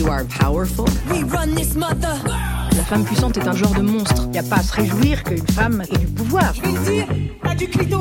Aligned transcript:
You 0.00 0.08
are 0.08 0.24
powerful. 0.24 0.86
We 1.10 1.24
run 1.24 1.54
this 1.54 1.74
mother. 1.74 2.16
La 2.74 2.84
femme 2.84 3.04
puissante 3.04 3.36
est 3.36 3.46
un 3.46 3.52
genre 3.52 3.74
de 3.74 3.82
monstre. 3.82 4.22
Il 4.24 4.30
n'y 4.30 4.38
a 4.38 4.42
pas 4.42 4.56
à 4.56 4.62
se 4.62 4.72
réjouir 4.72 5.22
qu'une 5.22 5.46
femme 5.48 5.82
ait 5.92 5.98
du 5.98 6.06
pouvoir. 6.06 6.54
Je 6.54 6.62
vais 6.62 6.72
le 6.72 6.78
dire, 6.78 7.06
pas 7.42 7.54
du 7.54 7.68
clito. 7.68 8.00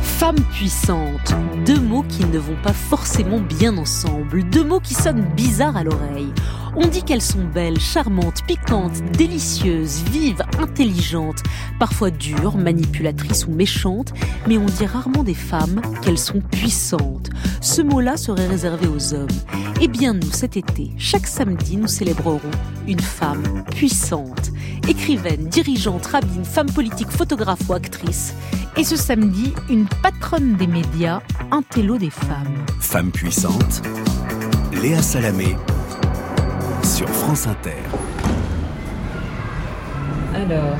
Femme 0.00 0.40
puissante, 0.54 1.34
deux 1.66 1.78
mots 1.78 2.06
qui 2.08 2.24
ne 2.24 2.38
vont 2.38 2.56
pas 2.62 2.72
forcément 2.72 3.38
bien 3.38 3.76
ensemble, 3.76 4.42
deux 4.48 4.64
mots 4.64 4.80
qui 4.80 4.94
sonnent 4.94 5.26
bizarres 5.36 5.76
à 5.76 5.84
l'oreille. 5.84 6.32
On 6.76 6.88
dit 6.88 7.04
qu'elles 7.04 7.22
sont 7.22 7.44
belles, 7.44 7.78
charmantes, 7.78 8.44
piquantes, 8.46 9.00
délicieuses, 9.12 10.02
vives, 10.10 10.42
intelligentes, 10.58 11.42
parfois 11.78 12.10
dures, 12.10 12.56
manipulatrices 12.56 13.46
ou 13.46 13.52
méchantes, 13.52 14.12
mais 14.48 14.58
on 14.58 14.66
dit 14.66 14.86
rarement 14.86 15.22
des 15.22 15.34
femmes 15.34 15.80
qu'elles 16.02 16.18
sont 16.18 16.40
puissantes. 16.40 17.30
Ce 17.60 17.80
mot-là 17.80 18.16
serait 18.16 18.48
réservé 18.48 18.88
aux 18.88 19.14
hommes. 19.14 19.28
Eh 19.80 19.86
bien 19.86 20.14
nous, 20.14 20.32
cet 20.32 20.56
été, 20.56 20.90
chaque 20.98 21.28
samedi, 21.28 21.76
nous 21.76 21.86
célébrerons 21.86 22.40
une 22.88 23.00
femme 23.00 23.64
puissante. 23.70 24.50
Écrivaine, 24.88 25.46
dirigeante, 25.48 26.06
rabbine, 26.06 26.44
femme 26.44 26.70
politique, 26.70 27.10
photographe 27.10 27.68
ou 27.68 27.74
actrice. 27.74 28.34
Et 28.76 28.82
ce 28.82 28.96
samedi, 28.96 29.52
une 29.70 29.86
patronne 30.02 30.56
des 30.56 30.66
médias, 30.66 31.20
un 31.52 31.62
télo 31.62 31.98
des 31.98 32.10
femmes. 32.10 32.64
Femme 32.80 33.12
puissante, 33.12 33.82
Léa 34.82 35.00
Salamé 35.00 35.56
sur 36.94 37.08
France 37.08 37.48
Inter. 37.48 37.72
Alors, 40.32 40.76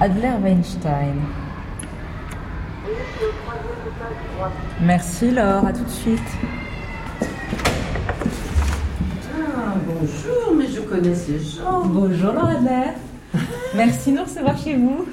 Adler 0.00 0.30
Weinstein. 0.42 1.16
Merci 4.80 5.30
Laure, 5.32 5.66
à 5.66 5.72
tout 5.74 5.84
de 5.84 5.90
suite. 5.90 6.18
Ah, 9.34 9.74
bonjour, 9.86 10.54
mais 10.56 10.66
je 10.66 10.80
connais 10.80 11.14
ces 11.14 11.38
gens. 11.40 11.82
Bonjour 11.84 12.32
Laure 12.32 12.48
Adler. 12.48 12.92
Merci 13.74 14.12
de 14.12 14.16
nous 14.16 14.24
recevoir 14.24 14.56
chez 14.56 14.76
vous. 14.76 15.04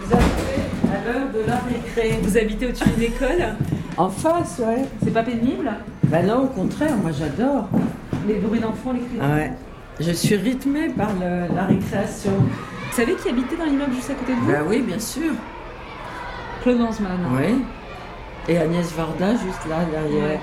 Vous 0.00 0.14
arrivez 0.14 0.94
à 0.94 1.04
l'heure 1.04 1.32
de 1.32 1.44
la 1.44 1.56
récré. 1.56 2.20
Vous 2.22 2.38
habitez 2.38 2.68
au-dessus 2.68 2.88
d'une 2.90 3.02
école 3.02 3.56
En 3.96 4.10
face, 4.10 4.60
ouais. 4.60 4.84
C'est 5.02 5.12
pas 5.12 5.24
pénible 5.24 5.72
Ben 6.04 6.24
non, 6.24 6.44
au 6.44 6.46
contraire, 6.46 6.96
moi 7.02 7.10
j'adore. 7.10 7.68
Les 8.28 8.34
bruits 8.34 8.60
d'enfants, 8.60 8.92
les 8.92 9.00
cris 9.00 9.18
Ouais. 9.20 9.52
Je 10.00 10.12
suis 10.12 10.36
rythmée 10.36 10.90
par 10.90 11.10
la 11.54 11.64
récréation. 11.64 12.32
Vous 12.90 12.96
savez 12.96 13.14
qui 13.14 13.30
habitait 13.30 13.56
dans 13.56 13.64
l'immeuble 13.64 13.94
juste 13.94 14.10
à 14.10 14.14
côté 14.14 14.34
de 14.34 14.38
vous 14.40 14.52
Ben 14.52 14.62
oui, 14.68 14.80
bien 14.82 14.98
sûr. 14.98 15.32
Claude 16.62 16.78
Lanzmann. 16.78 17.18
Oui. 17.32 17.64
Et 18.48 18.58
Agnès 18.58 18.92
Varda, 18.92 19.32
juste 19.32 19.66
là, 19.68 19.78
derrière. 19.90 20.40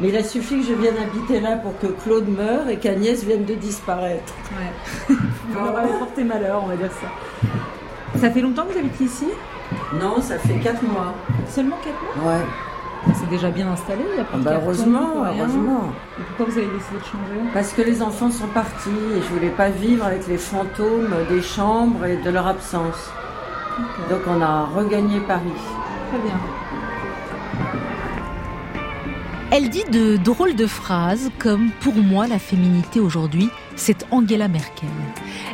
Mais 0.00 0.08
il 0.08 0.16
a 0.16 0.22
suffi 0.22 0.60
que 0.60 0.66
je 0.66 0.74
vienne 0.74 0.96
habiter 0.96 1.40
là 1.40 1.56
pour 1.56 1.78
que 1.78 1.86
Claude 1.86 2.28
meure 2.28 2.68
et 2.68 2.78
qu'Agnès 2.78 3.24
vienne 3.24 3.44
de 3.44 3.54
disparaître. 3.54 4.34
Ouais. 4.52 5.14
Vous 5.48 5.64
leur 5.64 5.78
avez 5.78 5.92
porté 5.98 6.24
malheur, 6.24 6.62
on 6.64 6.68
va 6.68 6.76
dire 6.76 6.90
ça. 6.92 8.18
Ça 8.18 8.30
fait 8.30 8.40
longtemps 8.40 8.64
que 8.64 8.72
vous 8.72 8.78
habitez 8.78 9.04
ici? 9.04 9.28
Non, 10.00 10.20
ça 10.20 10.38
fait 10.38 10.58
4 10.58 10.82
mois. 10.82 11.14
Seulement 11.48 11.76
4 11.84 12.22
mois? 12.22 12.32
Ouais. 12.32 12.40
C'est 13.12 13.28
déjà 13.28 13.50
bien 13.50 13.68
installé, 13.68 14.02
il 14.12 14.16
y 14.16 14.20
a 14.20 14.24
pas 14.24 14.30
Ah 14.34 14.38
bah 14.38 14.60
heureusement, 14.62 15.24
heureusement. 15.26 15.92
Et 16.18 16.22
pourquoi 16.22 16.46
vous 16.46 16.58
avez 16.58 16.68
décidé 16.68 16.98
de 16.98 17.04
changer 17.04 17.50
Parce 17.52 17.72
que 17.72 17.82
les 17.82 18.02
enfants 18.02 18.30
sont 18.30 18.46
partis 18.48 18.90
et 19.16 19.20
je 19.20 19.28
voulais 19.34 19.50
pas 19.50 19.68
vivre 19.68 20.04
avec 20.06 20.26
les 20.26 20.38
fantômes 20.38 21.14
des 21.28 21.42
chambres 21.42 22.04
et 22.06 22.16
de 22.16 22.30
leur 22.30 22.46
absence. 22.46 23.10
Donc 24.10 24.20
on 24.26 24.40
a 24.40 24.64
regagné 24.64 25.20
Paris. 25.20 25.60
Très 26.10 26.18
bien. 26.18 26.38
Elle 29.56 29.68
dit 29.68 29.84
de 29.84 30.16
drôles 30.16 30.56
de 30.56 30.66
phrases 30.66 31.30
comme 31.38 31.70
Pour 31.78 31.94
moi, 31.94 32.26
la 32.26 32.40
féminité 32.40 32.98
aujourd'hui, 32.98 33.50
c'est 33.76 34.04
Angela 34.10 34.48
Merkel. 34.48 34.88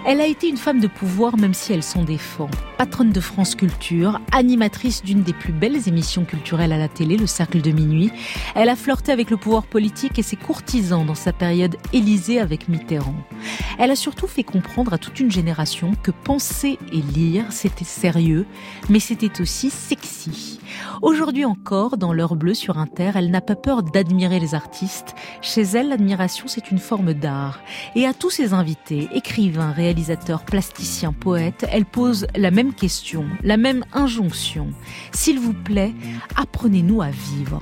Elle 0.06 0.22
a 0.22 0.26
été 0.26 0.48
une 0.48 0.56
femme 0.56 0.80
de 0.80 0.86
pouvoir 0.86 1.36
même 1.36 1.52
si 1.52 1.74
elle 1.74 1.82
s'en 1.82 2.02
défend. 2.02 2.48
Patronne 2.78 3.12
de 3.12 3.20
France 3.20 3.54
Culture, 3.54 4.18
animatrice 4.32 5.02
d'une 5.02 5.22
des 5.22 5.34
plus 5.34 5.52
belles 5.52 5.86
émissions 5.86 6.24
culturelles 6.24 6.72
à 6.72 6.78
la 6.78 6.88
télé, 6.88 7.18
le 7.18 7.26
Cercle 7.26 7.60
de 7.60 7.72
Minuit. 7.72 8.10
Elle 8.54 8.70
a 8.70 8.76
flirté 8.76 9.12
avec 9.12 9.28
le 9.28 9.36
pouvoir 9.36 9.66
politique 9.66 10.18
et 10.18 10.22
ses 10.22 10.36
courtisans 10.36 11.04
dans 11.04 11.14
sa 11.14 11.34
période 11.34 11.76
Élysée 11.92 12.40
avec 12.40 12.70
Mitterrand. 12.70 13.22
Elle 13.78 13.90
a 13.90 13.96
surtout 13.96 14.28
fait 14.28 14.44
comprendre 14.44 14.94
à 14.94 14.98
toute 14.98 15.20
une 15.20 15.30
génération 15.30 15.92
que 16.02 16.10
penser 16.10 16.78
et 16.90 17.02
lire, 17.02 17.44
c'était 17.50 17.84
sérieux, 17.84 18.46
mais 18.88 18.98
c'était 18.98 19.42
aussi 19.42 19.68
sexy. 19.68 20.59
Aujourd'hui 21.02 21.44
encore, 21.44 21.96
dans 21.96 22.12
l'heure 22.12 22.36
bleue 22.36 22.54
sur 22.54 22.78
Inter, 22.78 23.12
elle 23.14 23.30
n'a 23.30 23.40
pas 23.40 23.56
peur 23.56 23.82
d'admirer 23.82 24.38
les 24.38 24.54
artistes. 24.54 25.14
Chez 25.40 25.62
elle, 25.62 25.88
l'admiration, 25.88 26.46
c'est 26.46 26.70
une 26.70 26.78
forme 26.78 27.14
d'art. 27.14 27.60
Et 27.94 28.06
à 28.06 28.14
tous 28.14 28.30
ses 28.30 28.52
invités, 28.52 29.08
écrivains, 29.14 29.72
réalisateurs, 29.72 30.44
plasticiens, 30.44 31.12
poètes, 31.12 31.66
elle 31.70 31.86
pose 31.86 32.26
la 32.36 32.50
même 32.50 32.74
question, 32.74 33.24
la 33.42 33.56
même 33.56 33.84
injonction. 33.92 34.68
S'il 35.12 35.38
vous 35.38 35.54
plaît, 35.54 35.94
apprenez-nous 36.36 37.02
à 37.02 37.10
vivre. 37.10 37.60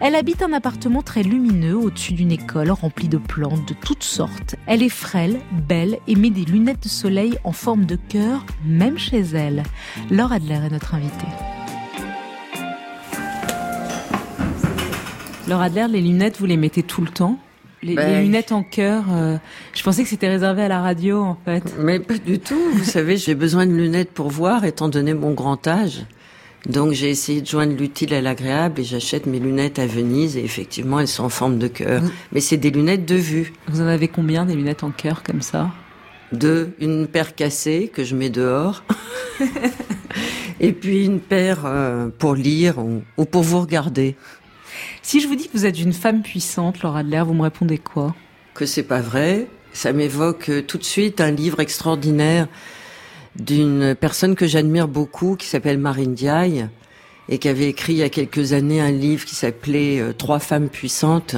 Elle 0.00 0.14
habite 0.14 0.42
un 0.42 0.52
appartement 0.52 1.02
très 1.02 1.22
lumineux 1.22 1.76
au-dessus 1.76 2.14
d'une 2.14 2.32
école 2.32 2.70
remplie 2.70 3.08
de 3.08 3.18
plantes 3.18 3.68
de 3.68 3.74
toutes 3.74 4.04
sortes. 4.04 4.56
Elle 4.66 4.82
est 4.82 4.88
frêle, 4.88 5.40
belle 5.68 5.98
et 6.06 6.16
met 6.16 6.30
des 6.30 6.44
lunettes 6.44 6.82
de 6.82 6.88
soleil 6.88 7.36
en 7.44 7.52
forme 7.52 7.84
de 7.84 7.96
cœur, 7.96 8.44
même 8.64 8.98
chez 8.98 9.20
elle. 9.20 9.62
Laure 10.10 10.32
Adler 10.32 10.60
est 10.66 10.70
notre 10.70 10.94
invitée. 10.94 11.59
Laure 15.50 15.62
Adler, 15.62 15.86
les 15.90 16.00
lunettes, 16.00 16.38
vous 16.38 16.46
les 16.46 16.56
mettez 16.56 16.84
tout 16.84 17.00
le 17.00 17.08
temps? 17.08 17.36
Les, 17.82 17.96
Ben, 17.96 18.08
les 18.08 18.22
lunettes 18.22 18.52
en 18.52 18.62
cœur, 18.62 19.06
euh, 19.10 19.36
je 19.74 19.82
pensais 19.82 20.04
que 20.04 20.08
c'était 20.08 20.28
réservé 20.28 20.62
à 20.62 20.68
la 20.68 20.80
radio 20.80 21.22
en 21.22 21.36
fait. 21.44 21.64
Mais 21.76 21.98
pas 21.98 22.18
du 22.18 22.38
tout. 22.38 22.60
Vous 22.74 22.84
savez, 22.84 23.16
j'ai 23.16 23.34
besoin 23.34 23.66
de 23.66 23.72
lunettes 23.72 24.12
pour 24.12 24.28
voir, 24.28 24.64
étant 24.64 24.88
donné 24.88 25.12
mon 25.12 25.32
grand 25.32 25.66
âge. 25.66 26.04
Donc 26.68 26.92
j'ai 26.92 27.10
essayé 27.10 27.40
de 27.40 27.48
joindre 27.48 27.76
l'utile 27.76 28.14
à 28.14 28.20
l'agréable 28.20 28.80
et 28.80 28.84
j'achète 28.84 29.26
mes 29.26 29.40
lunettes 29.40 29.80
à 29.80 29.88
Venise 29.88 30.36
et 30.36 30.44
effectivement 30.44 31.00
elles 31.00 31.08
sont 31.08 31.24
en 31.24 31.30
forme 31.30 31.58
de 31.58 31.66
cœur. 31.66 32.00
Mais 32.30 32.38
c'est 32.38 32.56
des 32.56 32.70
lunettes 32.70 33.06
de 33.06 33.16
vue. 33.16 33.52
Vous 33.66 33.80
en 33.80 33.88
avez 33.88 34.06
combien 34.06 34.44
des 34.44 34.54
lunettes 34.54 34.84
en 34.84 34.92
cœur 34.92 35.24
comme 35.24 35.42
ça? 35.42 35.72
Deux, 36.30 36.74
une 36.78 37.08
paire 37.08 37.34
cassée 37.34 37.90
que 37.92 38.04
je 38.04 38.14
mets 38.14 38.30
dehors. 38.30 38.84
et 40.60 40.72
puis 40.72 41.06
une 41.06 41.18
paire 41.18 41.62
euh, 41.64 42.08
pour 42.18 42.36
lire 42.36 42.78
ou, 42.78 43.02
ou 43.16 43.24
pour 43.24 43.42
vous 43.42 43.60
regarder. 43.60 44.14
Si 45.02 45.20
je 45.20 45.28
vous 45.28 45.34
dis 45.34 45.48
que 45.48 45.56
vous 45.56 45.66
êtes 45.66 45.80
une 45.80 45.92
femme 45.92 46.22
puissante, 46.22 46.82
Laura 46.82 47.00
Adler, 47.00 47.22
vous 47.26 47.34
me 47.34 47.42
répondez 47.42 47.78
quoi? 47.78 48.14
Que 48.54 48.66
c'est 48.66 48.82
pas 48.82 49.00
vrai. 49.00 49.46
Ça 49.72 49.92
m'évoque 49.92 50.48
euh, 50.48 50.62
tout 50.62 50.78
de 50.78 50.84
suite 50.84 51.20
un 51.20 51.30
livre 51.30 51.60
extraordinaire 51.60 52.48
d'une 53.36 53.94
personne 53.94 54.34
que 54.34 54.46
j'admire 54.46 54.88
beaucoup 54.88 55.36
qui 55.36 55.46
s'appelle 55.46 55.78
Marine 55.78 56.14
Diaye 56.14 56.68
et 57.28 57.38
qui 57.38 57.48
avait 57.48 57.68
écrit 57.68 57.92
il 57.94 57.98
y 57.98 58.02
a 58.02 58.08
quelques 58.08 58.52
années 58.52 58.80
un 58.80 58.90
livre 58.90 59.24
qui 59.24 59.36
s'appelait 59.36 60.00
euh, 60.00 60.12
Trois 60.12 60.38
femmes 60.38 60.68
puissantes. 60.68 61.36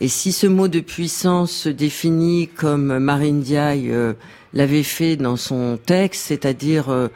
Et 0.00 0.08
si 0.08 0.32
ce 0.32 0.46
mot 0.46 0.68
de 0.68 0.80
puissance 0.80 1.52
se 1.52 1.68
définit 1.68 2.48
comme 2.48 2.98
Marine 2.98 3.40
Diaye 3.40 3.90
euh, 3.90 4.14
l'avait 4.52 4.82
fait 4.82 5.16
dans 5.16 5.36
son 5.36 5.78
texte, 5.84 6.26
c'est-à-dire 6.26 7.10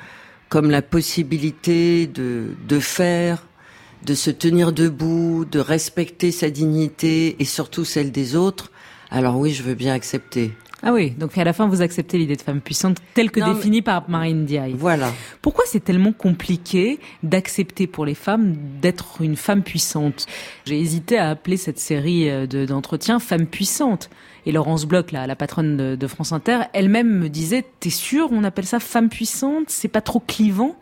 comme 0.48 0.70
la 0.70 0.82
possibilité 0.82 2.06
de 2.06 2.80
faire, 2.80 3.47
de 4.04 4.14
se 4.14 4.30
tenir 4.30 4.72
debout, 4.72 5.44
de 5.50 5.58
respecter 5.58 6.30
sa 6.32 6.50
dignité 6.50 7.36
et 7.40 7.44
surtout 7.44 7.84
celle 7.84 8.10
des 8.12 8.36
autres, 8.36 8.70
alors 9.10 9.36
oui, 9.38 9.52
je 9.52 9.62
veux 9.62 9.74
bien 9.74 9.92
accepter. 9.94 10.52
Ah 10.80 10.92
oui, 10.92 11.10
donc 11.10 11.36
à 11.36 11.42
la 11.42 11.52
fin 11.52 11.66
vous 11.66 11.82
acceptez 11.82 12.18
l'idée 12.18 12.36
de 12.36 12.40
femme 12.42 12.60
puissante 12.60 12.98
telle 13.14 13.32
que 13.32 13.40
Non, 13.40 13.48
mais- 13.48 13.54
définie 13.54 13.82
par 13.82 14.08
Marine 14.08 14.44
Diaye. 14.44 14.74
Voilà. 14.78 15.12
Pourquoi 15.42 15.64
c'est 15.66 15.82
tellement 15.82 16.12
compliqué 16.12 17.00
d'accepter 17.24 17.88
pour 17.88 18.06
les 18.06 18.14
femmes 18.14 18.54
d'être 18.80 19.20
une 19.20 19.34
femme 19.34 19.64
puissante? 19.64 20.26
J'ai 20.66 20.78
hésité 20.78 21.18
à 21.18 21.30
appeler 21.30 21.56
cette 21.56 21.80
série 21.80 22.30
euh, 22.30 22.46
de- 22.46 22.64
d'entretiens 22.64 23.18
Femme 23.18 23.46
puissante. 23.46 24.08
Et 24.46 24.52
Laurence 24.52 24.84
Bloch, 24.86 25.10
là, 25.10 25.26
la 25.26 25.34
patronne 25.34 25.76
de, 25.76 25.96
de 25.96 26.06
France 26.06 26.30
Inter, 26.30 26.60
elle-même 26.72 27.08
me 27.10 27.28
disait 27.28 27.64
T'es 27.80 27.90
sûre 27.90 28.28
on 28.30 28.44
appelle 28.44 28.64
ça 28.66 28.78
femme 28.78 29.08
puissante? 29.08 29.64
C'est 29.68 29.88
pas 29.88 30.00
trop 30.00 30.20
clivant? 30.20 30.76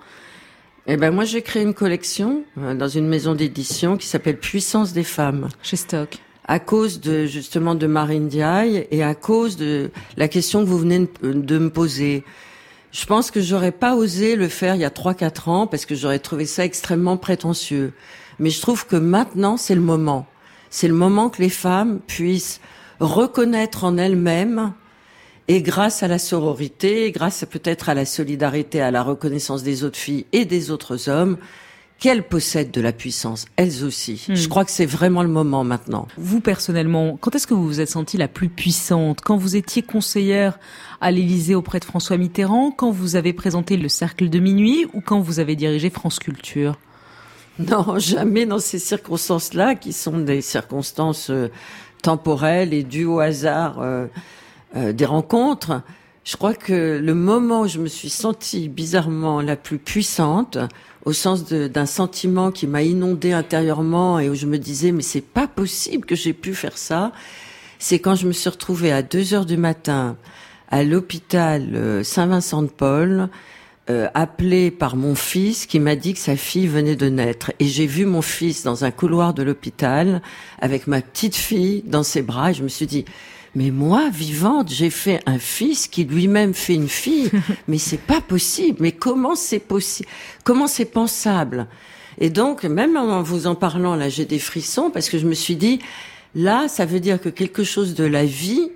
Eh 0.87 0.97
ben 0.97 1.11
moi 1.11 1.25
j'ai 1.25 1.43
créé 1.43 1.63
une 1.63 1.75
collection 1.75 2.45
euh, 2.59 2.75
dans 2.75 2.89
une 2.89 3.09
maison 3.09 3.35
d'édition 3.35 3.97
qui 3.97 4.07
s'appelle 4.07 4.39
Puissance 4.39 4.93
des 4.93 5.03
femmes. 5.05 5.49
chez 5.63 5.77
Stock 5.77 6.19
À 6.47 6.61
cause 6.61 7.01
de 7.01 7.27
justement 7.27 7.75
de 7.75 7.87
Marine 7.87 8.29
Diaye 8.29 8.87
et 8.91 9.03
à 9.03 9.15
cause 9.15 9.57
de 9.57 9.91
la 10.17 10.29
question 10.29 10.61
que 10.63 10.69
vous 10.69 10.79
venez 10.79 11.09
de- 11.23 11.33
de 11.33 11.59
me 11.59 11.71
poser. 11.71 12.23
Je 12.93 13.05
pense 13.05 13.31
que 13.33 13.41
j'aurais 13.41 13.73
pas 13.73 13.97
osé 13.97 14.37
le 14.37 14.49
faire 14.49 14.77
il 14.77 14.81
y 14.81 14.85
a 14.85 14.91
trois 14.91 15.15
quatre 15.15 15.49
ans 15.49 15.67
parce 15.67 15.87
que 15.87 15.95
j'aurais 15.97 16.21
trouvé 16.21 16.47
ça 16.47 16.65
extrêmement 16.65 17.17
prétentieux. 17.17 17.93
Mais 18.39 18.51
je 18.51 18.61
trouve 18.61 18.87
que 18.87 18.97
maintenant 18.97 19.57
c'est 19.57 19.75
le 19.75 19.81
moment. 19.81 20.27
C'est 20.71 20.89
le 20.89 20.95
moment 20.95 21.31
que 21.31 21.43
les 21.43 21.49
femmes 21.51 21.99
puissent 22.07 22.61
reconnaître 23.01 23.83
en 23.85 23.99
elles-mêmes 23.99 24.73
et 25.49 25.63
grâce 25.63 26.03
à 26.03 26.09
la 26.09 26.19
sororité, 26.19 27.11
grâce 27.13 27.45
peut-être 27.49 27.89
à 27.89 27.95
la 27.95 28.05
solidarité, 28.05 28.81
à 28.81 28.91
la 28.91 29.03
reconnaissance 29.03 29.63
des 29.63 29.85
autres 29.85 29.99
filles 29.99 30.27
et 30.33 30.45
des 30.45 30.71
autres 30.71 31.09
hommes, 31.09 31.39
qu'elles 31.99 32.25
possèdent 32.25 32.73
de 32.73 32.81
la 32.81 32.93
puissance, 32.93 33.47
elles 33.57 33.85
aussi. 33.85 34.27
Hmm. 34.29 34.35
Je 34.35 34.49
crois 34.49 34.65
que 34.65 34.71
c'est 34.71 34.87
vraiment 34.87 35.23
le 35.23 35.29
moment 35.29 35.65
maintenant. 35.65 36.09
Vous 36.19 36.41
personnellement, 36.41 37.17
quand 37.21 37.35
est-ce 37.35 37.47
que 37.47 37.55
vous 37.55 37.67
vous 37.67 37.81
êtes 37.81 37.89
sentie 37.89 38.19
la 38.19 38.29
plus 38.29 38.49
puissante? 38.49 39.21
Quand 39.23 39.37
vous 39.37 39.57
étiez 39.57 39.83
conseillère 39.83 40.59
à 41.01 41.11
l'Élysée 41.11 41.55
auprès 41.55 41.81
de 41.81 41.85
François 41.85 42.19
Mitterrand, 42.19 42.71
quand 42.71 42.91
vous 42.91 43.17
avez 43.17 43.33
présenté 43.33 43.77
le 43.77 43.89
Cercle 43.89 44.29
de 44.29 44.39
minuit 44.39 44.87
ou 44.93 45.01
quand 45.01 45.21
vous 45.21 45.41
avez 45.41 45.57
dirigé 45.57 45.89
France 45.89 46.19
Culture? 46.19 46.79
Non, 47.59 47.99
jamais 47.99 48.45
dans 48.45 48.59
ces 48.59 48.79
circonstances-là, 48.79 49.75
qui 49.75 49.95
sont 49.95 50.19
des 50.19 50.43
circonstances 50.43 51.31
euh, 51.31 51.49
temporelles 52.03 52.75
et 52.75 52.83
dues 52.83 53.07
au 53.07 53.21
hasard 53.21 53.81
euh, 53.81 54.07
euh, 54.77 54.93
des 54.93 55.05
rencontres. 55.05 55.83
Je 56.25 56.37
crois 56.37 56.55
que 56.55 56.99
le 57.03 57.15
moment 57.15 57.63
où 57.63 57.69
je 57.69 57.79
me 57.79 57.87
suis 57.87 58.11
sentie 58.11 58.69
bizarrement 58.69 59.41
la 59.41 59.57
plus 59.57 59.79
puissante, 59.79 60.59
au 61.05 61.13
sens 61.13 61.45
d'un 61.45 61.87
sentiment 61.87 62.51
qui 62.51 62.67
m'a 62.67 62.83
inondée 62.83 63.33
intérieurement 63.33 64.19
et 64.19 64.29
où 64.29 64.35
je 64.35 64.47
me 64.47 64.59
disais 64.59 64.91
mais 64.91 65.03
c'est 65.03 65.21
pas 65.21 65.47
possible 65.47 66.05
que 66.05 66.17
j'ai 66.17 66.33
pu 66.33 66.53
faire 66.53 66.77
ça, 66.77 67.13
c'est 67.79 68.01
quand 68.01 68.17
je 68.17 68.27
me 68.27 68.33
suis 68.33 68.51
retrouvée 68.51 68.93
à 68.93 69.03
2 69.03 69.35
heures 69.35 69.47
du 69.47 69.57
matin 69.57 70.17
à 70.69 70.83
l'hôpital 70.83 71.75
euh, 71.75 72.03
Saint-Vincent 72.03 72.63
de 72.63 72.69
Paul, 72.69 73.29
euh, 73.89 74.09
appelée 74.15 74.73
par 74.73 74.97
mon 74.97 75.15
fils 75.15 75.67
qui 75.67 75.79
m'a 75.79 75.95
dit 75.95 76.15
que 76.15 76.19
sa 76.19 76.35
fille 76.35 76.67
venait 76.67 76.97
de 76.97 77.09
naître. 77.09 77.53
Et 77.61 77.67
j'ai 77.67 77.87
vu 77.87 78.05
mon 78.05 78.21
fils 78.21 78.65
dans 78.65 78.85
un 78.85 78.91
couloir 78.91 79.33
de 79.33 79.45
l'hôpital 79.45 80.23
avec 80.61 80.89
ma 80.89 81.01
petite 81.01 81.37
fille 81.37 81.85
dans 81.87 82.03
ses 82.03 82.23
bras 82.23 82.51
et 82.51 82.55
je 82.55 82.65
me 82.65 82.69
suis 82.69 82.87
dit, 82.87 83.05
mais 83.57 83.71
moi, 83.71 84.11
vivante, 84.11 84.71
j'ai 84.71 84.91
fait 84.91 85.21
un 85.25 85.39
fils 85.39 85.89
qui 85.89 86.05
lui-même 86.05 86.53
fait 86.53 86.75
une 86.75 86.89
fille. 86.91 87.31
mais 87.69 87.79
c'est 87.79 87.97
pas 88.01 88.21
possible. 88.21 88.77
Mais 88.81 88.93
comment 88.93 89.35
c'est 89.35 89.59
possible? 89.59 90.09
Comment 90.45 90.67
c'est 90.67 90.85
pensable? 90.85 91.67
Et 92.19 92.29
donc, 92.29 92.65
même 92.65 92.97
en 92.99 93.23
vous 93.23 93.47
en 93.47 93.55
parlant, 93.55 93.97
là, 93.97 94.11
j'ai 94.11 94.27
des 94.27 94.39
frissons 94.39 94.91
parce 94.91 95.09
que 95.09 95.19
je 95.19 95.27
me 95.27 95.33
suis 95.35 95.57
dit, 95.57 95.79
là, 96.35 96.69
ça 96.69 96.85
veut 96.85 97.01
dire 97.01 97.19
que 97.21 97.31
quelque 97.31 97.65
chose 97.65 97.95
de 97.95 98.05
la 98.05 98.27
vie 98.27 98.69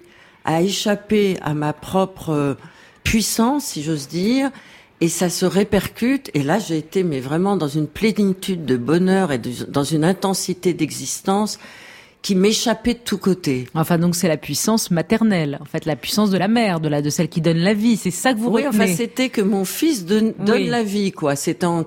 a 0.47 0.62
échappé 0.62 1.37
à 1.43 1.53
ma 1.53 1.75
propre 1.75 2.31
euh, 2.31 2.55
puissance, 3.05 3.67
si 3.67 3.82
j'ose 3.82 4.09
dire, 4.09 4.50
et 5.03 5.09
ça 5.09 5.29
se 5.29 5.44
répercute. 5.44 6.31
Et 6.32 6.43
là, 6.43 6.59
j'ai 6.59 6.79
été, 6.79 7.03
mais 7.03 7.21
vraiment 7.21 7.56
dans 7.59 7.69
une 7.69 7.87
plénitude 7.87 8.65
de 8.65 8.79
bonheur 8.79 9.31
et 9.31 9.38
de- 9.38 9.65
dans 9.69 9.85
une 9.85 10.05
intensité 10.05 10.73
d'existence 10.73 11.59
qui 12.22 12.34
m'échappait 12.34 12.94
de 12.94 12.99
tous 13.05 13.17
côtés. 13.19 13.67
Enfin, 13.75 13.99
donc 13.99 14.14
c'est 14.14 14.28
la 14.28 14.37
puissance 14.37 14.90
maternelle, 14.90 15.56
en 15.61 15.64
fait, 15.64 15.87
la 15.87 15.96
puissance 15.96 16.31
de 16.31 16.37
la 16.38 16.49
mère, 16.49 16.81
de 16.81 16.88
la 16.88 17.00
de 17.02 17.08
celle 17.11 17.28
qui 17.28 17.40
donne 17.40 17.58
la 17.58 17.72
vie. 17.75 17.96
C'est 17.96 18.11
ça 18.11 18.34
que 18.34 18.38
vous 18.38 18.50
oui, 18.50 18.67
retenez. 18.67 18.84
enfin, 18.84 18.94
c'était 18.94 19.28
que 19.31 19.40
mon 19.40 19.64
fils 19.64 20.05
donne, 20.05 20.34
donne 20.38 20.62
Oui. 20.62 20.67
la 20.69 20.82
vie, 20.82 21.12
quoi. 21.12 21.34
C'était 21.37 21.64
en... 21.67 21.87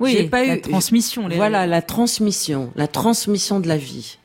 oui, 0.00 0.12
j'ai 0.16 0.24
pas 0.24 0.44
la 0.44 0.56
eu- 0.56 0.60
transmission. 0.62 1.28
les- 1.28 1.36
Voilà, 1.36 1.66
la 1.66 1.82
transmission, 1.82 2.72
la 2.76 2.86
transmission 2.88 3.60
de 3.60 3.68
la 3.68 3.76
vie. 3.76 4.18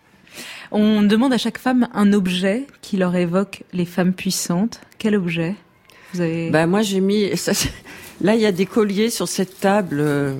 On 0.71 1.01
demande 1.01 1.33
à 1.33 1.38
chaque 1.38 1.57
femme 1.57 1.89
un 1.94 2.13
objet 2.13 2.65
qui 2.81 2.95
leur 2.97 3.15
évoque 3.15 3.63
les 3.73 3.85
femmes 3.85 4.13
puissantes. 4.13 4.79
Quel 4.97 5.15
objet 5.15 5.56
Vous 6.13 6.21
avez 6.21 6.51
Ben 6.51 6.67
moi 6.67 6.83
j'ai 6.83 7.00
mis 7.01 7.29
ça, 7.38 7.53
c'est- 7.53 7.73
là 8.21 8.35
il 8.35 8.41
y 8.41 8.45
a 8.45 8.51
des 8.51 8.65
colliers 8.65 9.09
sur 9.09 9.27
cette 9.27 9.59
table. 9.59 9.97
euh, 10.00 10.35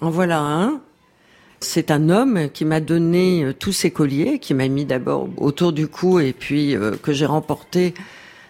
En 0.00 0.10
voilà 0.10 0.38
un. 0.40 0.80
C'est 1.60 1.90
un 1.90 2.08
homme 2.08 2.48
qui 2.52 2.64
m'a 2.64 2.80
donné 2.80 3.44
euh, 3.44 3.52
tous 3.52 3.72
ces 3.72 3.90
colliers, 3.90 4.38
qui 4.38 4.54
m'a 4.54 4.68
mis 4.68 4.84
d'abord 4.84 5.28
autour 5.36 5.72
du 5.72 5.88
cou 5.88 6.20
et 6.20 6.32
puis 6.32 6.76
euh, 6.76 6.92
que 7.02 7.12
j'ai 7.12 7.26
remporté 7.26 7.94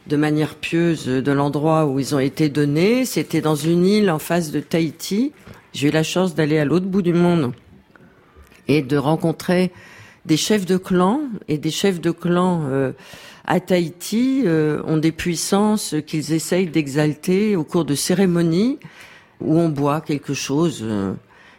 de 0.07 0.17
manière 0.17 0.55
pieuse 0.55 1.07
de 1.07 1.33
l'endroit 1.33 1.87
où 1.87 1.99
ils 1.99 2.15
ont 2.15 2.19
été 2.19 2.49
donnés. 2.49 3.05
C'était 3.05 3.41
dans 3.41 3.55
une 3.55 3.87
île 3.87 4.11
en 4.11 4.19
face 4.19 4.51
de 4.51 4.61
Tahiti. 4.61 5.33
J'ai 5.73 5.89
eu 5.89 5.91
la 5.91 6.03
chance 6.03 6.35
d'aller 6.35 6.59
à 6.59 6.65
l'autre 6.65 6.87
bout 6.87 7.03
du 7.03 7.13
monde 7.13 7.53
et 8.69 8.83
de 8.83 8.97
rencontrer 8.97 9.73
des 10.25 10.37
chefs 10.37 10.67
de 10.67 10.77
clan 10.77 11.23
et 11.49 11.59
des 11.59 11.71
chefs 11.71 12.01
de 12.01 12.11
clan 12.11 12.65
euh, 12.67 12.93
à 13.47 13.61
Tahiti 13.61 14.43
euh, 14.45 14.83
ont 14.85 14.99
des 14.99 15.13
puissances 15.13 15.95
qu'ils 16.07 16.33
essayent 16.33 16.67
d'exalter 16.67 17.57
au 17.57 17.65
cours 17.65 17.85
de 17.85 17.95
cérémonies 17.95 18.79
où 19.41 19.59
on 19.59 19.69
boit 19.69 20.01
quelque 20.01 20.35
chose 20.35 20.81
euh, 20.83 21.15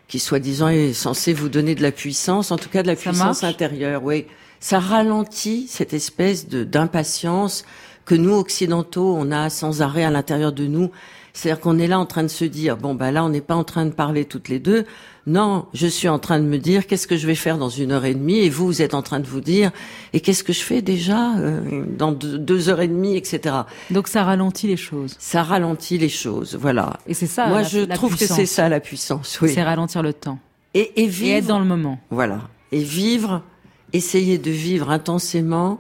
qui 0.09 0.19
soi-disant 0.19 0.67
est 0.69 0.91
censé 0.91 1.31
vous 1.33 1.47
donner 1.49 1.75
de 1.75 1.81
la 1.83 1.91
puissance, 1.93 2.51
en 2.51 2.57
tout 2.57 2.67
cas 2.67 2.81
de 2.81 2.87
la 2.87 2.95
Ça 2.95 3.11
puissance 3.11 3.43
marche? 3.43 3.55
intérieure. 3.55 4.03
Oui, 4.03 4.25
ça 4.59 4.79
ralentit 4.79 5.67
cette 5.69 5.93
espèce 5.93 6.49
de 6.49 6.63
d'impatience 6.65 7.63
que 8.05 8.15
nous 8.15 8.33
occidentaux 8.33 9.15
on 9.17 9.31
a 9.31 9.49
sans 9.51 9.81
arrêt 9.83 10.03
à 10.03 10.09
l'intérieur 10.09 10.51
de 10.51 10.65
nous. 10.65 10.89
C'est-à-dire 11.39 11.61
qu'on 11.61 11.79
est 11.79 11.87
là 11.87 11.97
en 11.99 12.05
train 12.05 12.23
de 12.23 12.27
se 12.27 12.43
dire 12.43 12.75
bon 12.75 12.95
bah 12.95 13.11
là 13.11 13.23
on 13.23 13.29
n'est 13.29 13.39
pas 13.39 13.55
en 13.55 13.63
train 13.63 13.85
de 13.85 13.91
parler 13.91 14.25
toutes 14.25 14.49
les 14.49 14.59
deux. 14.59 14.85
Non, 15.25 15.67
je 15.73 15.87
suis 15.87 16.09
en 16.09 16.19
train 16.19 16.39
de 16.39 16.43
me 16.45 16.57
dire 16.57 16.85
qu'est-ce 16.85 17.07
que 17.07 17.15
je 17.15 17.27
vais 17.27 17.35
faire 17.35 17.57
dans 17.57 17.69
une 17.69 17.91
heure 17.93 18.03
et 18.03 18.13
demie? 18.13 18.39
Et 18.39 18.49
vous 18.49 18.65
vous 18.65 18.81
êtes 18.81 18.93
en 18.93 19.01
train 19.01 19.19
de 19.21 19.27
vous 19.27 19.39
dire 19.39 19.71
et 20.11 20.19
qu'est-ce 20.19 20.43
que 20.43 20.51
je 20.51 20.59
fais 20.61 20.81
déjà 20.81 21.37
euh, 21.37 21.85
dans 21.97 22.11
deux, 22.11 22.37
deux 22.37 22.67
heures 22.67 22.81
et 22.81 22.87
demie 22.89 23.15
etc. 23.15 23.55
Donc 23.89 24.09
ça 24.09 24.23
ralentit 24.23 24.67
les 24.67 24.75
choses. 24.77 25.15
Ça 25.17 25.43
ralentit 25.43 25.97
les 25.97 26.09
choses, 26.09 26.57
voilà. 26.59 26.97
Et 27.07 27.13
c'est 27.13 27.27
ça. 27.27 27.47
Moi 27.47 27.61
la- 27.61 27.67
je 27.67 27.79
la 27.79 27.95
trouve 27.95 28.15
puissance. 28.17 28.29
que 28.37 28.43
c'est 28.43 28.45
ça 28.45 28.67
la 28.67 28.81
puissance, 28.81 29.39
oui. 29.41 29.51
C'est 29.53 29.63
ralentir 29.63 30.01
le 30.03 30.11
temps 30.11 30.39
Et, 30.73 30.79
et 30.81 31.03
et 31.03 31.07
vivre 31.07 31.37
être 31.37 31.47
dans 31.47 31.59
le 31.59 31.65
moment. 31.65 31.99
Voilà. 32.09 32.41
Et 32.73 32.83
vivre, 32.83 33.43
essayer 33.93 34.37
de 34.39 34.51
vivre 34.51 34.89
intensément 34.89 35.79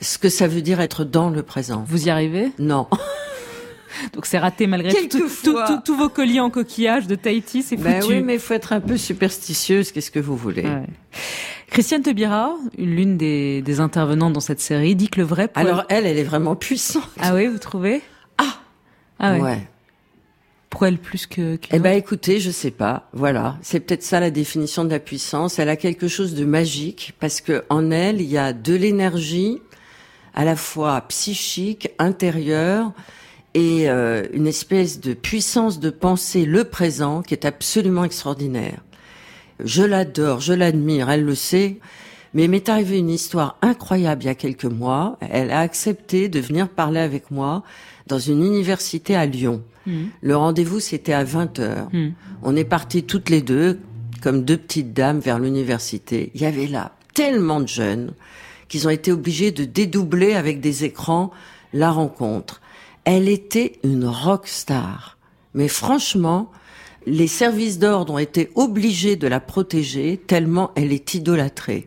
ce 0.00 0.18
que 0.18 0.28
ça 0.28 0.46
veut 0.46 0.60
dire 0.62 0.80
être 0.80 1.04
dans 1.04 1.30
le 1.30 1.42
présent. 1.42 1.84
Vous 1.88 2.06
y 2.06 2.10
arrivez? 2.10 2.50
Non. 2.58 2.86
Donc 4.12 4.26
c'est 4.26 4.38
raté 4.38 4.66
malgré 4.66 4.92
tout, 4.92 5.06
tout, 5.08 5.18
Quelquefois. 5.18 5.66
tout- 5.66 5.80
tous 5.84 5.96
vos 5.96 6.08
colliers 6.08 6.40
en 6.40 6.50
coquillage 6.50 7.06
de 7.06 7.14
Tahiti, 7.14 7.62
c'est 7.62 7.76
foutu. 7.76 7.88
Ben 7.88 8.02
oui, 8.08 8.20
mais 8.22 8.34
il 8.34 8.40
faut 8.40 8.54
être 8.54 8.72
un 8.72 8.80
peu 8.80 8.96
superstitieuse, 8.96 9.92
qu'est-ce 9.92 10.10
que 10.10 10.20
vous 10.20 10.36
voulez? 10.36 10.62
Ouais. 10.62 10.86
Christiane 11.70 12.02
Taubira, 12.02 12.54
l'une 12.78 13.16
des, 13.16 13.62
des 13.62 13.80
intervenantes 13.80 14.32
dans 14.32 14.40
cette 14.40 14.60
série, 14.60 14.94
dit 14.94 15.08
que 15.08 15.20
le 15.20 15.26
vrai 15.26 15.48
poil- 15.48 15.66
Alors 15.66 15.84
elle, 15.88 16.06
elle 16.06 16.18
est 16.18 16.22
vraiment 16.24 16.54
puissante. 16.56 17.08
Ah 17.20 17.34
oui, 17.34 17.46
vous 17.46 17.58
trouvez? 17.58 18.00
Ah 18.38 18.44
Ah 19.18 19.32
ouais. 19.34 19.40
ouais. 19.40 19.68
Poil 20.70 20.98
plus 20.98 21.26
que... 21.26 21.56
Eh 21.70 21.78
ben 21.78 21.96
écoutez, 21.96 22.40
je 22.40 22.50
sais 22.50 22.72
pas. 22.72 23.08
Voilà, 23.12 23.56
c'est 23.62 23.78
peut-être 23.78 24.02
ça 24.02 24.18
la 24.18 24.30
définition 24.30 24.84
de 24.84 24.90
la 24.90 24.98
puissance. 24.98 25.60
Elle 25.60 25.68
a 25.68 25.76
quelque 25.76 26.08
chose 26.08 26.34
de 26.34 26.44
magique 26.44 27.14
parce 27.20 27.40
que 27.40 27.64
en 27.70 27.92
elle, 27.92 28.20
il 28.20 28.28
y 28.28 28.38
a 28.38 28.52
de 28.52 28.74
l'énergie 28.74 29.60
à 30.34 30.44
la 30.44 30.56
fois 30.56 31.00
psychique, 31.02 31.90
intérieure 32.00 32.90
et 33.54 33.88
euh, 33.88 34.24
une 34.32 34.46
espèce 34.46 35.00
de 35.00 35.14
puissance 35.14 35.78
de 35.80 35.90
penser 35.90 36.44
le 36.44 36.64
présent 36.64 37.22
qui 37.22 37.34
est 37.34 37.44
absolument 37.44 38.04
extraordinaire. 38.04 38.80
Je 39.62 39.82
l'adore, 39.82 40.40
je 40.40 40.52
l'admire, 40.52 41.08
elle 41.10 41.24
le 41.24 41.34
sait. 41.34 41.78
Mais 42.34 42.44
il 42.44 42.50
m'est 42.50 42.68
arrivé 42.68 42.98
une 42.98 43.10
histoire 43.10 43.56
incroyable 43.62 44.24
il 44.24 44.26
y 44.26 44.30
a 44.30 44.34
quelques 44.34 44.64
mois. 44.64 45.16
Elle 45.20 45.52
a 45.52 45.60
accepté 45.60 46.28
de 46.28 46.40
venir 46.40 46.68
parler 46.68 46.98
avec 46.98 47.30
moi 47.30 47.62
dans 48.08 48.18
une 48.18 48.44
université 48.44 49.14
à 49.14 49.24
Lyon. 49.24 49.62
Mhm. 49.86 50.08
Le 50.20 50.36
rendez-vous, 50.36 50.80
c'était 50.80 51.12
à 51.12 51.22
20 51.22 51.60
heures. 51.60 51.88
Mhm. 51.92 52.12
On 52.42 52.56
est 52.56 52.64
partis 52.64 53.04
toutes 53.04 53.30
les 53.30 53.40
deux, 53.40 53.78
comme 54.20 54.44
deux 54.44 54.56
petites 54.56 54.92
dames, 54.92 55.20
vers 55.20 55.38
l'université. 55.38 56.32
Il 56.34 56.40
y 56.40 56.46
avait 56.46 56.66
là 56.66 56.92
tellement 57.14 57.60
de 57.60 57.68
jeunes 57.68 58.12
qu'ils 58.68 58.88
ont 58.88 58.90
été 58.90 59.12
obligés 59.12 59.52
de 59.52 59.64
dédoubler 59.64 60.34
avec 60.34 60.60
des 60.60 60.84
écrans 60.84 61.30
la 61.72 61.92
rencontre. 61.92 62.60
Elle 63.04 63.28
était 63.28 63.78
une 63.84 64.06
rock 64.06 64.48
star. 64.48 65.18
Mais 65.52 65.68
franchement, 65.68 66.50
les 67.06 67.28
services 67.28 67.78
d'ordre 67.78 68.14
ont 68.14 68.18
été 68.18 68.50
obligés 68.54 69.16
de 69.16 69.28
la 69.28 69.40
protéger 69.40 70.16
tellement 70.16 70.72
elle 70.74 70.92
est 70.92 71.14
idolâtrée. 71.14 71.86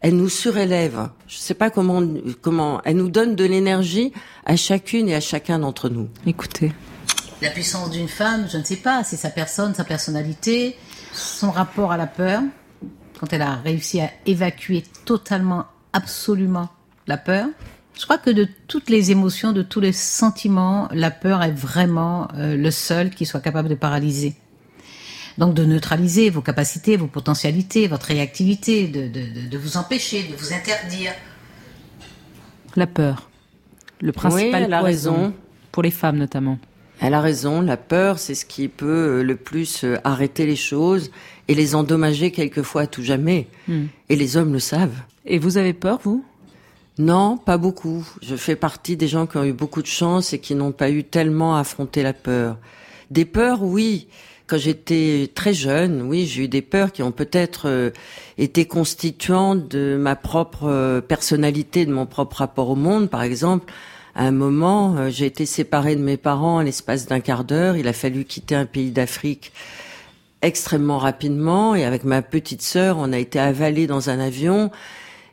Elle 0.00 0.16
nous 0.16 0.28
surélève. 0.28 1.08
Je 1.26 1.36
sais 1.36 1.54
pas 1.54 1.70
comment, 1.70 2.02
comment, 2.40 2.80
elle 2.84 2.96
nous 2.96 3.10
donne 3.10 3.36
de 3.36 3.44
l'énergie 3.44 4.12
à 4.44 4.56
chacune 4.56 5.08
et 5.08 5.14
à 5.14 5.20
chacun 5.20 5.58
d'entre 5.58 5.88
nous. 5.88 6.08
Écoutez. 6.26 6.72
La 7.42 7.50
puissance 7.50 7.90
d'une 7.90 8.08
femme, 8.08 8.46
je 8.50 8.58
ne 8.58 8.64
sais 8.64 8.76
pas, 8.76 9.02
c'est 9.02 9.16
sa 9.16 9.30
personne, 9.30 9.74
sa 9.74 9.84
personnalité, 9.84 10.76
son 11.12 11.50
rapport 11.50 11.90
à 11.92 11.96
la 11.96 12.06
peur, 12.06 12.42
quand 13.18 13.32
elle 13.32 13.42
a 13.42 13.56
réussi 13.56 14.00
à 14.00 14.10
évacuer 14.26 14.84
totalement, 15.04 15.64
absolument 15.92 16.68
la 17.06 17.16
peur. 17.16 17.48
Je 17.98 18.04
crois 18.04 18.18
que 18.18 18.30
de 18.30 18.48
toutes 18.66 18.88
les 18.88 19.10
émotions, 19.10 19.52
de 19.52 19.62
tous 19.62 19.80
les 19.80 19.92
sentiments, 19.92 20.88
la 20.92 21.10
peur 21.10 21.42
est 21.42 21.52
vraiment 21.52 22.28
euh, 22.34 22.56
le 22.56 22.70
seul 22.70 23.10
qui 23.10 23.26
soit 23.26 23.40
capable 23.40 23.68
de 23.68 23.74
paralyser. 23.74 24.34
Donc 25.38 25.54
de 25.54 25.64
neutraliser 25.64 26.30
vos 26.30 26.40
capacités, 26.42 26.96
vos 26.96 27.06
potentialités, 27.06 27.88
votre 27.88 28.06
réactivité, 28.06 28.88
de, 28.88 29.02
de, 29.08 29.42
de, 29.42 29.48
de 29.48 29.58
vous 29.58 29.76
empêcher, 29.76 30.24
de 30.24 30.34
vous 30.36 30.52
interdire. 30.52 31.12
La 32.76 32.86
peur. 32.86 33.28
Le 34.00 34.12
principal 34.12 34.62
Oui, 34.62 34.66
elle 34.66 34.74
a 34.74 34.80
poison. 34.80 35.12
raison. 35.14 35.34
Pour 35.72 35.82
les 35.82 35.90
femmes 35.90 36.16
notamment. 36.16 36.58
Elle 37.00 37.14
a 37.14 37.20
raison, 37.20 37.62
la 37.62 37.76
peur, 37.76 38.18
c'est 38.18 38.34
ce 38.34 38.44
qui 38.44 38.68
peut 38.68 39.20
euh, 39.20 39.22
le 39.22 39.36
plus 39.36 39.84
euh, 39.84 39.96
arrêter 40.04 40.44
les 40.46 40.56
choses 40.56 41.10
et 41.48 41.54
les 41.54 41.74
endommager 41.74 42.30
quelquefois 42.30 42.82
à 42.82 42.86
tout 42.86 43.02
jamais. 43.02 43.46
Hmm. 43.68 43.86
Et 44.10 44.16
les 44.16 44.36
hommes 44.36 44.52
le 44.52 44.58
savent. 44.58 45.00
Et 45.24 45.38
vous 45.38 45.56
avez 45.56 45.72
peur, 45.72 46.00
vous? 46.02 46.24
Non, 47.00 47.38
pas 47.38 47.56
beaucoup. 47.56 48.06
Je 48.20 48.36
fais 48.36 48.56
partie 48.56 48.94
des 48.94 49.08
gens 49.08 49.26
qui 49.26 49.38
ont 49.38 49.44
eu 49.44 49.54
beaucoup 49.54 49.80
de 49.80 49.86
chance 49.86 50.34
et 50.34 50.38
qui 50.38 50.54
n'ont 50.54 50.70
pas 50.70 50.90
eu 50.90 51.02
tellement 51.02 51.56
à 51.56 51.60
affronter 51.60 52.02
la 52.02 52.12
peur. 52.12 52.58
Des 53.10 53.24
peurs, 53.24 53.62
oui. 53.62 54.08
quand 54.46 54.58
j'étais 54.58 55.30
très 55.34 55.54
jeune, 55.54 56.02
oui, 56.02 56.26
j'ai 56.26 56.44
eu 56.44 56.48
des 56.48 56.60
peurs 56.60 56.92
qui 56.92 57.02
ont 57.02 57.10
peut-être 57.10 57.70
euh, 57.70 57.90
été 58.36 58.66
constituantes 58.66 59.66
de 59.66 59.96
ma 59.98 60.14
propre 60.14 60.64
euh, 60.64 61.00
personnalité, 61.00 61.86
de 61.86 61.92
mon 61.92 62.04
propre 62.04 62.36
rapport 62.36 62.68
au 62.68 62.76
monde. 62.76 63.08
Par 63.08 63.22
exemple, 63.22 63.72
à 64.14 64.24
un 64.24 64.30
moment, 64.30 64.94
euh, 64.98 65.08
j'ai 65.08 65.24
été 65.24 65.46
séparée 65.46 65.96
de 65.96 66.02
mes 66.02 66.18
parents 66.18 66.58
à 66.58 66.64
l'espace 66.64 67.06
d'un 67.06 67.20
quart 67.20 67.44
d'heure. 67.44 67.78
Il 67.78 67.88
a 67.88 67.94
fallu 67.94 68.26
quitter 68.26 68.56
un 68.56 68.66
pays 68.66 68.90
d'Afrique 68.90 69.52
extrêmement 70.42 70.98
rapidement 70.98 71.74
et 71.74 71.84
avec 71.84 72.04
ma 72.04 72.22
petite 72.22 72.62
sœur, 72.62 72.96
on 72.98 73.12
a 73.12 73.18
été 73.18 73.38
avalés 73.38 73.86
dans 73.86 74.10
un 74.10 74.18
avion. 74.18 74.70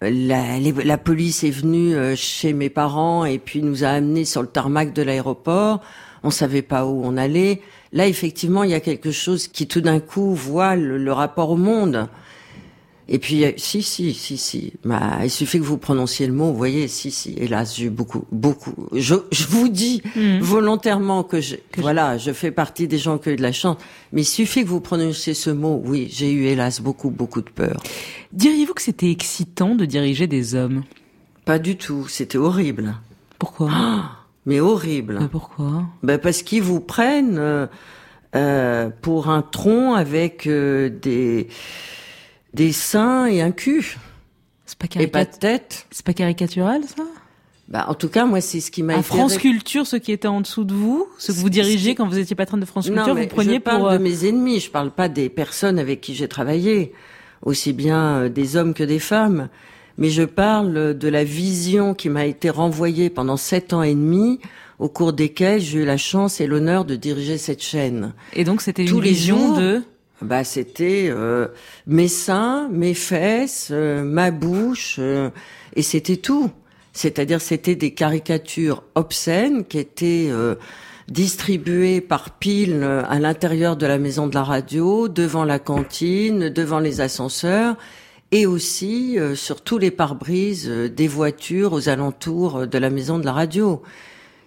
La, 0.01 0.60
la, 0.60 0.98
police 0.98 1.44
est 1.44 1.51
venue 1.51 1.96
chez 2.16 2.54
mes 2.54 2.70
parents 2.70 3.25
et 3.25 3.39
puis 3.39 3.63
nous 3.63 3.84
a 3.84 3.88
amenés 3.88 4.25
sur 4.25 4.42
le 4.42 4.48
tarmac 4.48 4.94
de 4.94 5.01
l'aéroport. 5.01 5.82
On 6.24 6.30
savait 6.30 6.62
pas 6.62 6.86
où 6.86 7.01
on 7.04 7.18
allait. 7.18 7.62
Là, 7.94 8.08
effectivement, 8.08 8.63
il 8.63 8.72
y 8.72 8.75
a 8.75 8.80
quelque 8.80 9.12
chose 9.12 9.48
qui 9.48 9.68
tout 9.68 9.82
d'un 9.82 10.00
coup 10.00 10.34
voit 10.34 10.75
le, 10.75 11.12
rapport 11.12 11.51
au 11.51 11.56
monde. 11.56 12.10
Et 13.10 13.20
puis, 13.20 13.46
si, 13.58 13.82
si, 13.82 14.14
si, 14.14 14.38
si. 14.38 14.74
Bah, 14.84 15.20
il 15.24 15.30
suffit 15.30 15.60
que 15.60 15.64
vous 15.64 15.78
prononciez 15.78 16.28
le 16.28 16.34
mot, 16.34 16.52
vous 16.52 16.58
voyez, 16.58 16.88
si, 16.88 17.12
si. 17.12 17.36
Hélas, 17.38 17.76
j'ai 17.76 17.86
eu 17.86 17.90
beaucoup, 17.90 18.26
beaucoup. 18.32 18.74
Je, 18.94 19.16
je 19.32 19.48
vous 19.48 19.70
dis 19.70 20.02
hmm. 20.16 20.40
volontairement 20.40 21.24
que, 21.24 21.40
je, 21.40 21.56
voilà, 21.78 22.18
je 22.18 22.32
fais 22.32 22.52
partie 22.52 22.88
des 22.88 22.98
gens 22.98 23.18
qui 23.18 23.30
ont 23.30 23.32
eu 23.32 23.38
de 23.38 23.42
la 23.42 23.54
chance. 23.54 23.78
Mais 24.12 24.22
il 24.22 24.26
suffit 24.26 24.64
que 24.64 24.70
vous 24.70 24.82
prononciez 24.82 25.34
ce 25.34 25.50
mot. 25.50 25.82
Oui, 25.86 26.10
j'ai 26.12 26.32
eu, 26.32 26.46
hélas, 26.46 26.82
beaucoup, 26.82 27.10
beaucoup 27.10 27.42
de 27.42 27.50
peur. 27.50 27.82
Diriez-vous 28.34 28.74
que 28.74 28.82
c'était 28.82 29.12
excitant 29.12 29.76
de 29.76 29.86
diriger 29.86 30.28
des 30.28 30.56
hommes? 30.56 30.84
Pas 31.46 31.60
du 31.60 31.78
tout. 31.78 32.08
C'était 32.08 32.38
horrible. 32.38 32.96
Pourquoi? 33.40 33.70
Ah 33.72 34.12
mais 34.48 34.62
horrible. 34.62 35.20
Mais 35.20 35.28
pourquoi? 35.28 35.84
Ben 36.02 36.18
Parce 36.18 36.42
qu'ils 36.42 36.64
vous 36.64 36.80
prennent 36.80 37.38
euh, 37.38 37.68
euh, 38.36 38.90
pour 39.02 39.30
un 39.30 39.42
tronc 39.42 39.94
avec 39.94 40.48
euh, 40.48 40.90
des, 40.90 41.50
des 42.54 42.72
seins 42.72 43.25
et 43.27 43.42
un 43.42 43.51
cul. 43.51 43.98
C'est 44.66 44.77
pas 44.77 44.88
Et 45.00 45.08
pas 45.08 45.25
de 45.25 45.36
tête. 45.36 45.88
C'est 45.92 46.06
pas 46.06 46.13
caricatural, 46.13 46.84
ça? 46.84 47.04
Bah, 47.70 47.86
en 47.89 47.94
tout 47.94 48.08
cas, 48.08 48.25
moi, 48.25 48.39
c'est 48.39 48.62
ce 48.62 48.72
qui 48.72 48.82
m'a. 48.82 48.98
À 48.98 49.01
France 49.01 49.38
Culture, 49.38 49.86
ceux 49.86 50.00
qui 50.00 50.12
étaient 50.12 50.27
en 50.27 50.42
dessous 50.42 50.63
de 50.63 50.74
vous, 50.74 51.08
ceux 51.18 51.34
que 51.34 51.39
vous 51.39 51.50
dirigez 51.50 51.96
quand 51.96 52.08
vous 52.08 52.18
étiez 52.18 52.36
patronne 52.36 52.62
de 52.62 52.66
France 52.66 52.88
Culture, 52.88 53.16
vous 53.16 53.27
preniez 53.27 53.56
je 53.56 53.60
parle 53.60 53.94
de 53.94 54.04
mes 54.04 54.25
ennemis. 54.25 54.60
Je 54.62 54.70
parle 54.70 54.92
pas 54.92 55.10
des 55.10 55.30
personnes 55.30 55.77
avec 55.77 56.00
qui 56.00 56.16
j'ai 56.16 56.27
travaillé, 56.27 56.94
aussi 57.42 57.74
bien 57.74 58.30
des 58.30 58.56
hommes 58.56 58.74
que 58.74 58.84
des 58.84 59.00
femmes 59.00 59.50
mais 59.98 60.10
je 60.10 60.24
parle 60.24 60.98
de 60.98 61.08
la 61.08 61.24
vision 61.24 61.94
qui 61.94 62.10
m'a 62.10 62.25
été 62.25 62.50
renvoyée 62.50 63.10
pendant 63.10 63.38
sept 63.38 63.74
ans 63.74 63.84
et 63.84 63.96
demi, 63.96 64.39
au 64.80 64.89
cours 64.89 65.13
desquels 65.13 65.60
j'ai 65.60 65.80
eu 65.80 65.86
la 65.86 65.98
chance 65.98 66.39
et 66.39 66.48
l'honneur 66.48 66.86
de 66.86 66.96
diriger 66.96 67.38
cette 67.38 67.63
chaîne. 67.63 68.13
Et 68.34 68.44
donc 68.44 68.62
c'était 68.62 68.86
une 68.86 69.01
vision 69.01 69.56
de 69.56 69.82
bah 70.22 70.44
c'était 70.44 71.08
euh, 71.10 71.48
mes 71.86 72.08
seins, 72.08 72.70
mes 72.70 72.96
fesses, 72.96 73.70
euh, 73.72 74.04
ma 74.04 74.32
bouche, 74.32 74.96
euh, 75.00 75.30
et 75.76 75.84
c'était 75.84 76.18
tout. 76.18 76.50
C'est-à-dire 76.94 77.40
c'était 77.40 77.76
des 77.76 77.92
caricatures 77.92 78.84
obscènes 78.96 79.66
qui 79.66 79.78
étaient 79.78 80.32
distribuées 81.08 82.02
par 82.02 82.32
piles 82.32 82.84
à 83.08 83.20
l'intérieur 83.20 83.78
de 83.78 83.86
la 83.86 84.00
maison 84.00 84.26
de 84.26 84.34
la 84.34 84.44
radio, 84.44 85.08
devant 85.08 85.44
la 85.44 85.60
cantine, 85.60 86.50
devant 86.50 86.80
les 86.80 87.00
ascenseurs, 87.00 87.78
et 88.32 88.48
aussi 88.48 89.16
sur 89.36 89.62
tous 89.62 89.78
les 89.78 89.92
pare-brises 89.92 90.68
des 90.68 91.08
voitures 91.08 91.74
aux 91.74 91.88
alentours 91.88 92.66
de 92.66 92.78
la 92.80 92.90
maison 92.90 93.20
de 93.20 93.26
la 93.26 93.34
radio. 93.34 93.84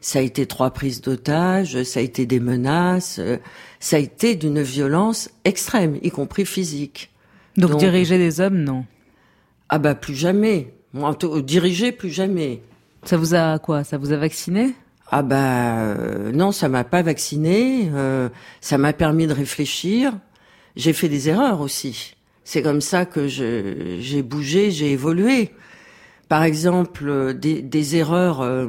Ça 0.01 0.19
a 0.19 0.23
été 0.23 0.47
trois 0.47 0.71
prises 0.71 1.01
d'otages, 1.01 1.83
ça 1.83 2.01
a 2.01 2.03
été 2.03 2.25
des 2.25 2.41
menaces, 2.41 3.21
ça 3.81 3.97
a 3.97 3.99
été 3.99 4.35
d'une 4.35 4.63
violence 4.63 5.31
extrême, 5.45 5.99
y 6.03 6.11
compris 6.11 6.47
physique. 6.47 7.11
Donc, 7.57 7.77
diriger 7.77 8.17
des 8.17 8.41
hommes, 8.41 8.63
non? 8.63 8.85
Ah 9.69 9.79
bah 9.79 9.95
plus 9.95 10.15
jamais. 10.15 10.73
Diriger 11.45 11.93
plus 11.93 12.11
jamais. 12.11 12.63
Ça 13.05 13.17
vous 13.17 13.35
a 13.35 13.59
quoi? 13.59 13.85
Ça 13.85 13.99
vous 13.99 14.13
a 14.13 14.17
vacciné? 14.17 14.75
Ah 15.11 15.23
bah 15.23 15.95
non, 16.33 16.53
ça 16.53 16.69
m'a 16.69 16.85
pas 16.85 17.03
vacciné. 17.03 17.91
ça 18.61 18.79
m'a 18.79 18.93
permis 18.93 19.27
de 19.27 19.35
réfléchir. 19.35 20.15
J'ai 20.77 20.93
fait 20.93 21.09
des 21.09 21.29
erreurs 21.29 21.61
aussi. 21.61 22.15
C'est 22.45 22.63
comme 22.63 22.81
ça 22.81 23.05
que 23.05 23.29
j'ai 23.29 24.23
bougé, 24.23 24.71
j'ai 24.71 24.93
évolué. 24.93 25.51
Par 26.29 26.43
exemple, 26.45 27.09
euh, 27.09 27.33
des, 27.33 27.61
des 27.61 27.97
erreurs 27.97 28.41
euh, 28.41 28.69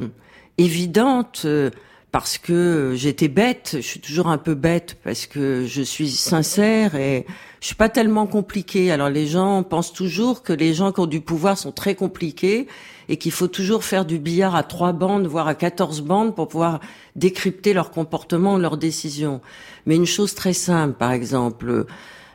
évidentes 0.58 1.42
euh, 1.44 1.70
parce 2.12 2.36
que 2.36 2.92
j'étais 2.94 3.28
bête. 3.28 3.70
Je 3.76 3.86
suis 3.86 4.00
toujours 4.00 4.26
un 4.28 4.38
peu 4.38 4.54
bête 4.54 4.98
parce 5.02 5.26
que 5.26 5.64
je 5.66 5.82
suis 5.82 6.10
sincère 6.10 6.94
et 6.94 7.24
je 7.60 7.66
suis 7.66 7.74
pas 7.74 7.88
tellement 7.88 8.26
compliquée. 8.26 8.92
Alors 8.92 9.08
les 9.08 9.26
gens 9.26 9.62
pensent 9.62 9.94
toujours 9.94 10.42
que 10.42 10.52
les 10.52 10.74
gens 10.74 10.92
qui 10.92 11.00
ont 11.00 11.06
du 11.06 11.22
pouvoir 11.22 11.56
sont 11.56 11.72
très 11.72 11.94
compliqués 11.94 12.68
et 13.08 13.16
qu'il 13.16 13.32
faut 13.32 13.48
toujours 13.48 13.82
faire 13.82 14.04
du 14.04 14.18
billard 14.18 14.54
à 14.54 14.62
trois 14.62 14.92
bandes, 14.92 15.26
voire 15.26 15.48
à 15.48 15.54
quatorze 15.54 16.02
bandes 16.02 16.34
pour 16.34 16.48
pouvoir 16.48 16.80
décrypter 17.16 17.72
leur 17.72 17.90
comportement, 17.90 18.58
leurs 18.58 18.76
décisions. 18.76 19.40
Mais 19.86 19.96
une 19.96 20.06
chose 20.06 20.34
très 20.34 20.52
simple, 20.52 20.94
par 20.98 21.12
exemple, 21.12 21.86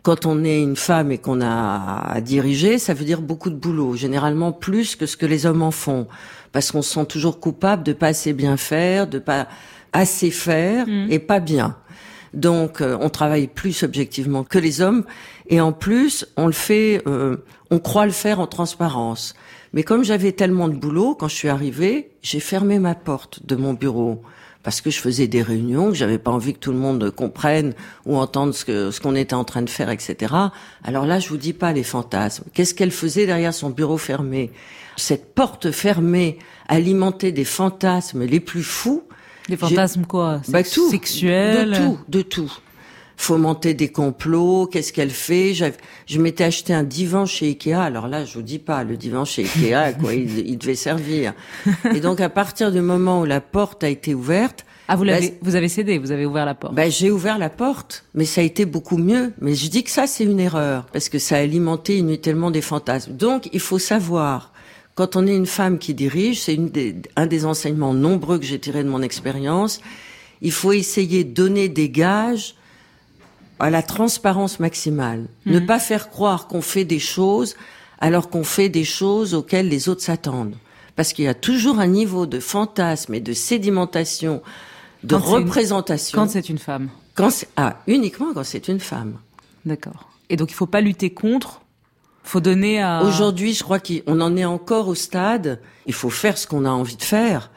quand 0.07 0.25
on 0.25 0.45
est 0.45 0.61
une 0.61 0.77
femme 0.77 1.11
et 1.11 1.17
qu'on 1.17 1.41
a 1.41 2.01
à 2.13 2.21
diriger, 2.21 2.79
ça 2.79 2.93
veut 2.93 3.03
dire 3.03 3.21
beaucoup 3.21 3.49
de 3.49 3.57
boulot, 3.57 3.97
généralement 3.97 4.53
plus 4.53 4.95
que 4.95 5.05
ce 5.05 5.17
que 5.17 5.25
les 5.25 5.45
hommes 5.45 5.61
en 5.61 5.71
font, 5.71 6.07
parce 6.53 6.71
qu'on 6.71 6.81
se 6.81 6.93
sent 6.93 7.07
toujours 7.07 7.41
coupable 7.41 7.83
de 7.83 7.91
pas 7.91 8.07
assez 8.07 8.31
bien 8.31 8.55
faire, 8.55 9.07
de 9.07 9.19
pas 9.19 9.49
assez 9.91 10.31
faire 10.31 10.87
mm. 10.87 11.11
et 11.11 11.19
pas 11.19 11.41
bien. 11.41 11.75
Donc, 12.33 12.79
euh, 12.79 12.97
on 13.01 13.09
travaille 13.09 13.47
plus 13.47 13.83
objectivement 13.83 14.45
que 14.45 14.57
les 14.57 14.79
hommes, 14.79 15.03
et 15.49 15.59
en 15.59 15.73
plus, 15.73 16.25
on 16.37 16.45
le 16.45 16.53
fait, 16.53 17.01
euh, 17.05 17.43
on 17.69 17.79
croit 17.79 18.05
le 18.05 18.13
faire 18.13 18.39
en 18.39 18.47
transparence. 18.47 19.33
Mais 19.73 19.83
comme 19.83 20.05
j'avais 20.05 20.31
tellement 20.31 20.69
de 20.69 20.75
boulot, 20.75 21.15
quand 21.15 21.27
je 21.27 21.35
suis 21.35 21.49
arrivée, 21.49 22.11
j'ai 22.21 22.39
fermé 22.39 22.79
ma 22.79 22.95
porte 22.95 23.45
de 23.45 23.57
mon 23.57 23.73
bureau 23.73 24.21
parce 24.67 24.81
que 24.81 24.89
je 24.89 24.99
faisais 24.99 25.27
des 25.27 25.41
réunions, 25.41 25.91
que 25.91 25.95
j'avais 25.95 26.17
pas 26.17 26.29
envie 26.29 26.51
que 26.51 26.59
tout 26.59 26.73
le 26.73 26.77
monde 26.77 27.09
comprenne 27.09 27.73
ou 28.05 28.17
entende 28.17 28.53
ce 28.53 28.65
que 28.65 28.91
ce 28.91 28.99
qu'on 28.99 29.15
était 29.15 29.33
en 29.33 29.45
train 29.45 29.61
de 29.61 29.69
faire, 29.69 29.89
etc. 29.89 30.35
Alors 30.83 31.05
là, 31.05 31.19
je 31.19 31.29
vous 31.29 31.37
dis 31.37 31.53
pas 31.53 31.71
les 31.71 31.83
fantasmes. 31.83 32.43
Qu'est-ce 32.53 32.73
qu'elle 32.73 32.91
faisait 32.91 33.25
derrière 33.25 33.53
son 33.53 33.69
bureau 33.69 33.97
fermé? 33.97 34.51
Cette 34.97 35.33
porte 35.33 35.71
fermée 35.71 36.37
alimentait 36.67 37.31
des 37.31 37.45
fantasmes 37.45 38.25
les 38.25 38.41
plus 38.41 38.61
fous. 38.61 39.03
Des 39.47 39.55
fantasmes 39.55 40.03
quoi? 40.03 40.41
Bah, 40.49 40.63
tout, 40.63 40.91
Sexuels? 40.91 41.69
De 41.69 41.75
tout, 41.77 41.99
de 42.09 42.21
tout 42.21 42.51
fomenter 43.17 43.73
des 43.73 43.89
complots, 43.89 44.67
qu'est-ce 44.67 44.93
qu'elle 44.93 45.09
fait? 45.09 45.53
Je 45.53 46.19
m'étais 46.19 46.45
acheté 46.45 46.73
un 46.73 46.83
divan 46.83 47.25
chez 47.25 47.47
Ikea, 47.47 47.73
alors 47.73 48.07
là, 48.07 48.23
je 48.23 48.35
vous 48.35 48.43
dis 48.43 48.59
pas, 48.59 48.83
le 48.83 48.95
divan 48.95 49.25
chez 49.25 49.43
Ikea, 49.43 49.97
quoi, 49.99 50.13
il, 50.13 50.57
devait 50.57 50.75
servir. 50.75 51.33
Et 51.93 51.99
donc, 51.99 52.21
à 52.21 52.29
partir 52.29 52.71
du 52.71 52.79
moment 52.79 53.21
où 53.21 53.25
la 53.25 53.41
porte 53.41 53.83
a 53.83 53.89
été 53.89 54.13
ouverte, 54.13 54.65
ah, 54.87 54.95
vous 54.95 55.03
l'avez, 55.03 55.29
bah, 55.29 55.35
vous 55.41 55.55
avez 55.55 55.67
cédé, 55.67 55.97
vous 55.97 56.11
avez 56.11 56.25
ouvert 56.25 56.45
la 56.45 56.55
porte. 56.55 56.73
Ben, 56.73 56.89
j'ai 56.89 57.11
ouvert 57.11 57.37
la 57.37 57.49
porte, 57.49 58.05
mais 58.13 58.23
ça 58.23 58.39
a 58.39 58.43
été 58.43 58.65
beaucoup 58.65 58.97
mieux. 58.97 59.33
Mais 59.41 59.53
je 59.53 59.69
dis 59.69 59.83
que 59.83 59.89
ça, 59.89 60.07
c'est 60.07 60.23
une 60.23 60.39
erreur, 60.39 60.85
parce 60.93 61.09
que 61.09 61.19
ça 61.19 61.35
a 61.35 61.39
alimenté 61.39 61.97
inutilement 61.97 62.51
des 62.51 62.61
fantasmes. 62.61 63.13
Donc, 63.13 63.49
il 63.51 63.59
faut 63.59 63.79
savoir, 63.79 64.53
quand 64.95 65.17
on 65.17 65.27
est 65.27 65.35
une 65.35 65.47
femme 65.47 65.79
qui 65.79 65.93
dirige, 65.93 66.41
c'est 66.41 66.55
des, 66.55 66.95
un 67.17 67.25
des 67.25 67.45
enseignements 67.45 67.93
nombreux 67.93 68.37
que 68.37 68.45
j'ai 68.45 68.59
tiré 68.59 68.83
de 68.83 68.89
mon 68.89 69.01
expérience, 69.01 69.81
il 70.41 70.51
faut 70.51 70.71
essayer 70.71 71.23
de 71.23 71.33
donner 71.33 71.67
des 71.67 71.89
gages 71.89 72.55
à 73.59 73.69
la 73.69 73.81
transparence 73.81 74.59
maximale. 74.59 75.25
Ne 75.45 75.59
mhm. 75.59 75.65
pas 75.65 75.79
faire 75.79 76.09
croire 76.09 76.47
qu'on 76.47 76.61
fait 76.61 76.85
des 76.85 76.99
choses 76.99 77.55
alors 77.99 78.29
qu'on 78.29 78.43
fait 78.43 78.69
des 78.69 78.83
choses 78.83 79.33
auxquelles 79.33 79.69
les 79.69 79.89
autres 79.89 80.03
s'attendent. 80.03 80.55
Parce 80.95 81.13
qu'il 81.13 81.25
y 81.25 81.29
a 81.29 81.33
toujours 81.33 81.79
un 81.79 81.87
niveau 81.87 82.25
de 82.25 82.39
fantasme 82.39 83.13
et 83.13 83.19
de 83.19 83.33
sédimentation, 83.33 84.41
de 85.03 85.15
représentation. 85.15 86.17
quand 86.17 86.29
c'est 86.29 86.49
une 86.49 86.57
femme. 86.57 86.89
Quand 87.15 87.29
ah, 87.55 87.77
uniquement 87.87 88.33
quand 88.33 88.43
c'est 88.43 88.67
une 88.67 88.79
femme. 88.79 89.19
D'accord. 89.65 90.09
Et 90.29 90.35
donc 90.35 90.51
il 90.51 90.55
faut 90.55 90.67
pas 90.67 90.81
lutter 90.81 91.11
contre, 91.11 91.61
faut 92.23 92.41
donner 92.41 92.81
à... 92.81 93.03
Aujourd'hui, 93.03 93.53
je 93.53 93.63
crois 93.63 93.79
qu'on 93.79 94.21
en 94.21 94.35
est 94.35 94.45
encore 94.45 94.87
au 94.87 94.95
stade, 94.95 95.61
il 95.85 95.93
faut 95.93 96.09
faire 96.09 96.37
ce 96.37 96.45
qu'on 96.45 96.65
a 96.65 96.69
envie 96.69 96.97
de 96.97 97.03
faire. 97.03 97.51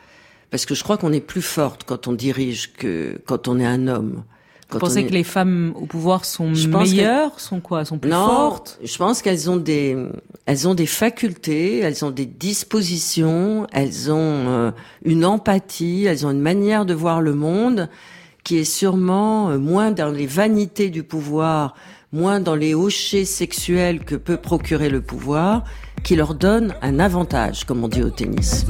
Parce 0.51 0.67
que 0.67 0.75
je 0.75 0.83
crois 0.83 0.97
qu'on 0.97 1.13
est 1.13 1.21
plus 1.21 1.43
forte 1.43 1.85
quand 1.85 2.09
on 2.09 2.13
dirige 2.13 2.73
que 2.73 3.21
quand 3.27 3.49
on 3.49 3.59
est 3.59 3.67
un 3.67 3.89
homme. 3.89 4.25
Vous 4.73 4.79
pensez 4.79 5.05
que 5.05 5.13
les 5.13 5.25
femmes 5.25 5.73
au 5.75 5.87
pouvoir 5.87 6.25
sont 6.25 6.51
meilleures, 6.51 7.39
sont 7.41 7.61
quoi, 7.61 7.85
sont 7.85 7.99
plus 7.99 8.11
non, 8.11 8.27
fortes 8.27 8.79
Je 8.83 8.97
pense 8.97 9.23
qu'elles 9.23 9.51
ont 9.51 9.57
des, 9.57 9.97
elles 10.47 10.69
ont 10.69 10.75
des 10.75 10.87
facultés, 10.87 11.81
elles 11.81 12.05
ont 12.05 12.11
des 12.11 12.27
dispositions, 12.27 13.67
elles 13.73 14.11
ont 14.11 14.15
euh, 14.49 14.71
une 15.05 15.25
empathie, 15.25 16.05
elles 16.07 16.27
ont 16.27 16.31
une 16.31 16.41
manière 16.41 16.87
de 16.87 16.95
voir 16.95 17.21
le 17.21 17.35
monde 17.35 17.89
qui 18.45 18.59
est 18.59 18.65
sûrement 18.65 19.51
euh, 19.51 19.59
moins 19.59 19.91
dans 19.91 20.11
les 20.11 20.27
vanités 20.27 20.91
du 20.91 21.03
pouvoir, 21.03 21.75
moins 22.13 22.41
dans 22.41 22.55
les 22.55 22.75
hochets 22.75 23.25
sexuels 23.25 24.05
que 24.05 24.15
peut 24.17 24.37
procurer 24.37 24.89
le 24.89 25.01
pouvoir, 25.01 25.65
qui 26.03 26.17
leur 26.17 26.35
donne 26.35 26.75
un 26.83 26.99
avantage, 26.99 27.65
comme 27.65 27.85
on 27.85 27.89
dit 27.89 28.03
au 28.03 28.11
tennis. 28.11 28.67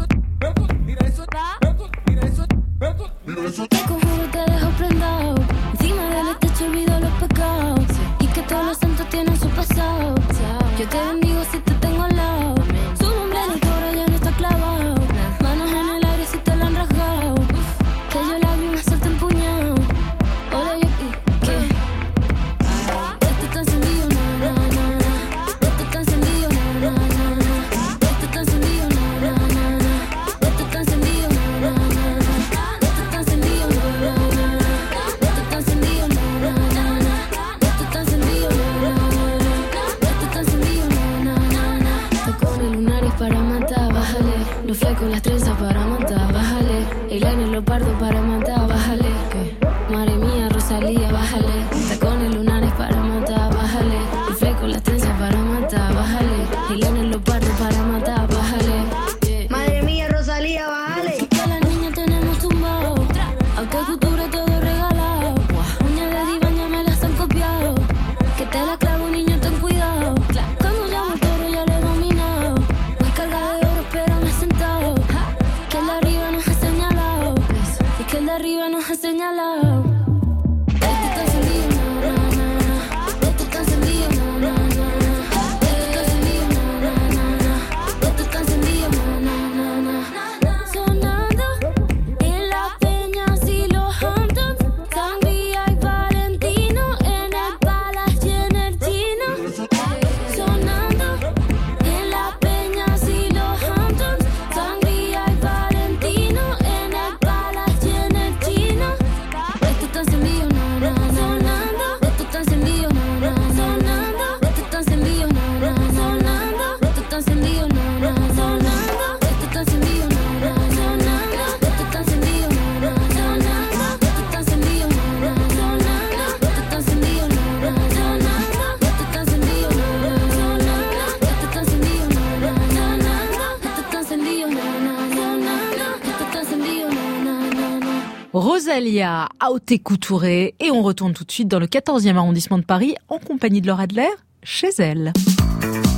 Rosalia 138.71 139.29
Aoté-Coutouré 139.41 140.55
et 140.61 140.71
on 140.71 140.83
retourne 140.83 141.13
tout 141.13 141.25
de 141.25 141.33
suite 141.33 141.49
dans 141.49 141.59
le 141.59 141.67
14e 141.67 142.15
arrondissement 142.15 142.57
de 142.57 142.63
Paris 142.63 142.95
en 143.09 143.19
compagnie 143.19 143.61
de 143.61 143.67
Laura 143.67 143.83
Adler 143.83 144.07
chez 144.45 144.69
elle. 144.79 145.13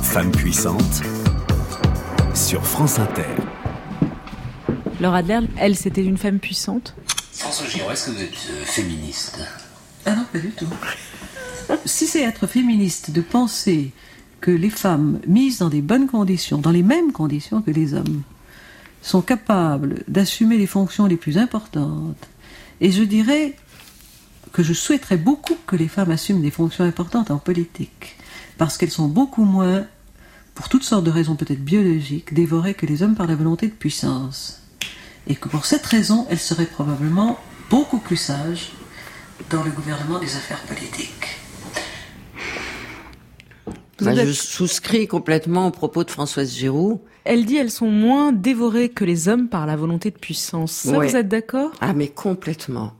Femme 0.01 0.31
puissante 0.31 1.03
sur 2.33 2.65
France 2.65 2.97
Inter. 2.97 3.27
Laura 4.99 5.17
Adler, 5.17 5.41
elle, 5.57 5.75
c'était 5.75 6.03
une 6.03 6.17
femme 6.17 6.39
puissante? 6.39 6.95
François 7.33 7.67
Giroud, 7.67 7.91
est-ce 7.91 8.07
que 8.07 8.11
vous 8.11 8.23
êtes 8.23 8.49
euh, 8.49 8.65
féministe? 8.65 9.39
Ah 10.07 10.15
non, 10.15 10.25
pas 10.33 10.39
du 10.39 10.49
tout. 10.49 10.65
si 11.85 12.07
c'est 12.07 12.23
être 12.23 12.47
féministe 12.47 13.11
de 13.11 13.21
penser 13.21 13.91
que 14.41 14.49
les 14.49 14.71
femmes 14.71 15.19
mises 15.27 15.59
dans 15.59 15.69
des 15.69 15.83
bonnes 15.83 16.07
conditions, 16.07 16.57
dans 16.57 16.71
les 16.71 16.83
mêmes 16.83 17.11
conditions 17.11 17.61
que 17.61 17.69
les 17.69 17.93
hommes, 17.93 18.23
sont 19.03 19.21
capables 19.21 20.03
d'assumer 20.07 20.57
les 20.57 20.65
fonctions 20.65 21.05
les 21.05 21.17
plus 21.17 21.37
importantes, 21.37 22.29
et 22.83 22.91
je 22.91 23.01
dirais 23.01 23.55
que 24.51 24.61
je 24.61 24.73
souhaiterais 24.73 25.17
beaucoup 25.17 25.57
que 25.65 25.77
les 25.77 25.87
femmes 25.87 26.11
assument 26.11 26.41
des 26.41 26.51
fonctions 26.51 26.83
importantes 26.83 27.31
en 27.31 27.37
politique, 27.37 28.17
parce 28.57 28.77
qu'elles 28.77 28.91
sont 28.91 29.07
beaucoup 29.07 29.45
moins, 29.45 29.87
pour 30.53 30.67
toutes 30.67 30.83
sortes 30.83 31.05
de 31.05 31.09
raisons 31.09 31.35
peut-être 31.35 31.63
biologiques, 31.63 32.33
dévorées 32.33 32.73
que 32.73 32.85
les 32.85 33.01
hommes 33.01 33.15
par 33.15 33.25
la 33.25 33.35
volonté 33.35 33.67
de 33.67 33.73
puissance. 33.73 34.61
Et 35.27 35.35
que 35.35 35.47
pour 35.47 35.65
cette 35.65 35.85
raison, 35.85 36.27
elles 36.29 36.39
seraient 36.39 36.65
probablement 36.65 37.39
beaucoup 37.69 37.99
plus 37.99 38.17
sages 38.17 38.73
dans 39.49 39.63
le 39.63 39.71
gouvernement 39.71 40.19
des 40.19 40.35
affaires 40.35 40.61
politiques. 40.63 41.42
Bah, 44.01 44.15
je 44.15 44.31
souscris 44.31 45.07
complètement 45.07 45.67
aux 45.67 45.71
propos 45.71 46.03
de 46.03 46.11
Françoise 46.11 46.53
Giroud. 46.55 46.99
Elle 47.25 47.45
dit 47.45 47.57
elles 47.57 47.71
sont 47.71 47.89
moins 47.89 48.31
dévorées 48.31 48.89
que 48.89 49.05
les 49.05 49.27
hommes 49.29 49.47
par 49.47 49.65
la 49.65 49.75
volonté 49.75 50.09
de 50.11 50.17
puissance. 50.17 50.71
Ça, 50.71 50.97
Ouais. 50.97 51.07
vous 51.07 51.15
êtes 51.15 51.27
d'accord? 51.29 51.71
Ah 51.79 51.93
mais 51.93 52.07
complètement. 52.07 52.93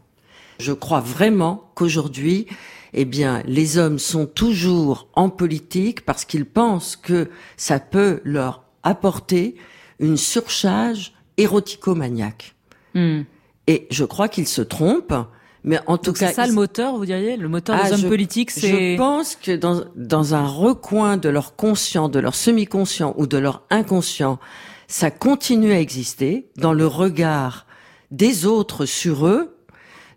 Je 0.59 0.71
crois 0.71 0.99
vraiment 1.01 1.69
qu'aujourd'hui, 1.75 2.45
eh 2.93 3.05
bien, 3.05 3.41
les 3.45 3.77
hommes 3.79 3.97
sont 3.99 4.27
toujours 4.27 5.07
en 5.15 5.29
politique 5.29 6.05
parce 6.05 6.25
qu'ils 6.25 6.45
pensent 6.45 6.95
que 6.95 7.29
ça 7.57 7.79
peut 7.79 8.21
leur 8.23 8.63
apporter 8.83 9.55
une 9.99 10.15
surcharge 10.17 11.13
érotico-maniaque. 11.37 12.53
Hmm. 12.93 13.21
Et 13.67 13.87
je 13.89 14.03
crois 14.05 14.27
qu'ils 14.27 14.47
se 14.47 14.61
trompent, 14.61 15.15
mais 15.63 15.79
en 15.87 15.97
tout 15.97 16.11
Donc 16.11 16.19
cas, 16.19 16.27
c'est 16.27 16.33
ça 16.33 16.47
le 16.47 16.53
moteur, 16.53 16.97
vous 16.97 17.05
diriez? 17.05 17.37
Le 17.37 17.47
moteur 17.47 17.77
Ah, 17.79 17.85
des 17.87 17.93
hommes 17.93 18.01
je- 18.01 18.07
politiques, 18.07 18.51
c'est... 18.51 18.93
Je 18.93 18.97
pense 18.97 19.35
que 19.35 19.55
dans, 19.55 19.83
dans 19.95 20.35
un 20.35 20.45
recoin 20.45 21.17
de 21.17 21.29
leur 21.29 21.55
conscient, 21.55 22.09
de 22.09 22.19
leur 22.19 22.35
semi-conscient 22.35 23.13
ou 23.17 23.27
de 23.27 23.37
leur 23.37 23.63
inconscient, 23.69 24.39
ça 24.87 25.09
continue 25.11 25.71
à 25.71 25.79
exister 25.79 26.47
dans 26.57 26.73
le 26.73 26.85
regard 26.85 27.65
des 28.11 28.45
autres 28.45 28.85
sur 28.85 29.25
eux, 29.25 29.55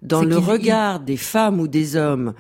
dans 0.03 0.23
le 0.23 0.37
regard 0.37 1.01
des 1.01 1.17
femmes 1.17 1.61
ou 1.61 1.69
des 1.69 1.97
hommes 1.97 2.35